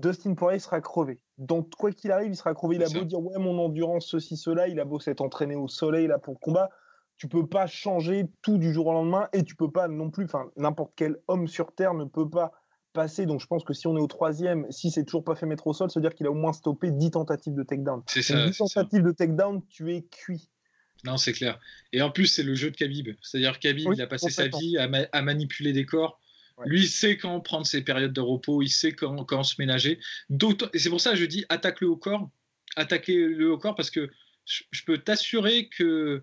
Dustin 0.00 0.34
Poirier 0.34 0.58
sera 0.58 0.80
crevé. 0.80 1.20
Donc, 1.38 1.70
quoi 1.76 1.92
qu'il 1.92 2.10
arrive, 2.10 2.32
il 2.32 2.36
sera 2.36 2.52
crevé. 2.52 2.76
Il 2.76 2.82
a 2.82 2.88
beau 2.88 3.04
dire 3.04 3.20
Ouais, 3.20 3.38
mon 3.38 3.56
endurance, 3.60 4.06
ceci, 4.06 4.36
cela. 4.36 4.66
Il 4.66 4.80
a 4.80 4.84
beau 4.84 4.98
s'être 4.98 5.20
entraîné 5.20 5.54
au 5.54 5.68
soleil 5.68 6.08
là 6.08 6.18
pour 6.18 6.34
le 6.34 6.38
combat. 6.40 6.68
Tu 7.16 7.28
peux 7.28 7.46
pas 7.46 7.66
changer 7.66 8.26
tout 8.42 8.58
du 8.58 8.72
jour 8.72 8.88
au 8.88 8.92
lendemain 8.92 9.28
et 9.32 9.44
tu 9.44 9.54
peux 9.54 9.70
pas 9.70 9.88
non 9.88 10.10
plus. 10.10 10.24
Enfin, 10.24 10.50
n'importe 10.56 10.92
quel 10.96 11.16
homme 11.28 11.46
sur 11.46 11.72
terre 11.72 11.94
ne 11.94 12.04
peut 12.04 12.28
pas 12.28 12.52
passer. 12.92 13.26
Donc, 13.26 13.40
je 13.40 13.46
pense 13.46 13.64
que 13.64 13.72
si 13.72 13.86
on 13.86 13.96
est 13.96 14.00
au 14.00 14.06
troisième, 14.06 14.66
si 14.70 14.90
c'est 14.90 15.04
toujours 15.04 15.24
pas 15.24 15.34
fait 15.34 15.46
mettre 15.46 15.66
au 15.66 15.72
sol, 15.72 15.90
ça 15.90 16.00
veut 16.00 16.06
dire 16.06 16.14
qu'il 16.14 16.26
a 16.26 16.30
au 16.30 16.34
moins 16.34 16.52
stoppé 16.52 16.90
10 16.90 17.12
tentatives 17.12 17.54
de 17.54 17.62
takedown. 17.62 18.02
C'est 18.06 18.22
ça. 18.22 18.46
10 18.46 18.56
tentatives 18.56 19.02
de 19.02 19.12
takedown, 19.12 19.62
tu 19.68 19.94
es 19.94 20.02
cuit. 20.02 20.48
Non, 21.04 21.18
c'est 21.18 21.32
clair. 21.32 21.60
Et 21.92 22.00
en 22.02 22.10
plus, 22.10 22.26
c'est 22.26 22.42
le 22.42 22.54
jeu 22.54 22.70
de 22.70 22.76
Khabib. 22.76 23.10
C'est-à-dire 23.22 23.58
Khabib, 23.58 23.90
il 23.92 24.00
a 24.00 24.06
passé 24.06 24.30
sa 24.30 24.48
vie 24.48 24.78
à, 24.78 25.22
manipuler 25.22 25.72
des 25.72 25.84
corps. 25.84 26.20
Lui, 26.64 26.82
il 26.82 26.88
sait 26.88 27.16
quand 27.16 27.40
prendre 27.40 27.66
ses 27.66 27.82
périodes 27.82 28.12
de 28.12 28.20
repos, 28.20 28.62
il 28.62 28.70
sait 28.70 28.92
quand, 28.92 29.24
quand 29.24 29.42
se 29.42 29.56
ménager. 29.58 29.98
Et 30.30 30.78
c'est 30.78 30.88
pour 30.88 31.00
ça 31.00 31.10
que 31.10 31.16
je 31.16 31.24
dis 31.26 31.44
attaque-le 31.48 31.88
au 31.88 31.96
corps. 31.96 32.30
Attaquez-le 32.76 33.50
au 33.50 33.58
corps 33.58 33.74
parce 33.74 33.90
que 33.90 34.10
je, 34.44 34.84
peux 34.86 34.98
t'assurer 34.98 35.68
que 35.68 36.22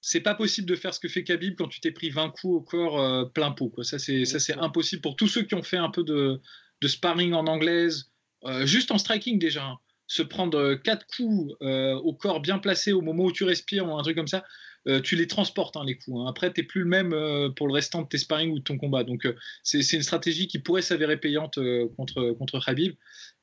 c'est 0.00 0.20
pas 0.20 0.34
possible 0.34 0.68
de 0.68 0.76
faire 0.76 0.94
ce 0.94 1.00
que 1.00 1.08
fait 1.08 1.24
Khabib 1.24 1.56
quand 1.56 1.68
tu 1.68 1.80
t'es 1.80 1.90
pris 1.90 2.10
20 2.10 2.30
coups 2.30 2.56
au 2.56 2.60
corps 2.60 3.00
euh, 3.00 3.24
plein 3.24 3.50
pot. 3.50 3.68
Quoi. 3.68 3.84
Ça, 3.84 3.98
c'est, 3.98 4.24
ça, 4.24 4.38
c'est 4.38 4.54
impossible 4.54 5.02
pour 5.02 5.16
tous 5.16 5.28
ceux 5.28 5.42
qui 5.42 5.54
ont 5.54 5.62
fait 5.62 5.76
un 5.76 5.90
peu 5.90 6.04
de, 6.04 6.40
de 6.80 6.88
sparring 6.88 7.34
en 7.34 7.46
anglaise, 7.46 8.10
euh, 8.44 8.64
juste 8.66 8.90
en 8.90 8.98
striking 8.98 9.38
déjà. 9.38 9.64
Hein 9.64 9.78
se 10.10 10.22
prendre 10.22 10.58
euh, 10.58 10.76
quatre 10.76 11.06
coups 11.06 11.54
euh, 11.62 11.94
au 11.94 12.12
corps 12.12 12.40
bien 12.40 12.58
placé 12.58 12.90
au 12.90 13.00
moment 13.00 13.26
où 13.26 13.32
tu 13.32 13.44
respires 13.44 13.86
ou 13.86 13.96
un 13.96 14.02
truc 14.02 14.16
comme 14.16 14.26
ça, 14.26 14.44
euh, 14.88 15.00
tu 15.00 15.14
les 15.14 15.28
transportes 15.28 15.76
hein, 15.76 15.84
les 15.86 15.96
coups. 15.96 16.18
Hein. 16.18 16.26
Après, 16.28 16.52
tu 16.52 16.60
n'es 16.60 16.66
plus 16.66 16.80
le 16.80 16.88
même 16.88 17.10
pour 17.54 17.68
le 17.68 17.72
restant 17.72 18.02
de 18.02 18.08
tes 18.08 18.18
sparring 18.18 18.50
ou 18.50 18.58
de 18.58 18.64
ton 18.64 18.76
combat. 18.76 19.04
Donc, 19.04 19.28
c'est 19.62 19.92
une 19.92 20.02
stratégie 20.02 20.48
qui 20.48 20.58
pourrait 20.58 20.82
s'avérer 20.82 21.16
payante 21.16 21.60
contre, 21.96 22.32
contre 22.32 22.58
Khabib. 22.58 22.94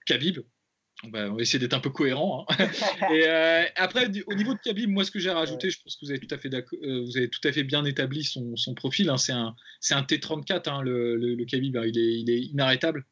Khabib. 0.05 0.39
Bah, 1.03 1.29
on 1.29 1.35
va 1.35 1.41
essayer 1.41 1.59
d'être 1.59 1.75
un 1.75 1.79
peu 1.79 1.91
cohérent. 1.91 2.45
Hein. 2.49 2.55
et 3.13 3.27
euh, 3.27 3.63
après, 3.75 4.07
au 4.25 4.33
niveau 4.33 4.53
de 4.53 4.59
Khabib, 4.59 4.89
moi, 4.89 5.03
ce 5.03 5.11
que 5.11 5.19
j'ai 5.19 5.29
rajouté, 5.29 5.69
je 5.69 5.81
pense 5.81 5.95
que 5.95 6.05
vous 6.05 6.11
avez 6.11 6.19
tout 6.19 6.33
à 6.33 6.37
fait, 6.37 6.51
euh, 6.53 7.03
vous 7.05 7.17
avez 7.17 7.29
tout 7.29 7.45
à 7.47 7.51
fait 7.51 7.63
bien 7.63 7.85
établi 7.85 8.23
son, 8.23 8.55
son 8.55 8.73
profil. 8.73 9.09
Hein. 9.09 9.17
C'est 9.17 9.33
un, 9.33 9.55
un 9.91 10.01
T34, 10.01 10.69
hein, 10.69 10.81
le, 10.81 11.15
le, 11.15 11.35
le 11.35 11.45
Khabib. 11.45 11.77
Hein. 11.77 11.83
Il, 11.85 11.99
est, 11.99 12.19
il 12.19 12.29
est 12.31 12.41
inarrêtable. 12.41 13.05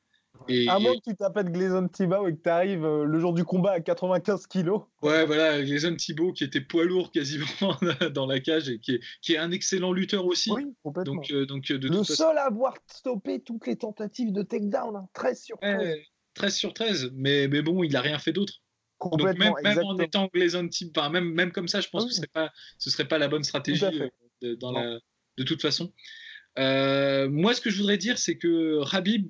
Et, 0.50 0.68
à 0.68 0.80
moins 0.80 0.96
que 0.96 1.10
tu 1.10 1.16
t'appelles 1.16 1.50
Gleison 1.50 1.88
Thibault 1.88 2.28
et 2.28 2.36
que 2.36 2.42
tu 2.42 2.50
arrives 2.50 2.84
euh, 2.84 3.06
le 3.06 3.20
jour 3.20 3.34
du 3.34 3.46
combat 3.46 3.72
à 3.72 3.80
95 3.80 4.48
kilos. 4.48 4.82
Ouais, 5.02 5.26
voilà, 5.26 5.64
Gleison 5.64 5.96
Thibault 5.96 6.34
qui 6.34 6.44
était 6.44 6.62
poids 6.62 6.84
lourd 6.84 7.12
quasiment 7.12 7.46
dans 8.14 8.26
la 8.26 8.40
cage 8.42 8.70
et 8.70 8.80
qui 8.80 8.96
est, 8.96 9.00
qui 9.22 9.34
est 9.34 9.38
un 9.38 9.52
excellent 9.52 9.94
lutteur 9.94 10.26
aussi. 10.26 10.52
Oui, 10.52 10.76
complètement. 10.84 11.16
Donc, 11.16 11.32
donc 11.32 11.72
de 11.72 11.88
le 11.88 12.04
seul 12.04 12.38
à 12.38 12.48
avoir 12.48 12.76
stoppé 12.88 13.40
toutes 13.40 13.66
les 13.66 13.78
tentatives 13.78 14.34
de 14.34 14.44
takedown, 14.44 15.08
13 15.14 15.42
sur 15.42 15.58
13. 15.60 15.96
13 16.36 16.56
sur 16.56 16.74
13, 16.74 17.12
mais, 17.16 17.48
mais 17.48 17.62
bon, 17.62 17.84
il 17.84 17.94
n'a 17.94 18.02
rien 18.02 18.20
fait 18.20 18.32
d'autre. 18.34 18.62
Donc 19.02 19.38
même, 19.38 19.54
même 19.64 19.80
en 19.80 19.98
étant 20.00 20.30
Gleason 20.34 20.68
type, 20.68 20.98
même, 21.12 21.32
même 21.34 21.52
comme 21.52 21.68
ça, 21.68 21.82
je 21.82 21.90
pense 21.90 22.06
que 22.06 22.12
ce 22.12 22.18
ne 22.18 22.22
serait, 22.22 22.32
pas, 22.34 22.54
ce 22.80 22.90
serait 22.90 23.08
pas 23.08 23.18
la 23.18 23.28
bonne 23.28 23.44
stratégie 23.44 23.84
euh, 23.84 24.10
de, 24.42 24.56
dans 24.56 24.72
la, 24.72 25.00
de 25.38 25.44
toute 25.44 25.62
façon. 25.62 25.94
Euh, 26.58 27.30
moi, 27.30 27.54
ce 27.54 27.62
que 27.62 27.70
je 27.70 27.78
voudrais 27.78 27.98
dire, 27.98 28.18
c'est 28.18 28.38
que 28.38 28.82
Habib, 28.94 29.30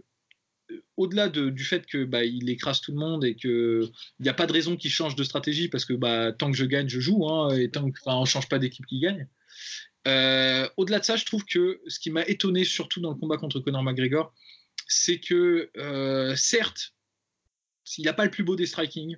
euh, 0.71 0.81
au-delà 0.97 1.29
de, 1.29 1.49
du 1.49 1.63
fait 1.63 1.85
que 1.85 2.05
bah, 2.05 2.23
il 2.23 2.49
écrase 2.49 2.79
tout 2.79 2.91
le 2.91 2.99
monde 2.99 3.25
et 3.25 3.35
qu'il 3.35 3.89
n'y 4.19 4.29
a 4.29 4.33
pas 4.33 4.45
de 4.45 4.53
raison 4.53 4.77
qu'il 4.77 4.91
change 4.91 5.15
de 5.15 5.23
stratégie 5.23 5.67
parce 5.67 5.85
que 5.85 5.93
bah, 5.93 6.31
tant 6.31 6.51
que 6.51 6.57
je 6.57 6.65
gagne, 6.65 6.87
je 6.87 6.99
joue, 6.99 7.27
hein, 7.27 7.55
et 7.55 7.69
tant 7.69 7.89
qu'on 7.91 8.21
ne 8.21 8.25
change 8.25 8.47
pas 8.47 8.59
d'équipe 8.59 8.85
qui 8.85 8.99
gagne. 8.99 9.27
au-delà 10.77 10.99
de 10.99 11.05
ça, 11.05 11.15
je 11.15 11.25
trouve 11.25 11.43
que 11.45 11.81
ce 11.87 11.99
qui 11.99 12.11
m'a 12.11 12.25
étonné, 12.25 12.63
surtout 12.63 13.01
dans 13.01 13.09
le 13.09 13.17
combat 13.17 13.37
contre 13.37 13.59
Conor 13.59 13.83
McGregor, 13.83 14.33
c'est 14.87 15.19
que 15.19 15.71
certes, 16.35 16.94
il 17.97 18.05
n'a 18.05 18.13
pas 18.13 18.25
le 18.25 18.31
plus 18.31 18.43
beau 18.43 18.55
des 18.55 18.65
striking. 18.65 19.17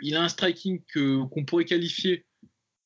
Il 0.00 0.16
a 0.16 0.22
un 0.22 0.28
striking 0.28 0.82
qu'on 0.92 1.44
pourrait 1.44 1.64
qualifier 1.64 2.26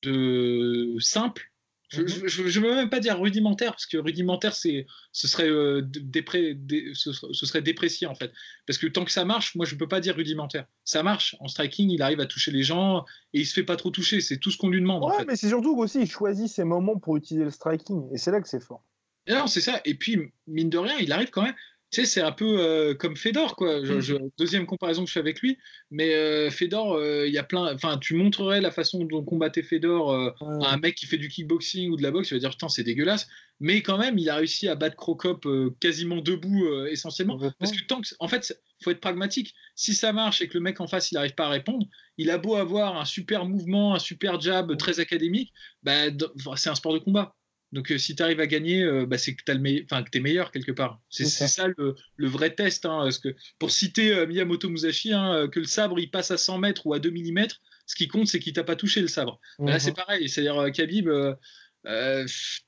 de 0.03 0.97
simple. 1.01 1.51
Je 1.89 2.01
ne 2.03 2.07
mhm. 2.07 2.67
veux 2.67 2.75
même 2.75 2.91
pas 2.91 2.99
dire 2.99 3.21
rudimentaire, 3.21 3.71
parce 3.71 3.87
que 3.87 3.97
rudimentaire, 3.99 4.55
c'est, 4.55 4.87
ce, 5.13 5.29
serait, 5.29 5.49
euh, 5.49 5.83
dépré, 5.85 6.59
ce, 6.95 7.13
serait 7.13 7.63
déprécié 7.63 8.07
en 8.07 8.15
fait. 8.15 8.33
Parce 8.67 8.79
que 8.79 8.87
tant 8.87 9.05
que 9.05 9.13
ça 9.13 9.25
marche, 9.25 9.55
moi 9.55 9.65
je 9.67 9.75
ne 9.75 9.79
peux 9.79 9.87
pas 9.87 10.01
dire 10.01 10.17
rudimentaire. 10.17 10.67
Ça 10.85 11.03
marche. 11.03 11.37
En 11.41 11.49
striking, 11.49 11.91
il 11.91 12.03
arrive 12.03 12.21
à 12.21 12.27
toucher 12.27 12.51
les 12.51 12.63
gens 12.63 13.05
et 13.33 13.41
il 13.41 13.47
se 13.47 13.55
fait 13.55 13.65
pas 13.65 13.77
trop 13.77 13.91
toucher. 13.91 14.21
C'est 14.21 14.39
tout 14.39 14.51
ce 14.51 14.59
qu'on 14.59 14.71
lui 14.71 14.81
demande. 14.81 15.05
Ouais, 15.05 15.25
mais 15.27 15.37
c'est 15.37 15.49
surtout 15.49 15.77
aussi 15.77 16.01
il 16.01 16.11
choisit 16.11 16.49
ses 16.49 16.65
moments 16.65 16.99
pour 16.99 17.17
utiliser 17.17 17.45
le 17.45 17.51
striking. 17.51 18.09
Et 18.13 18.19
c'est 18.19 18.31
là 18.31 18.41
que 18.41 18.49
c'est 18.49 18.63
fort. 18.63 18.83
non, 19.29 19.47
c'est 19.47 19.61
ça. 19.61 19.81
Et 19.85 19.95
puis, 19.95 20.19
mine 20.47 20.71
de 20.71 20.79
rien, 20.79 20.97
il 20.99 21.13
arrive 21.13 21.31
quand 21.31 21.43
même 21.43 21.55
c'est 21.95 22.21
un 22.21 22.33
peu 22.33 22.59
euh, 22.59 22.95
comme 22.95 23.17
Fedor, 23.17 23.57
quoi. 23.57 23.81
Mm. 23.81 24.31
deuxième 24.39 24.67
comparaison 24.67 25.03
que 25.03 25.09
je 25.09 25.13
fais 25.13 25.21
avec 25.21 25.41
lui, 25.41 25.59
mais 25.91 26.15
euh, 26.15 26.51
Fedor, 26.51 26.95
euh, 26.95 27.27
il 27.27 27.33
y 27.33 27.39
a 27.39 27.45
plein. 27.45 27.73
Enfin, 27.75 27.99
tu 27.99 28.15
montrerais 28.15 28.61
la 28.61 28.71
façon 28.71 29.05
dont 29.05 29.25
combattait 29.25 29.63
Fedor 29.63 30.13
à 30.13 30.35
un 30.41 30.77
mec 30.79 30.97
qui 30.97 31.07
fait 31.07 31.19
du 31.19 31.29
kickboxing 31.29 31.91
ou 31.91 31.97
de 31.97 32.03
la 32.03 32.11
boxe, 32.11 32.31
il 32.31 32.35
va 32.35 32.41
dire 32.41 32.51
putain, 32.51 32.69
c'est 32.69 32.83
dégueulasse. 32.83 33.29
Mais 33.61 33.83
quand 33.83 33.99
même, 33.99 34.19
il 34.19 34.29
a 34.29 34.37
réussi 34.37 34.67
à 34.67 34.75
battre 34.75 34.97
Crocop 34.97 35.47
quasiment 35.79 36.17
debout, 36.17 36.69
essentiellement. 36.87 37.39
Parce 37.59 37.73
que 37.73 37.85
tant 37.87 38.01
que, 38.01 38.09
en 38.19 38.27
fait, 38.27 38.61
faut 38.83 38.91
être 38.91 39.01
pragmatique. 39.01 39.55
Si 39.77 39.95
ça 39.95 40.13
marche 40.13 40.43
et 40.43 40.49
que 40.49 40.55
le 40.55 40.61
mec 40.61 40.81
en 40.81 40.89
face, 40.89 41.13
il 41.13 41.15
n'arrive 41.15 41.35
pas 41.35 41.47
à 41.47 41.51
répondre, 41.51 41.87
il 42.19 42.31
a 42.31 42.39
beau 42.39 42.57
avoir 42.57 43.01
un 43.01 43.05
super 43.05 43.47
mouvement, 43.47 43.95
un 43.95 43.99
super 43.99 44.41
jab 44.41 44.77
très 44.77 45.01
académique, 45.01 45.53
bah, 45.83 46.07
c'est 46.57 46.71
un 46.71 46.75
sport 46.75 46.95
de 46.95 46.99
combat. 46.99 47.37
Donc, 47.75 47.91
euh, 47.91 47.99
si 47.99 48.15
tu 48.15 48.23
arrives 48.23 48.39
à 48.39 48.47
gagner, 48.47 48.85
euh, 48.85 49.05
bah, 49.05 49.19
c'est 49.19 49.35
que 49.35 49.43
tu 49.45 49.51
es 49.53 50.21
meilleur 50.21 50.53
quelque 50.53 50.71
part. 50.71 51.01
C'est 51.11 51.25
ça, 51.25 51.67
le, 51.77 52.29
vrai 52.29 52.55
test. 52.55 52.87
Hein, 52.87 53.01
parce 53.03 53.19
que, 53.19 53.35
pour 53.59 53.73
citer 53.73 54.15
euh, 54.15 54.27
Miyamoto 54.27 54.71
Musashi, 54.71 55.13
hein, 55.13 55.49
que 55.51 55.59
le 55.59 55.67
sabre 55.67 55.99
il 55.99 56.09
passe 56.09 56.31
à 56.31 56.39
100 56.39 56.59
mètres 56.59 56.87
ou 56.87 56.95
à 56.95 57.01
2 57.01 57.11
mm, 57.11 57.47
ce 57.87 57.97
qui 57.97 58.07
compte, 58.07 58.29
c'est 58.29 58.39
qu'il 58.39 58.53
t'a 58.53 58.63
pas 58.63 58.77
touché 58.77 59.01
le 59.01 59.09
sabre. 59.09 59.41
Bah, 59.59 59.73
là, 59.73 59.81
c'est 59.81 59.91
mhm. 59.91 59.97
pareil. 59.97 60.29
C'est-à-dire, 60.29 60.71
Khabib, 60.73 61.11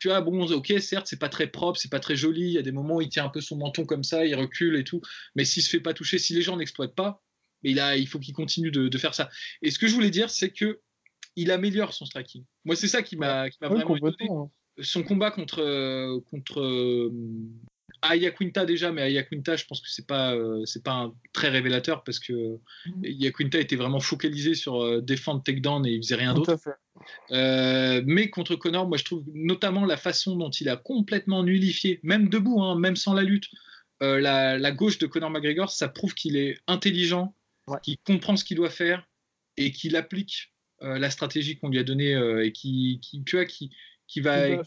tu 0.00 0.08
vois, 0.08 0.20
bon, 0.22 0.44
ok, 0.50 0.74
certes, 0.80 1.06
c'est 1.08 1.20
pas 1.20 1.28
très 1.28 1.46
propre, 1.46 1.78
c'est 1.78 1.90
pas 1.90 2.00
très 2.00 2.16
joli. 2.16 2.42
Il 2.42 2.52
y 2.52 2.58
a 2.58 2.62
des 2.62 2.72
moments 2.72 2.96
où 2.96 3.00
il 3.00 3.08
tient 3.08 3.26
un 3.26 3.30
peu 3.30 3.40
son 3.40 3.56
menton 3.56 3.86
comme 3.86 4.02
ça, 4.02 4.26
il 4.26 4.34
recule 4.34 4.74
et 4.74 4.82
tout. 4.82 5.00
Mais 5.36 5.44
s'il 5.44 5.62
se 5.62 5.70
fait 5.70 5.80
pas 5.80 5.94
toucher, 5.94 6.18
si 6.18 6.34
les 6.34 6.42
gens 6.42 6.56
n'exploitent 6.56 6.96
pas, 6.96 7.22
mais 7.62 7.70
il, 7.70 7.80
il 7.98 8.08
faut 8.08 8.18
qu'il 8.18 8.34
continue 8.34 8.72
de, 8.72 8.88
de, 8.88 8.98
faire 8.98 9.14
ça. 9.14 9.30
Et 9.62 9.70
ce 9.70 9.78
que 9.78 9.86
je 9.86 9.94
voulais 9.94 10.10
dire, 10.10 10.30
c'est 10.30 10.50
que 10.50 10.80
il 11.36 11.52
améliore 11.52 11.92
son 11.92 12.06
striking. 12.06 12.44
Moi, 12.64 12.74
c'est 12.74 12.88
ça 12.88 13.04
qui 13.04 13.16
m'a 13.16 13.48
vraiment 13.60 13.94
étonné. 13.94 14.28
Hein 14.30 14.50
son 14.78 15.02
combat 15.02 15.30
contre, 15.30 15.60
euh, 15.60 16.20
contre 16.30 16.60
euh, 16.60 17.10
Ayaquinta 18.02 18.66
déjà, 18.66 18.92
mais 18.92 19.02
Ayaquinta, 19.02 19.56
je 19.56 19.64
pense 19.64 19.80
que 19.80 19.88
c'est 19.88 20.06
pas 20.06 20.34
euh, 20.34 20.64
c'est 20.66 20.82
pas 20.82 20.92
un 20.92 21.14
très 21.32 21.48
révélateur 21.48 22.04
parce 22.04 22.18
que 22.18 22.58
mhm. 22.86 23.04
Ayaquinta 23.04 23.58
était 23.58 23.76
vraiment 23.76 24.00
focalisé 24.00 24.54
sur 24.54 25.02
défendre 25.02 25.42
takedown 25.42 25.86
et 25.86 25.92
il 25.92 26.02
faisait 26.02 26.16
rien 26.16 26.34
d'autre. 26.34 26.56
mais 27.30 28.30
contre 28.30 28.56
Connor, 28.56 28.86
moi 28.86 28.98
je 28.98 29.04
trouve 29.04 29.24
notamment 29.32 29.84
la 29.86 29.96
façon 29.96 30.36
dont 30.36 30.50
il 30.50 30.68
a 30.68 30.76
complètement 30.76 31.42
nullifié, 31.42 32.00
même 32.02 32.28
debout, 32.28 32.62
hein, 32.62 32.78
même 32.78 32.96
sans 32.96 33.14
la 33.14 33.22
lutte, 33.22 33.48
la, 34.00 34.72
gauche 34.72 34.98
de 34.98 35.06
Connor 35.06 35.30
McGregor, 35.30 35.70
ça 35.70 35.88
prouve 35.88 36.14
qu'il 36.14 36.36
est 36.36 36.58
intelligent, 36.66 37.34
qu'il 37.82 37.96
comprend 38.04 38.36
ce 38.36 38.44
qu'il 38.44 38.58
doit 38.58 38.70
faire 38.70 39.08
et 39.56 39.72
qu'il 39.72 39.96
applique 39.96 40.52
la 40.80 41.10
stratégie 41.10 41.56
qu'on 41.56 41.70
lui 41.70 41.78
a 41.78 41.82
donnée 41.82 42.12
et 42.44 42.52
qui, 42.52 43.00
qui, 43.02 43.24
tu 43.24 43.36
vois, 43.36 43.46
qui, 43.46 43.70
va, 44.16 44.62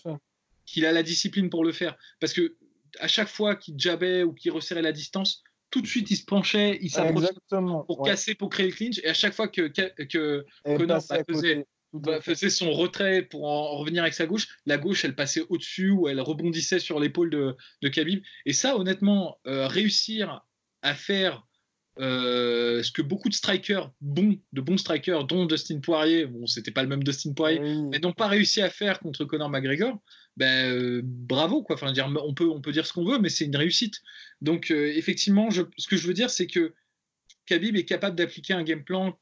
qu'il 0.65 0.85
a 0.85 0.91
la 0.91 1.03
discipline 1.03 1.49
pour 1.49 1.63
le 1.63 1.71
faire. 1.71 1.97
Parce 2.19 2.33
que 2.33 2.55
à 2.99 3.07
chaque 3.07 3.27
fois 3.27 3.55
qu'il 3.55 3.79
jabait 3.79 4.23
ou 4.23 4.33
qu'il 4.33 4.51
resserrait 4.51 4.81
la 4.81 4.91
distance, 4.91 5.43
tout 5.69 5.81
de 5.81 5.87
suite 5.87 6.09
il 6.11 6.17
se 6.17 6.25
penchait, 6.25 6.79
il 6.81 6.89
s'approchait 6.89 7.33
pour 7.49 8.03
casser, 8.03 8.35
pour 8.35 8.49
créer 8.49 8.67
le 8.67 8.73
clinch. 8.73 8.99
Et 9.03 9.07
à 9.07 9.13
chaque 9.13 9.33
fois 9.33 9.47
que, 9.47 9.67
que, 9.67 10.03
que 10.05 10.45
Connor 10.65 11.01
faisait, 12.21 12.49
son 12.49 12.71
retrait 12.71 13.23
pour 13.23 13.45
en 13.45 13.77
revenir 13.77 14.03
avec 14.03 14.13
sa 14.13 14.25
gauche, 14.25 14.47
la 14.65 14.77
gauche 14.77 15.05
elle 15.05 15.15
passait 15.15 15.43
au-dessus 15.49 15.91
ou 15.91 16.07
elle 16.07 16.21
rebondissait 16.21 16.79
sur 16.79 16.99
l'épaule 16.99 17.29
de, 17.29 17.55
de 17.81 17.89
Khabib. 17.89 18.23
Et 18.45 18.53
ça, 18.53 18.77
honnêtement, 18.77 19.39
euh, 19.47 19.67
réussir 19.67 20.41
à 20.81 20.95
faire 20.95 21.45
euh, 21.99 22.81
ce 22.81 22.91
que 22.91 23.01
beaucoup 23.01 23.27
de 23.27 23.33
strikers 23.33 23.91
bons, 23.99 24.39
de 24.53 24.61
bons 24.61 24.77
strikers, 24.77 25.25
dont 25.25 25.45
Dustin 25.45 25.79
Poirier, 25.79 26.25
bon, 26.25 26.47
c'était 26.47 26.71
pas 26.71 26.81
le 26.81 26.87
même 26.87 27.03
Dustin 27.03 27.33
Poirier, 27.33 27.59
mais 27.59 27.99
n'ont 27.99 28.13
pas 28.13 28.27
réussi 28.27 28.61
à 28.61 28.69
faire 28.69 28.99
contre 28.99 29.25
Conor 29.25 29.49
McGregor, 29.49 30.01
ben, 30.37 30.71
euh, 30.71 31.01
bravo, 31.03 31.61
quoi. 31.61 31.75
Enfin, 31.75 31.91
dire, 31.91 32.09
on, 32.23 32.33
peut, 32.33 32.49
on 32.49 32.61
peut 32.61 32.71
dire 32.71 32.85
ce 32.85 32.93
qu'on 32.93 33.03
veut, 33.03 33.19
mais 33.19 33.27
c'est 33.27 33.45
une 33.45 33.55
réussite. 33.57 34.01
Donc, 34.41 34.71
euh, 34.71 34.93
effectivement, 34.95 35.49
je, 35.49 35.63
ce 35.77 35.87
que 35.87 35.97
je 35.97 36.07
veux 36.07 36.13
dire, 36.13 36.29
c'est 36.29 36.47
que 36.47 36.73
Khabib 37.45 37.75
est 37.75 37.85
capable 37.85 38.15
d'appliquer 38.15 38.53
un 38.53 38.63
game 38.63 38.83
plan 38.83 39.19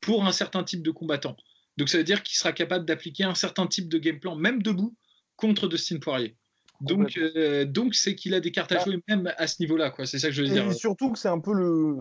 pour 0.00 0.26
un 0.26 0.32
certain 0.32 0.64
type 0.64 0.82
de 0.82 0.90
combattant. 0.90 1.36
Donc, 1.78 1.88
ça 1.88 1.96
veut 1.96 2.04
dire 2.04 2.22
qu'il 2.22 2.36
sera 2.36 2.52
capable 2.52 2.84
d'appliquer 2.84 3.24
un 3.24 3.34
certain 3.34 3.66
type 3.66 3.88
de 3.88 3.96
game 3.96 4.20
plan, 4.20 4.36
même 4.36 4.62
debout, 4.62 4.94
contre 5.36 5.68
Dustin 5.68 5.98
Poirier. 5.98 6.36
Donc, 6.80 7.16
euh, 7.16 7.64
donc 7.64 7.94
c'est 7.94 8.14
qu'il 8.14 8.34
a 8.34 8.40
des 8.40 8.52
cartes 8.52 8.70
à 8.72 8.76
bah 8.76 8.84
jouer 8.84 9.02
même 9.08 9.32
à 9.36 9.46
ce 9.46 9.60
niveau-là, 9.60 9.90
quoi. 9.90 10.06
C'est 10.06 10.18
ça 10.18 10.28
que 10.28 10.34
je 10.34 10.42
veux 10.42 10.48
dire. 10.48 10.66
Et 10.66 10.74
surtout 10.74 11.10
que 11.10 11.18
c'est 11.18 11.28
un 11.28 11.40
peu 11.40 11.52
le, 11.52 11.98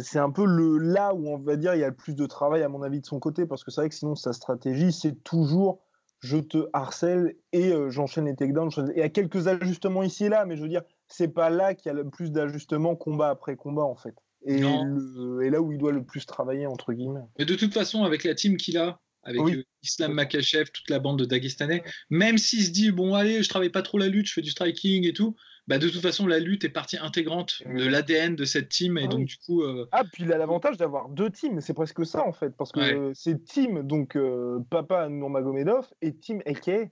c'est 0.00 0.18
un 0.18 0.30
peu 0.30 0.44
le 0.44 0.78
là 0.78 1.14
où 1.14 1.28
on 1.28 1.38
va 1.38 1.56
dire 1.56 1.74
il 1.74 1.80
y 1.80 1.84
a 1.84 1.88
le 1.88 1.94
plus 1.94 2.14
de 2.14 2.26
travail 2.26 2.62
à 2.62 2.68
mon 2.68 2.82
avis 2.82 3.00
de 3.00 3.06
son 3.06 3.20
côté, 3.20 3.46
parce 3.46 3.62
que 3.62 3.70
c'est 3.70 3.80
vrai 3.80 3.88
que 3.88 3.94
sinon 3.94 4.16
sa 4.16 4.32
stratégie 4.32 4.92
c'est 4.92 5.22
toujours 5.22 5.84
je 6.20 6.38
te 6.38 6.68
harcèle 6.72 7.36
et 7.52 7.72
euh, 7.72 7.90
j'enchaîne 7.90 8.26
les 8.26 8.34
takedowns. 8.34 8.70
Et 8.96 9.02
à 9.02 9.08
quelques 9.08 9.46
ajustements 9.46 10.02
ici 10.02 10.24
et 10.24 10.28
là, 10.28 10.44
mais 10.46 10.56
je 10.56 10.62
veux 10.62 10.68
dire 10.68 10.82
c'est 11.06 11.28
pas 11.28 11.48
là 11.48 11.74
qu'il 11.74 11.86
y 11.86 11.90
a 11.90 11.94
le 11.94 12.08
plus 12.08 12.32
d'ajustements 12.32 12.96
combat 12.96 13.30
après 13.30 13.54
combat 13.54 13.84
en 13.84 13.94
fait. 13.94 14.14
Et, 14.44 14.60
et 14.60 15.50
là 15.50 15.60
où 15.60 15.72
il 15.72 15.78
doit 15.78 15.92
le 15.92 16.04
plus 16.04 16.26
travailler 16.26 16.66
entre 16.66 16.92
guillemets. 16.92 17.24
Mais 17.38 17.44
de 17.44 17.54
toute 17.54 17.74
façon 17.74 18.04
avec 18.04 18.24
la 18.24 18.34
team 18.34 18.56
qu'il 18.56 18.78
a, 18.78 19.00
avec 19.28 19.40
euh, 19.54 19.64
Islam 19.82 20.12
Makachev, 20.12 20.70
toute 20.72 20.88
la 20.90 20.98
bande 20.98 21.18
de 21.18 21.24
Dagestanais, 21.24 21.82
même 22.10 22.38
s'il 22.38 22.64
se 22.64 22.70
dit 22.70 22.90
bon 22.90 23.14
allez, 23.14 23.42
je 23.42 23.48
travaille 23.48 23.70
pas 23.70 23.82
trop 23.82 23.98
la 23.98 24.08
lutte, 24.08 24.26
je 24.26 24.32
fais 24.32 24.42
du 24.42 24.50
striking 24.50 25.06
et 25.06 25.12
tout, 25.12 25.36
bah 25.66 25.78
de 25.78 25.88
toute 25.88 26.00
façon 26.00 26.26
la 26.26 26.38
lutte 26.38 26.64
est 26.64 26.70
partie 26.70 26.96
intégrante 26.96 27.62
de 27.66 27.86
l'ADN 27.86 28.34
de 28.34 28.44
cette 28.44 28.70
team 28.70 28.96
et 28.98 29.04
ah 29.04 29.08
donc 29.08 29.26
du 29.26 29.36
coup. 29.36 29.62
Euh, 29.62 29.86
ah 29.92 30.04
puis 30.10 30.24
il 30.24 30.32
a 30.32 30.38
l'avantage 30.38 30.78
d'avoir 30.78 31.08
deux 31.10 31.30
teams, 31.30 31.60
c'est 31.60 31.74
presque 31.74 32.04
ça 32.06 32.26
en 32.26 32.32
fait, 32.32 32.56
parce 32.56 32.72
que 32.72 33.12
c'est 33.14 33.44
team 33.44 33.82
donc 33.82 34.16
euh, 34.16 34.58
Papa 34.70 35.08
Nurmagomedov 35.08 35.86
et 36.02 36.14
team 36.14 36.42
Eke. 36.46 36.90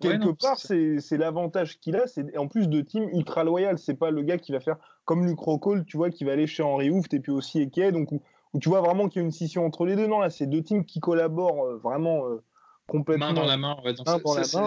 Quelque 0.00 0.30
part, 0.40 0.58
c'est 0.58 1.16
l'avantage 1.16 1.80
qu'il 1.80 1.96
a, 1.96 2.06
c'est 2.06 2.36
en 2.36 2.46
plus 2.46 2.68
de 2.68 2.80
team 2.80 3.08
ultra 3.12 3.42
loyal. 3.42 3.76
C'est 3.76 3.94
pas 3.94 4.12
le 4.12 4.22
gars 4.22 4.38
qui 4.38 4.52
va 4.52 4.60
faire 4.60 4.76
comme 5.04 5.26
Luke 5.26 5.40
Rockhold, 5.40 5.84
tu 5.84 5.96
vois, 5.96 6.10
qui 6.10 6.22
va 6.22 6.32
aller 6.32 6.46
chez 6.46 6.62
Henry 6.62 6.90
Hooft 6.90 7.12
et 7.12 7.18
puis 7.18 7.32
aussi 7.32 7.60
Eke. 7.60 7.90
Donc, 7.90 8.10
où 8.52 8.58
tu 8.58 8.68
vois 8.68 8.80
vraiment 8.80 9.08
qu'il 9.08 9.20
y 9.20 9.22
a 9.22 9.26
une 9.26 9.32
scission 9.32 9.64
entre 9.64 9.86
les 9.86 9.96
deux. 9.96 10.06
Non, 10.06 10.20
là, 10.20 10.30
c'est 10.30 10.46
deux 10.46 10.62
teams 10.62 10.84
qui 10.84 11.00
collaborent 11.00 11.64
euh, 11.64 11.76
vraiment 11.76 12.26
euh, 12.26 12.42
complètement. 12.86 13.26
Main 13.26 13.32
dans 13.34 13.46
la 13.46 13.56
main, 13.56 13.76
ouais, 13.84 13.92
main 13.92 14.18
dans 14.18 14.34
la 14.34 14.42
main 14.42 14.64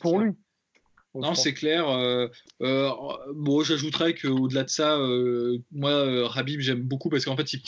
pour 0.00 0.18
lui. 0.18 0.32
non, 1.14 1.34
c'est 1.34 1.54
clair. 1.54 1.88
Euh, 1.88 2.28
bon, 3.34 3.62
j'ajouterais 3.62 4.14
qu'au-delà 4.14 4.64
de 4.64 4.70
ça, 4.70 4.98
moi, 5.72 6.28
Rabib, 6.28 6.60
j'aime 6.60 6.82
beaucoup 6.82 7.08
parce 7.08 7.24
qu'en 7.24 7.36
fait, 7.36 7.52
il, 7.52 7.62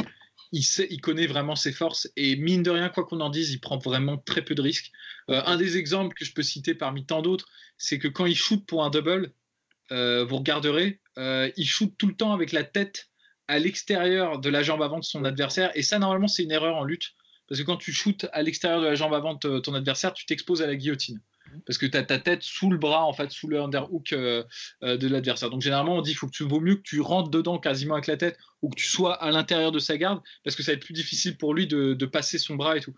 il, 0.52 0.62
sait, 0.62 0.86
il 0.90 1.00
connaît 1.00 1.26
vraiment 1.26 1.56
ses 1.56 1.72
forces 1.72 2.08
et 2.16 2.36
mine 2.36 2.62
de 2.62 2.70
rien, 2.70 2.88
quoi 2.88 3.04
qu'on 3.04 3.20
en 3.20 3.30
dise, 3.30 3.50
il 3.50 3.60
prend 3.60 3.78
vraiment 3.78 4.18
très 4.18 4.42
peu 4.42 4.54
de 4.54 4.62
risques. 4.62 4.92
un 5.28 5.56
des 5.56 5.76
exemples 5.76 6.14
que 6.14 6.24
je 6.24 6.32
peux 6.32 6.42
citer 6.42 6.74
parmi 6.74 7.04
tant 7.04 7.22
d'autres, 7.22 7.48
c'est 7.78 7.98
que 7.98 8.08
quand 8.08 8.26
il 8.26 8.36
shoot 8.36 8.64
pour 8.64 8.84
un 8.84 8.90
double, 8.90 9.32
vous 9.90 10.36
regarderez, 10.36 11.00
il 11.16 11.66
shoot 11.66 11.92
tout 11.98 12.06
le 12.06 12.14
temps 12.14 12.32
avec 12.32 12.52
la 12.52 12.62
tête 12.62 13.08
à 13.48 13.58
l'extérieur 13.58 14.38
de 14.38 14.48
la 14.48 14.62
jambe 14.62 14.82
avant 14.82 14.98
de 14.98 15.04
son 15.04 15.24
adversaire. 15.24 15.70
Et 15.74 15.82
ça, 15.82 15.98
normalement, 15.98 16.28
c'est 16.28 16.44
une 16.44 16.52
erreur 16.52 16.76
en 16.76 16.84
lutte. 16.84 17.14
Parce 17.48 17.60
que 17.60 17.66
quand 17.66 17.78
tu 17.78 17.92
shootes 17.92 18.26
à 18.32 18.42
l'extérieur 18.42 18.80
de 18.80 18.86
la 18.86 18.94
jambe 18.94 19.14
avant 19.14 19.34
de 19.34 19.58
ton 19.58 19.74
adversaire, 19.74 20.12
tu 20.12 20.26
t'exposes 20.26 20.62
à 20.62 20.66
la 20.66 20.76
guillotine. 20.76 21.20
Parce 21.66 21.78
que 21.78 21.86
tu 21.86 21.96
as 21.96 22.02
ta 22.02 22.18
tête 22.18 22.42
sous 22.42 22.70
le 22.70 22.76
bras, 22.76 23.04
en 23.06 23.14
fait, 23.14 23.30
sous 23.30 23.48
le 23.48 23.58
underhook 23.58 24.12
euh, 24.12 24.44
euh, 24.82 24.98
de 24.98 25.08
l'adversaire. 25.08 25.48
Donc 25.48 25.62
généralement, 25.62 25.96
on 25.96 26.02
dit 26.02 26.10
qu'il 26.10 26.18
faut 26.18 26.26
que 26.26 26.36
tu 26.36 26.44
vaut 26.44 26.60
mieux 26.60 26.76
que 26.76 26.82
tu 26.82 27.00
rentres 27.00 27.30
dedans 27.30 27.58
quasiment 27.58 27.94
avec 27.94 28.06
la 28.06 28.18
tête 28.18 28.38
ou 28.60 28.68
que 28.68 28.76
tu 28.76 28.86
sois 28.86 29.14
à 29.14 29.30
l'intérieur 29.30 29.72
de 29.72 29.78
sa 29.78 29.96
garde, 29.96 30.20
parce 30.44 30.56
que 30.56 30.62
ça 30.62 30.72
va 30.72 30.76
être 30.76 30.84
plus 30.84 30.92
difficile 30.92 31.38
pour 31.38 31.54
lui 31.54 31.66
de, 31.66 31.94
passer 32.04 32.36
son 32.36 32.56
bras 32.56 32.76
et 32.76 32.80
tout. 32.80 32.94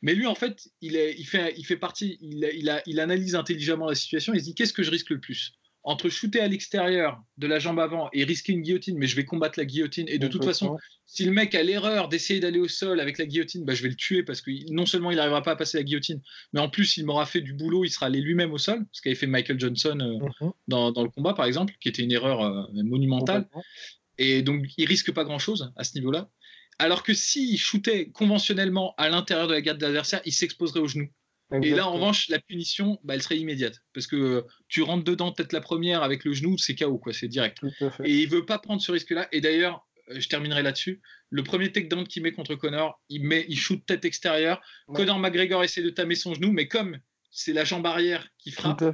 Mais 0.00 0.14
lui, 0.14 0.26
en 0.26 0.34
fait, 0.34 0.68
il, 0.80 0.96
est, 0.96 1.14
il, 1.18 1.26
fait, 1.26 1.54
il 1.56 1.64
fait 1.64 1.76
partie, 1.76 2.18
il, 2.22 2.48
il, 2.54 2.82
il 2.86 2.98
analyse 2.98 3.34
intelligemment 3.34 3.88
la 3.88 3.94
situation, 3.94 4.32
il 4.32 4.40
se 4.40 4.46
dit 4.46 4.54
qu'est-ce 4.54 4.72
que 4.72 4.82
je 4.82 4.90
risque 4.90 5.10
le 5.10 5.20
plus? 5.20 5.52
Entre 5.84 6.08
shooter 6.08 6.40
à 6.40 6.46
l'extérieur 6.46 7.20
de 7.38 7.46
la 7.46 7.58
jambe 7.58 7.80
avant 7.80 8.08
et 8.12 8.24
risquer 8.24 8.52
une 8.52 8.62
guillotine, 8.62 8.96
mais 8.98 9.06
je 9.06 9.16
vais 9.16 9.24
combattre 9.24 9.58
la 9.58 9.64
guillotine. 9.64 10.06
Et 10.08 10.18
de 10.18 10.28
toute 10.28 10.44
façon, 10.44 10.78
si 11.06 11.24
le 11.24 11.32
mec 11.32 11.54
a 11.54 11.62
l'erreur 11.62 12.08
d'essayer 12.08 12.38
d'aller 12.38 12.60
au 12.60 12.68
sol 12.68 13.00
avec 13.00 13.18
la 13.18 13.26
guillotine, 13.26 13.64
bah, 13.64 13.74
je 13.74 13.82
vais 13.82 13.88
le 13.88 13.96
tuer 13.96 14.22
parce 14.22 14.40
que 14.40 14.50
non 14.72 14.86
seulement 14.86 15.10
il 15.10 15.16
n'arrivera 15.16 15.42
pas 15.42 15.52
à 15.52 15.56
passer 15.56 15.78
la 15.78 15.84
guillotine, 15.84 16.20
mais 16.52 16.60
en 16.60 16.68
plus 16.68 16.96
il 16.96 17.04
m'aura 17.04 17.26
fait 17.26 17.40
du 17.40 17.52
boulot, 17.52 17.84
il 17.84 17.90
sera 17.90 18.06
allé 18.06 18.20
lui-même 18.20 18.52
au 18.52 18.58
sol, 18.58 18.86
ce 18.92 19.02
qu'avait 19.02 19.16
fait 19.16 19.26
Michael 19.26 19.58
Johnson 19.58 19.98
euh, 20.00 20.44
mhm. 20.44 20.52
dans, 20.68 21.02
le 21.02 21.10
combat 21.10 21.34
par 21.34 21.46
exemple, 21.46 21.74
qui 21.80 21.88
était 21.88 22.02
une 22.02 22.12
erreur 22.12 22.42
euh, 22.42 22.64
monumentale. 22.84 23.48
Et 24.18 24.42
donc 24.42 24.66
il 24.76 24.86
risque 24.86 25.12
pas 25.12 25.24
grand-chose 25.24 25.72
à 25.76 25.84
ce 25.84 25.94
niveau-là. 25.94 26.30
Alors 26.78 27.02
que 27.02 27.12
s'il 27.12 27.58
shootait 27.58 28.10
conventionnellement 28.10 28.94
à 28.98 29.08
l'intérieur 29.08 29.48
de 29.48 29.52
la 29.52 29.60
garde 29.60 29.78
de 29.78 29.84
l'adversaire, 29.84 30.20
il 30.24 30.32
s'exposerait 30.32 30.80
au 30.80 30.86
genou. 30.86 31.08
Et 31.62 31.70
là, 31.70 31.86
en 31.88 31.92
revanche, 31.92 32.28
la 32.28 32.38
punition, 32.38 32.98
bah, 33.04 33.14
elle 33.14 33.22
serait 33.22 33.38
immédiate. 33.38 33.80
Parce 33.92 34.06
que 34.06 34.16
euh, 34.16 34.42
tu 34.68 34.82
rentres 34.82 35.04
dedans, 35.04 35.32
peut-être 35.32 35.52
la 35.52 35.60
première 35.60 36.02
avec 36.02 36.24
le 36.24 36.32
genou, 36.32 36.56
c'est 36.58 36.74
KO, 36.74 36.98
quoi, 36.98 37.12
c'est 37.12 37.28
direct. 37.28 37.58
Et 38.04 38.20
il 38.22 38.28
veut 38.28 38.46
pas 38.46 38.58
prendre 38.58 38.80
ce 38.80 38.92
risque-là. 38.92 39.28
Et 39.32 39.40
d'ailleurs, 39.40 39.86
euh, 40.10 40.20
je 40.20 40.28
terminerai 40.28 40.62
là-dessus. 40.62 41.00
Le 41.30 41.42
premier 41.42 41.72
takedown 41.72 42.06
qu'il 42.06 42.22
met 42.22 42.32
contre 42.32 42.54
Connor, 42.54 43.00
il, 43.08 43.24
met, 43.24 43.46
il 43.48 43.58
shoot 43.58 43.84
tête 43.86 44.04
extérieure. 44.04 44.60
Connor 44.94 45.18
McGregor 45.18 45.64
essaie 45.64 45.82
de 45.82 45.90
tamer 45.90 46.14
son 46.14 46.34
genou, 46.34 46.52
mais 46.52 46.68
comme 46.68 46.98
c'est 47.34 47.54
la 47.54 47.64
jambe 47.64 47.86
arrière 47.86 48.28
qui 48.38 48.50
frappe, 48.50 48.84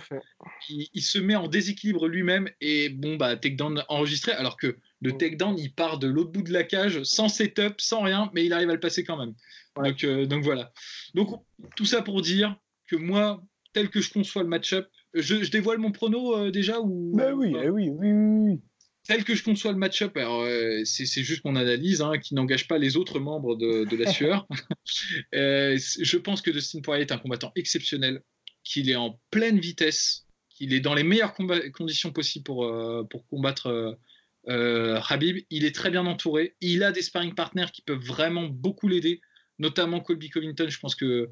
il, 0.68 1.02
se 1.02 1.18
met 1.18 1.34
en 1.34 1.48
déséquilibre 1.48 2.06
lui-même 2.06 2.48
et 2.60 2.88
bon, 2.88 3.16
bah, 3.16 3.36
takedown 3.36 3.84
enregistré. 3.88 4.30
Alors 4.32 4.56
que 4.56 4.78
le 5.00 5.16
takedown, 5.16 5.58
il 5.58 5.74
part 5.74 5.98
de 5.98 6.06
l'autre 6.06 6.30
bout 6.30 6.42
de 6.42 6.52
la 6.52 6.62
cage, 6.62 7.02
sans 7.02 7.28
setup, 7.28 7.80
sans 7.80 8.02
rien, 8.02 8.30
mais 8.34 8.46
il 8.46 8.52
arrive 8.52 8.70
à 8.70 8.74
le 8.74 8.80
passer 8.80 9.02
quand 9.02 9.16
même. 9.16 9.34
Donc, 9.76 10.04
euh, 10.04 10.26
donc 10.26 10.44
voilà. 10.44 10.72
Donc 11.14 11.44
tout 11.76 11.84
ça 11.84 12.00
pour 12.00 12.22
dire 12.22 12.56
que 12.86 12.94
moi, 12.94 13.42
tel 13.72 13.90
que 13.90 14.00
je 14.00 14.12
conçois 14.12 14.44
le 14.44 14.48
match-up, 14.48 14.88
je, 15.14 15.50
dévoile 15.50 15.78
mon 15.78 15.90
prono 15.90 16.36
euh, 16.36 16.50
déjà 16.52 16.80
ou 16.80 17.16
bah 17.16 17.32
oui, 17.34 17.54
eh 17.60 17.70
oui, 17.70 17.90
oui, 17.90 18.12
oui, 18.12 18.60
Tel 19.08 19.24
que 19.24 19.34
je 19.34 19.42
conçois 19.42 19.72
le 19.72 19.78
match-up, 19.78 20.18
euh, 20.18 20.84
c'est 20.84 21.22
juste 21.22 21.42
mon 21.46 21.56
analyse 21.56 22.02
hein, 22.02 22.18
qui 22.18 22.34
n'engage 22.34 22.68
pas 22.68 22.76
les 22.76 22.98
autres 22.98 23.20
membres 23.20 23.56
de, 23.56 23.96
la 23.96 24.12
sueur. 24.12 24.46
je 25.32 26.16
pense 26.18 26.42
que 26.42 26.50
Dustin 26.50 26.82
Poirier 26.82 27.04
est 27.04 27.12
un 27.12 27.16
combattant 27.16 27.50
exceptionnel, 27.56 28.22
qu'il 28.64 28.90
est 28.90 28.96
en 28.96 29.18
pleine 29.30 29.58
vitesse, 29.58 30.26
qu'il 30.50 30.74
est 30.74 30.80
dans 30.80 30.92
les 30.92 31.04
meilleures 31.04 31.32
conditions 31.72 32.12
possibles 32.12 32.44
pour, 32.44 32.70
pour 33.08 33.26
combattre 33.28 33.98
Habib. 34.46 35.38
Il 35.48 35.64
est 35.64 35.74
très 35.74 35.90
bien 35.90 36.04
entouré. 36.04 36.54
Il 36.60 36.82
a 36.82 36.92
des 36.92 37.00
sparring 37.00 37.34
partners 37.34 37.68
qui 37.72 37.80
peuvent 37.80 38.04
vraiment 38.04 38.44
beaucoup 38.44 38.88
l'aider 38.88 39.22
notamment 39.58 40.00
Colby 40.00 40.28
Covington. 40.28 40.68
Je 40.68 40.78
pense 40.78 40.94
que 40.94 41.30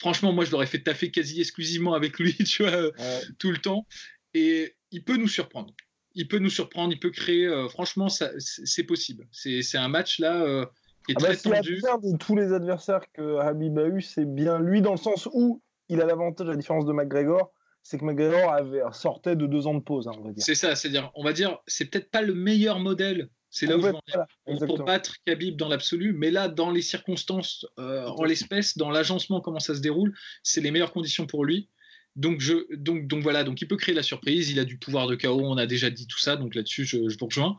franchement, 0.00 0.32
moi, 0.32 0.44
je 0.44 0.50
l'aurais 0.50 0.66
fait 0.66 0.80
taffer 0.80 1.12
quasi 1.12 1.40
exclusivement 1.40 1.94
avec 1.94 2.18
lui, 2.18 2.34
tu 2.44 2.64
vois, 2.64 2.90
tout 3.38 3.52
le 3.52 3.58
temps. 3.58 3.86
Et 4.34 4.74
il 4.90 5.04
peut 5.04 5.16
nous 5.16 5.28
surprendre. 5.28 5.72
Il 6.14 6.28
peut 6.28 6.38
nous 6.38 6.50
surprendre, 6.50 6.92
il 6.92 7.00
peut 7.00 7.10
créer. 7.10 7.46
Euh, 7.46 7.68
franchement, 7.68 8.08
c'est 8.08 8.84
possible. 8.84 9.26
C'est 9.32 9.78
un 9.78 9.88
match 9.88 10.18
là 10.18 10.42
euh, 10.42 10.66
qui 11.06 11.12
est 11.12 11.16
ah 11.18 11.22
bah, 11.22 11.36
très 11.36 11.36
tendu. 11.36 11.80
de 11.80 12.16
tous 12.16 12.36
les 12.36 12.52
adversaires 12.52 13.02
que 13.12 13.38
Habib 13.38 13.78
a 13.78 13.86
eu, 13.86 14.00
c'est 14.00 14.24
bien 14.24 14.58
lui 14.58 14.82
dans 14.82 14.92
le 14.92 14.98
sens 14.98 15.28
où 15.32 15.62
il 15.88 16.00
a 16.00 16.06
l'avantage, 16.06 16.48
à 16.48 16.50
la 16.50 16.56
différence 16.56 16.86
de 16.86 16.92
McGregor, 16.92 17.52
c'est 17.82 17.98
que 17.98 18.04
McGregor 18.04 18.52
avait, 18.52 18.80
sortait 18.92 19.36
de 19.36 19.46
deux 19.46 19.66
ans 19.66 19.74
de 19.74 19.82
pause, 19.82 20.08
hein, 20.08 20.12
on 20.18 20.24
va 20.24 20.32
dire. 20.32 20.42
C'est 20.42 20.54
ça, 20.54 20.74
c'est-à-dire, 20.74 21.10
on 21.14 21.24
va 21.24 21.32
dire, 21.32 21.58
c'est 21.66 21.86
peut-être 21.86 22.10
pas 22.10 22.22
le 22.22 22.34
meilleur 22.34 22.78
modèle 22.78 23.28
c'est 23.54 23.66
là 23.66 23.76
où 23.76 23.82
je 23.82 24.64
pour 24.66 24.84
battre 24.84 25.14
Khabib 25.24 25.56
dans 25.56 25.68
l'absolu, 25.68 26.12
mais 26.12 26.32
là, 26.32 26.48
dans 26.48 26.72
les 26.72 26.82
circonstances, 26.82 27.64
euh, 27.78 28.04
en 28.08 28.24
l'espèce, 28.24 28.76
dans 28.76 28.90
l'agencement, 28.90 29.40
comment 29.40 29.60
ça 29.60 29.76
se 29.76 29.80
déroule, 29.80 30.12
c'est 30.42 30.60
les 30.60 30.72
meilleures 30.72 30.92
conditions 30.92 31.24
pour 31.24 31.44
lui. 31.44 31.68
Donc, 32.16 32.40
je, 32.40 32.74
donc, 32.76 33.06
donc 33.06 33.22
voilà, 33.22 33.42
donc 33.44 33.60
il 33.60 33.68
peut 33.68 33.76
créer 33.76 33.94
la 33.94 34.02
surprise, 34.02 34.50
il 34.50 34.60
a 34.60 34.64
du 34.64 34.78
pouvoir 34.78 35.06
de 35.06 35.16
chaos, 35.16 35.44
on 35.44 35.56
a 35.56 35.66
déjà 35.66 35.90
dit 35.90 36.06
tout 36.06 36.18
ça, 36.18 36.36
donc 36.36 36.54
là-dessus, 36.54 36.84
je, 36.84 36.98
vous 36.98 37.26
rejoins. 37.26 37.58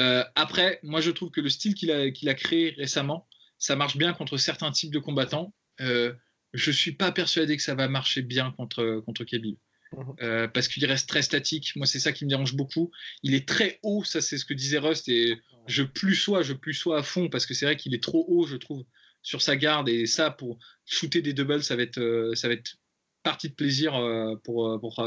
Euh, 0.00 0.24
après, 0.34 0.80
moi, 0.82 1.00
je 1.00 1.10
trouve 1.10 1.30
que 1.30 1.40
le 1.40 1.50
style 1.50 1.74
qu'il 1.74 1.90
a, 1.90 2.10
qu'il 2.10 2.28
a 2.28 2.34
créé 2.34 2.70
récemment, 2.70 3.28
ça 3.58 3.76
marche 3.76 3.96
bien 3.96 4.12
contre 4.12 4.36
certains 4.36 4.70
types 4.70 4.92
de 4.92 4.98
combattants. 4.98 5.54
Euh, 5.80 6.12
je 6.54 6.70
ne 6.70 6.74
suis 6.74 6.92
pas 6.92 7.12
persuadé 7.12 7.56
que 7.56 7.62
ça 7.62 7.74
va 7.74 7.88
marcher 7.88 8.22
bien 8.22 8.52
contre, 8.52 9.02
contre 9.04 9.24
Khabib. 9.24 9.56
Mhm. 9.96 10.14
Euh, 10.22 10.48
parce 10.48 10.68
qu'il 10.68 10.84
reste 10.86 11.08
très 11.08 11.22
statique. 11.22 11.72
Moi, 11.76 11.86
c'est 11.86 12.00
ça 12.00 12.12
qui 12.12 12.24
me 12.24 12.30
dérange 12.30 12.54
beaucoup. 12.54 12.90
Il 13.22 13.34
est 13.34 13.46
très 13.46 13.78
haut, 13.82 14.04
ça 14.04 14.20
c'est 14.20 14.38
ce 14.38 14.44
que 14.44 14.54
disait 14.54 14.78
Rust, 14.78 15.08
et 15.08 15.40
je 15.66 15.82
plus 15.82 16.14
sois, 16.14 16.42
je 16.42 16.52
plus 16.52 16.74
sois 16.74 16.98
à 16.98 17.02
fond, 17.02 17.28
parce 17.28 17.46
que 17.46 17.54
c'est 17.54 17.66
vrai 17.66 17.76
qu'il 17.76 17.94
est 17.94 18.02
trop 18.02 18.24
haut, 18.28 18.46
je 18.46 18.56
trouve, 18.56 18.84
sur 19.22 19.40
sa 19.42 19.56
garde, 19.56 19.88
et 19.88 20.06
ça, 20.06 20.30
pour 20.30 20.58
shooter 20.84 21.22
des 21.22 21.32
doubles, 21.32 21.62
ça 21.62 21.76
va 21.76 21.82
être, 21.82 21.98
euh, 21.98 22.34
ça 22.34 22.48
va 22.48 22.54
être 22.54 22.76
partie 23.24 23.48
de 23.48 23.54
plaisir 23.54 23.96
euh, 23.96 24.36
pour, 24.44 24.78
pour, 24.80 25.06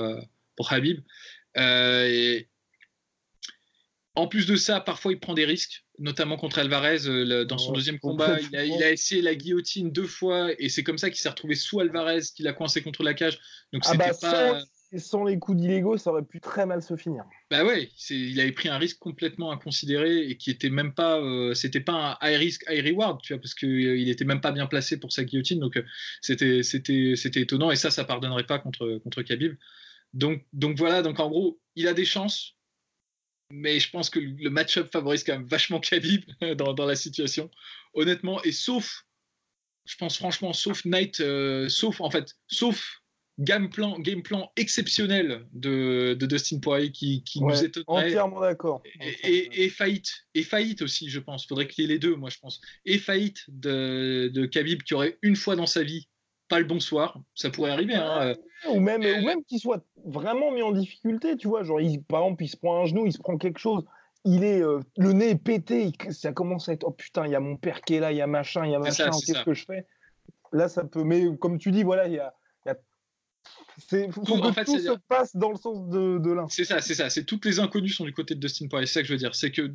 pour 0.56 0.74
Habib. 0.74 1.00
Et 1.56 2.48
en 4.16 4.28
plus 4.28 4.46
de 4.46 4.56
ça, 4.56 4.82
parfois 4.82 5.14
il 5.14 5.20
prend 5.20 5.34
des 5.34 5.46
risques, 5.46 5.86
notamment 6.00 6.38
contre 6.38 6.60
Alvarez 6.60 7.46
dans 7.46 7.58
son 7.58 7.72
deuxième 7.72 8.00
combat. 8.00 8.40
Il 8.42 8.56
a, 8.56 8.66
il 8.66 8.84
a, 8.84 8.92
essayé 8.92 9.22
la 9.22 9.36
guillotine 9.36 9.92
deux 9.92 10.08
fois 10.08 10.50
et 10.60 10.70
c'est 10.70 10.84
comme 10.84 10.98
ça 10.98 11.10
qu'il 11.10 11.20
s'est 11.20 11.30
retrouvé 11.30 11.56
sous 11.56 11.80
Alvarez, 11.80 12.22
qu'il 12.36 12.48
a 12.48 12.54
coincé 12.54 12.82
contre 12.82 13.04
la 13.04 13.14
cage. 13.14 13.40
Donc 13.72 13.84
ah 13.86 13.92
c'était 13.92 14.10
bah, 14.10 14.18
pas 14.20 14.64
sans 14.96 15.26
les 15.26 15.38
coups 15.38 15.58
d'illégaux, 15.58 15.98
ça 15.98 16.12
aurait 16.12 16.24
pu 16.24 16.40
très 16.40 16.66
mal 16.66 16.82
se 16.82 16.96
finir. 16.96 17.26
Bah 17.52 17.66
ouais, 17.66 17.90
il 18.10 18.40
avait 18.40 18.52
pris 18.52 18.70
un 18.70 18.78
risque 18.78 19.00
complètement 19.00 19.52
inconsidéré 19.52 20.28
et 20.28 20.38
qui 20.38 20.50
était 20.50 20.70
même 20.70 20.94
pas, 20.94 21.20
euh, 21.20 21.54
c'était 21.54 21.82
pas 21.82 22.18
un 22.22 22.28
high 22.28 22.38
risk 22.38 22.64
high 22.70 22.86
reward, 22.86 23.22
tu 23.22 23.34
vois, 23.34 23.42
parce 23.42 23.54
qu'il 23.54 23.70
euh, 23.70 23.98
il 23.98 24.10
était 24.10 24.26
même 24.26 24.42
pas 24.42 24.52
bien 24.52 24.66
placé 24.66 24.98
pour 24.98 25.12
sa 25.12 25.26
guillotine, 25.26 25.60
donc 25.60 25.78
euh, 25.78 25.84
c'était 26.22 26.64
c'était 26.64 27.14
c'était 27.16 27.42
étonnant 27.42 27.72
et 27.72 27.76
ça, 27.76 27.92
ça 27.92 28.06
pardonnerait 28.06 28.46
pas 28.46 28.60
contre 28.60 29.00
contre 29.04 29.22
Khabib. 29.24 29.56
Donc 30.14 30.46
donc 30.54 30.78
voilà, 30.78 31.02
donc 31.02 31.20
en 31.20 31.30
gros, 31.30 31.60
il 31.76 31.88
a 31.88 31.94
des 31.94 32.06
chances, 32.06 32.56
mais 33.52 33.80
je 33.82 33.90
pense 33.90 34.10
que 34.10 34.20
le 34.20 34.50
match-up 34.50 34.90
favorise 34.92 35.24
quand 35.26 35.34
même 35.34 35.48
vachement 35.48 35.82
Khabib 35.82 36.24
dans, 36.56 36.74
dans 36.74 36.86
la 36.86 36.96
situation, 36.96 37.52
honnêtement, 37.94 38.42
et 38.44 38.54
sauf, 38.54 39.06
je 39.86 39.98
pense 39.98 40.18
franchement, 40.18 40.54
sauf 40.54 40.86
Knight, 40.86 41.22
sauf 41.68 42.00
en 42.00 42.10
fait, 42.10 42.36
sauf 42.48 43.02
game 43.40 43.70
plan, 43.70 44.00
game 44.00 44.24
plan 44.24 44.52
exceptionnel 44.56 45.46
de, 45.54 46.18
Dustin 46.20 46.60
Poirier 46.60 46.92
qui, 46.92 47.24
qui 47.24 47.42
nous 47.42 47.64
étonnerait. 47.64 48.08
Entièrement 48.08 48.42
d'accord. 48.42 48.82
Et, 49.24 49.70
faillite. 49.70 50.12
Et 50.34 50.44
faillite 50.44 50.82
aussi, 50.82 51.10
je 51.10 51.20
pense. 51.20 51.46
Il 51.46 51.48
faudrait 51.48 51.68
qu'il 51.68 51.84
y 51.84 51.88
ait 51.88 51.94
les 51.94 52.00
deux, 52.00 52.16
moi, 52.16 52.30
je 52.30 52.40
pense. 52.40 52.62
Et 52.86 52.98
faillite 52.98 53.44
de, 53.48 54.30
de 54.34 54.46
Khabib 54.46 54.82
qui 54.84 54.94
aurait 54.94 55.18
une 55.22 55.36
fois 55.36 55.56
dans 55.56 55.68
sa 55.68 55.84
vie 55.84 56.08
pas 56.50 56.60
le 56.60 56.66
bonsoir. 56.66 57.20
Ça 57.36 57.50
pourrait 57.50 57.72
arriver. 57.72 57.96
Hein. 57.96 58.34
Ou 58.70 58.80
même, 58.80 59.02
ou 59.02 59.26
même 59.26 59.44
qu'il 59.44 59.60
soit 59.60 59.84
vraiment 60.06 60.52
mis 60.52 60.62
en 60.62 60.72
difficulté, 60.72 61.36
tu 61.38 61.48
vois. 61.48 61.64
Genre, 61.64 61.82
il, 61.82 62.02
par 62.04 62.22
exemple, 62.24 62.44
il 62.44 62.48
se 62.48 62.58
prend 62.58 62.82
un 62.82 62.86
genou, 62.86 63.06
il 63.06 63.14
se 63.14 63.20
prend 63.20 63.38
quelque 63.38 63.60
chose. 63.60 63.84
Il 64.26 64.44
est 64.44 64.62
euh, 64.62 64.80
le 64.98 65.14
nez 65.14 65.30
est 65.30 65.36
pété, 65.36 65.92
ça 66.10 66.34
commence 66.34 66.68
à 66.68 66.74
être 66.74 66.84
oh 66.86 66.92
putain, 66.92 67.28
il 67.28 67.32
y 67.32 67.36
a 67.36 67.40
mon 67.40 67.56
père 67.56 67.82
qui 67.82 67.94
est 67.94 68.00
là, 68.00 68.12
il 68.12 68.18
y 68.18 68.22
a 68.22 68.28
machin, 68.28 68.66
il 68.66 68.72
y 68.72 68.76
a 68.76 68.80
machin, 68.80 69.10
qu'est-ce 69.10 69.44
que 69.44 69.54
je 69.54 69.64
fais? 69.64 69.86
Là, 70.52 70.68
ça 70.68 70.84
peut. 70.84 71.04
Mais 71.04 71.24
comme 71.38 71.58
tu 71.60 71.72
dis, 71.72 71.84
voilà, 71.84 72.08
il 72.08 72.14
y 72.14 72.20
a, 72.20 72.34
c'est 73.78 74.12
faut 74.12 74.22
que 74.22 74.64
tout 74.66 74.80
se 74.80 74.98
passe 75.08 75.36
dans 75.36 75.52
le 75.52 75.58
sens 75.58 75.88
de, 75.90 76.18
de 76.18 76.32
l'un. 76.32 76.48
C'est 76.50 76.66
ça, 76.66 76.82
c'est 76.82 76.96
ça. 76.96 77.10
C'est 77.10 77.26
toutes 77.26 77.46
les 77.46 77.60
inconnues 77.60 77.90
sont 77.90 78.06
du 78.06 78.14
côté 78.14 78.34
de 78.34 78.40
Dustin 78.40 78.68
Poirier. 78.68 78.88
C'est 78.88 78.94
ça 78.94 79.02
que 79.02 79.08
je 79.08 79.14
veux 79.14 79.20
dire. 79.20 79.36
C'est 79.36 79.52
que 79.52 79.74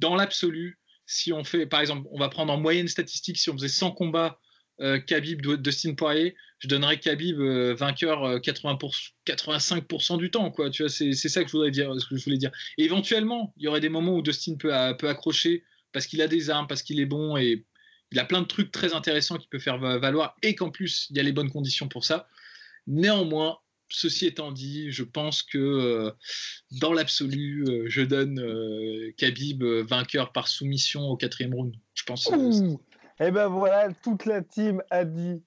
dans 0.00 0.16
l'absolu, 0.16 0.78
si 1.06 1.32
on 1.32 1.44
fait, 1.44 1.66
par 1.66 1.80
exemple, 1.80 2.08
on 2.10 2.18
va 2.18 2.28
prendre 2.28 2.52
en 2.52 2.58
moyenne 2.58 2.88
statistique, 2.88 3.38
si 3.38 3.48
on 3.50 3.52
faisait 3.52 3.68
100 3.68 3.92
combats 3.92 4.40
euh, 4.80 4.98
Khabib 4.98 5.40
Dustin 5.62 5.94
Poirier, 5.94 6.34
je 6.58 6.68
donnerais 6.68 6.98
Khabib 6.98 7.40
euh, 7.40 7.74
vainqueur 7.74 8.40
80 8.42 8.78
euh, 8.82 9.32
85% 9.32 10.18
du 10.18 10.30
temps, 10.30 10.50
quoi. 10.50 10.68
Tu 10.70 10.82
vois, 10.82 10.90
c'est 10.90 11.14
ça 11.14 11.42
que 11.42 11.48
je 11.48 11.52
voudrais 11.52 11.70
dire, 11.70 11.94
ce 11.98 12.06
que 12.06 12.16
je 12.16 12.24
voulais 12.24 12.38
dire. 12.38 12.50
Et 12.78 12.84
éventuellement, 12.84 13.54
il 13.56 13.64
y 13.64 13.68
aurait 13.68 13.80
des 13.80 13.88
moments 13.88 14.16
où 14.16 14.22
Dustin 14.22 14.56
peut, 14.56 14.72
peut 14.98 15.08
accrocher 15.08 15.62
parce 15.92 16.06
qu'il 16.06 16.20
a 16.20 16.28
des 16.28 16.50
armes, 16.50 16.66
parce 16.66 16.82
qu'il 16.82 17.00
est 17.00 17.06
bon 17.06 17.36
et 17.36 17.64
il 18.12 18.18
a 18.18 18.24
plein 18.24 18.42
de 18.42 18.46
trucs 18.46 18.70
très 18.70 18.92
intéressants 18.92 19.38
qu'il 19.38 19.48
peut 19.48 19.58
faire 19.58 19.78
valoir 19.78 20.36
et 20.42 20.54
qu'en 20.54 20.70
plus 20.70 21.08
il 21.10 21.16
y 21.16 21.20
a 21.20 21.22
les 21.22 21.32
bonnes 21.32 21.50
conditions 21.50 21.88
pour 21.88 22.04
ça. 22.04 22.28
Néanmoins, 22.86 23.58
ceci 23.88 24.26
étant 24.26 24.52
dit, 24.52 24.90
je 24.90 25.04
pense 25.04 25.42
que 25.42 25.58
euh, 25.58 26.10
dans 26.80 26.92
l'absolu, 26.92 27.64
euh, 27.68 27.84
je 27.88 28.02
donne 28.02 28.40
euh, 28.40 29.12
Khabib 29.16 29.62
vainqueur 29.62 30.32
par 30.32 30.48
soumission 30.48 31.02
au 31.02 31.16
quatrième 31.16 31.54
round. 31.54 31.74
Je 31.94 32.04
pense. 32.04 32.28
Et 33.18 33.28
eh 33.28 33.30
ben 33.30 33.48
voilà, 33.48 33.92
toute 34.02 34.26
la 34.26 34.42
team 34.42 34.82
a 34.90 35.06
dit 35.06 35.42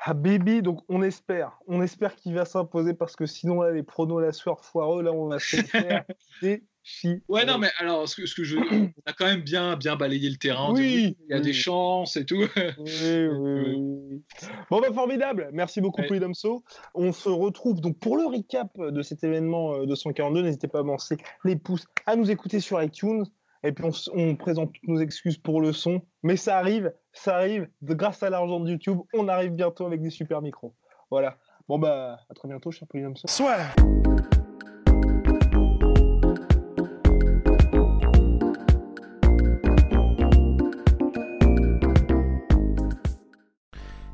Habibi, 0.00 0.60
donc 0.60 0.80
on 0.88 1.02
espère, 1.02 1.58
on 1.68 1.80
espère 1.80 2.16
qu'il 2.16 2.34
va 2.34 2.44
s'imposer 2.44 2.94
parce 2.94 3.14
que 3.14 3.26
sinon 3.26 3.62
là 3.62 3.70
les 3.70 3.84
pronos 3.84 4.20
la 4.20 4.32
soirée 4.32 4.60
foireux, 4.62 5.02
là 5.02 5.12
on 5.12 5.28
va 5.28 5.38
se 5.38 5.56
faire 5.62 6.04
Ouais, 7.28 7.44
non, 7.46 7.58
mais 7.58 7.68
alors, 7.78 8.08
ce 8.08 8.16
que, 8.16 8.26
ce 8.26 8.34
que 8.34 8.44
je. 8.44 8.58
On 8.58 8.92
a 9.06 9.12
quand 9.12 9.24
même 9.24 9.40
bien, 9.40 9.76
bien 9.76 9.96
balayé 9.96 10.28
le 10.28 10.36
terrain. 10.36 10.72
Oui, 10.72 11.16
il 11.28 11.30
y 11.30 11.34
a 11.34 11.40
des 11.40 11.52
chances 11.52 12.16
et 12.16 12.26
tout. 12.26 12.44
Oui, 12.56 12.64
oui, 12.78 14.22
Bon, 14.70 14.80
bah, 14.80 14.92
formidable. 14.92 15.48
Merci 15.52 15.80
beaucoup, 15.80 16.02
ouais. 16.02 16.20
Damso. 16.20 16.62
On 16.94 17.12
se 17.12 17.28
retrouve 17.28 17.80
donc 17.80 17.98
pour 17.98 18.16
le 18.16 18.26
recap 18.26 18.70
de 18.78 19.02
cet 19.02 19.24
événement 19.24 19.84
242. 19.84 20.42
N'hésitez 20.42 20.68
pas 20.68 20.78
à 20.78 20.82
avancer 20.82 21.16
les 21.44 21.56
pouces, 21.56 21.86
à 22.06 22.16
nous 22.16 22.30
écouter 22.30 22.60
sur 22.60 22.82
iTunes. 22.82 23.24
Et 23.62 23.72
puis, 23.72 23.84
on, 23.84 23.92
on, 24.18 24.36
présente 24.36 24.74
toutes 24.74 24.88
nos 24.88 25.00
excuses 25.00 25.38
pour 25.38 25.62
le 25.62 25.72
son. 25.72 26.02
Mais 26.22 26.36
ça 26.36 26.58
arrive, 26.58 26.92
ça 27.12 27.36
arrive. 27.36 27.66
De, 27.80 27.94
grâce 27.94 28.22
à 28.22 28.28
l'argent 28.28 28.60
de 28.60 28.70
YouTube, 28.70 28.98
on 29.14 29.28
arrive 29.28 29.52
bientôt 29.52 29.86
avec 29.86 30.02
des 30.02 30.10
super 30.10 30.42
micros. 30.42 30.74
Voilà. 31.10 31.38
Bon, 31.66 31.78
bah, 31.78 32.20
à 32.28 32.34
très 32.34 32.46
bientôt, 32.46 32.70
cher 32.70 32.86
Damso. 32.92 33.26
Soit. 33.26 33.56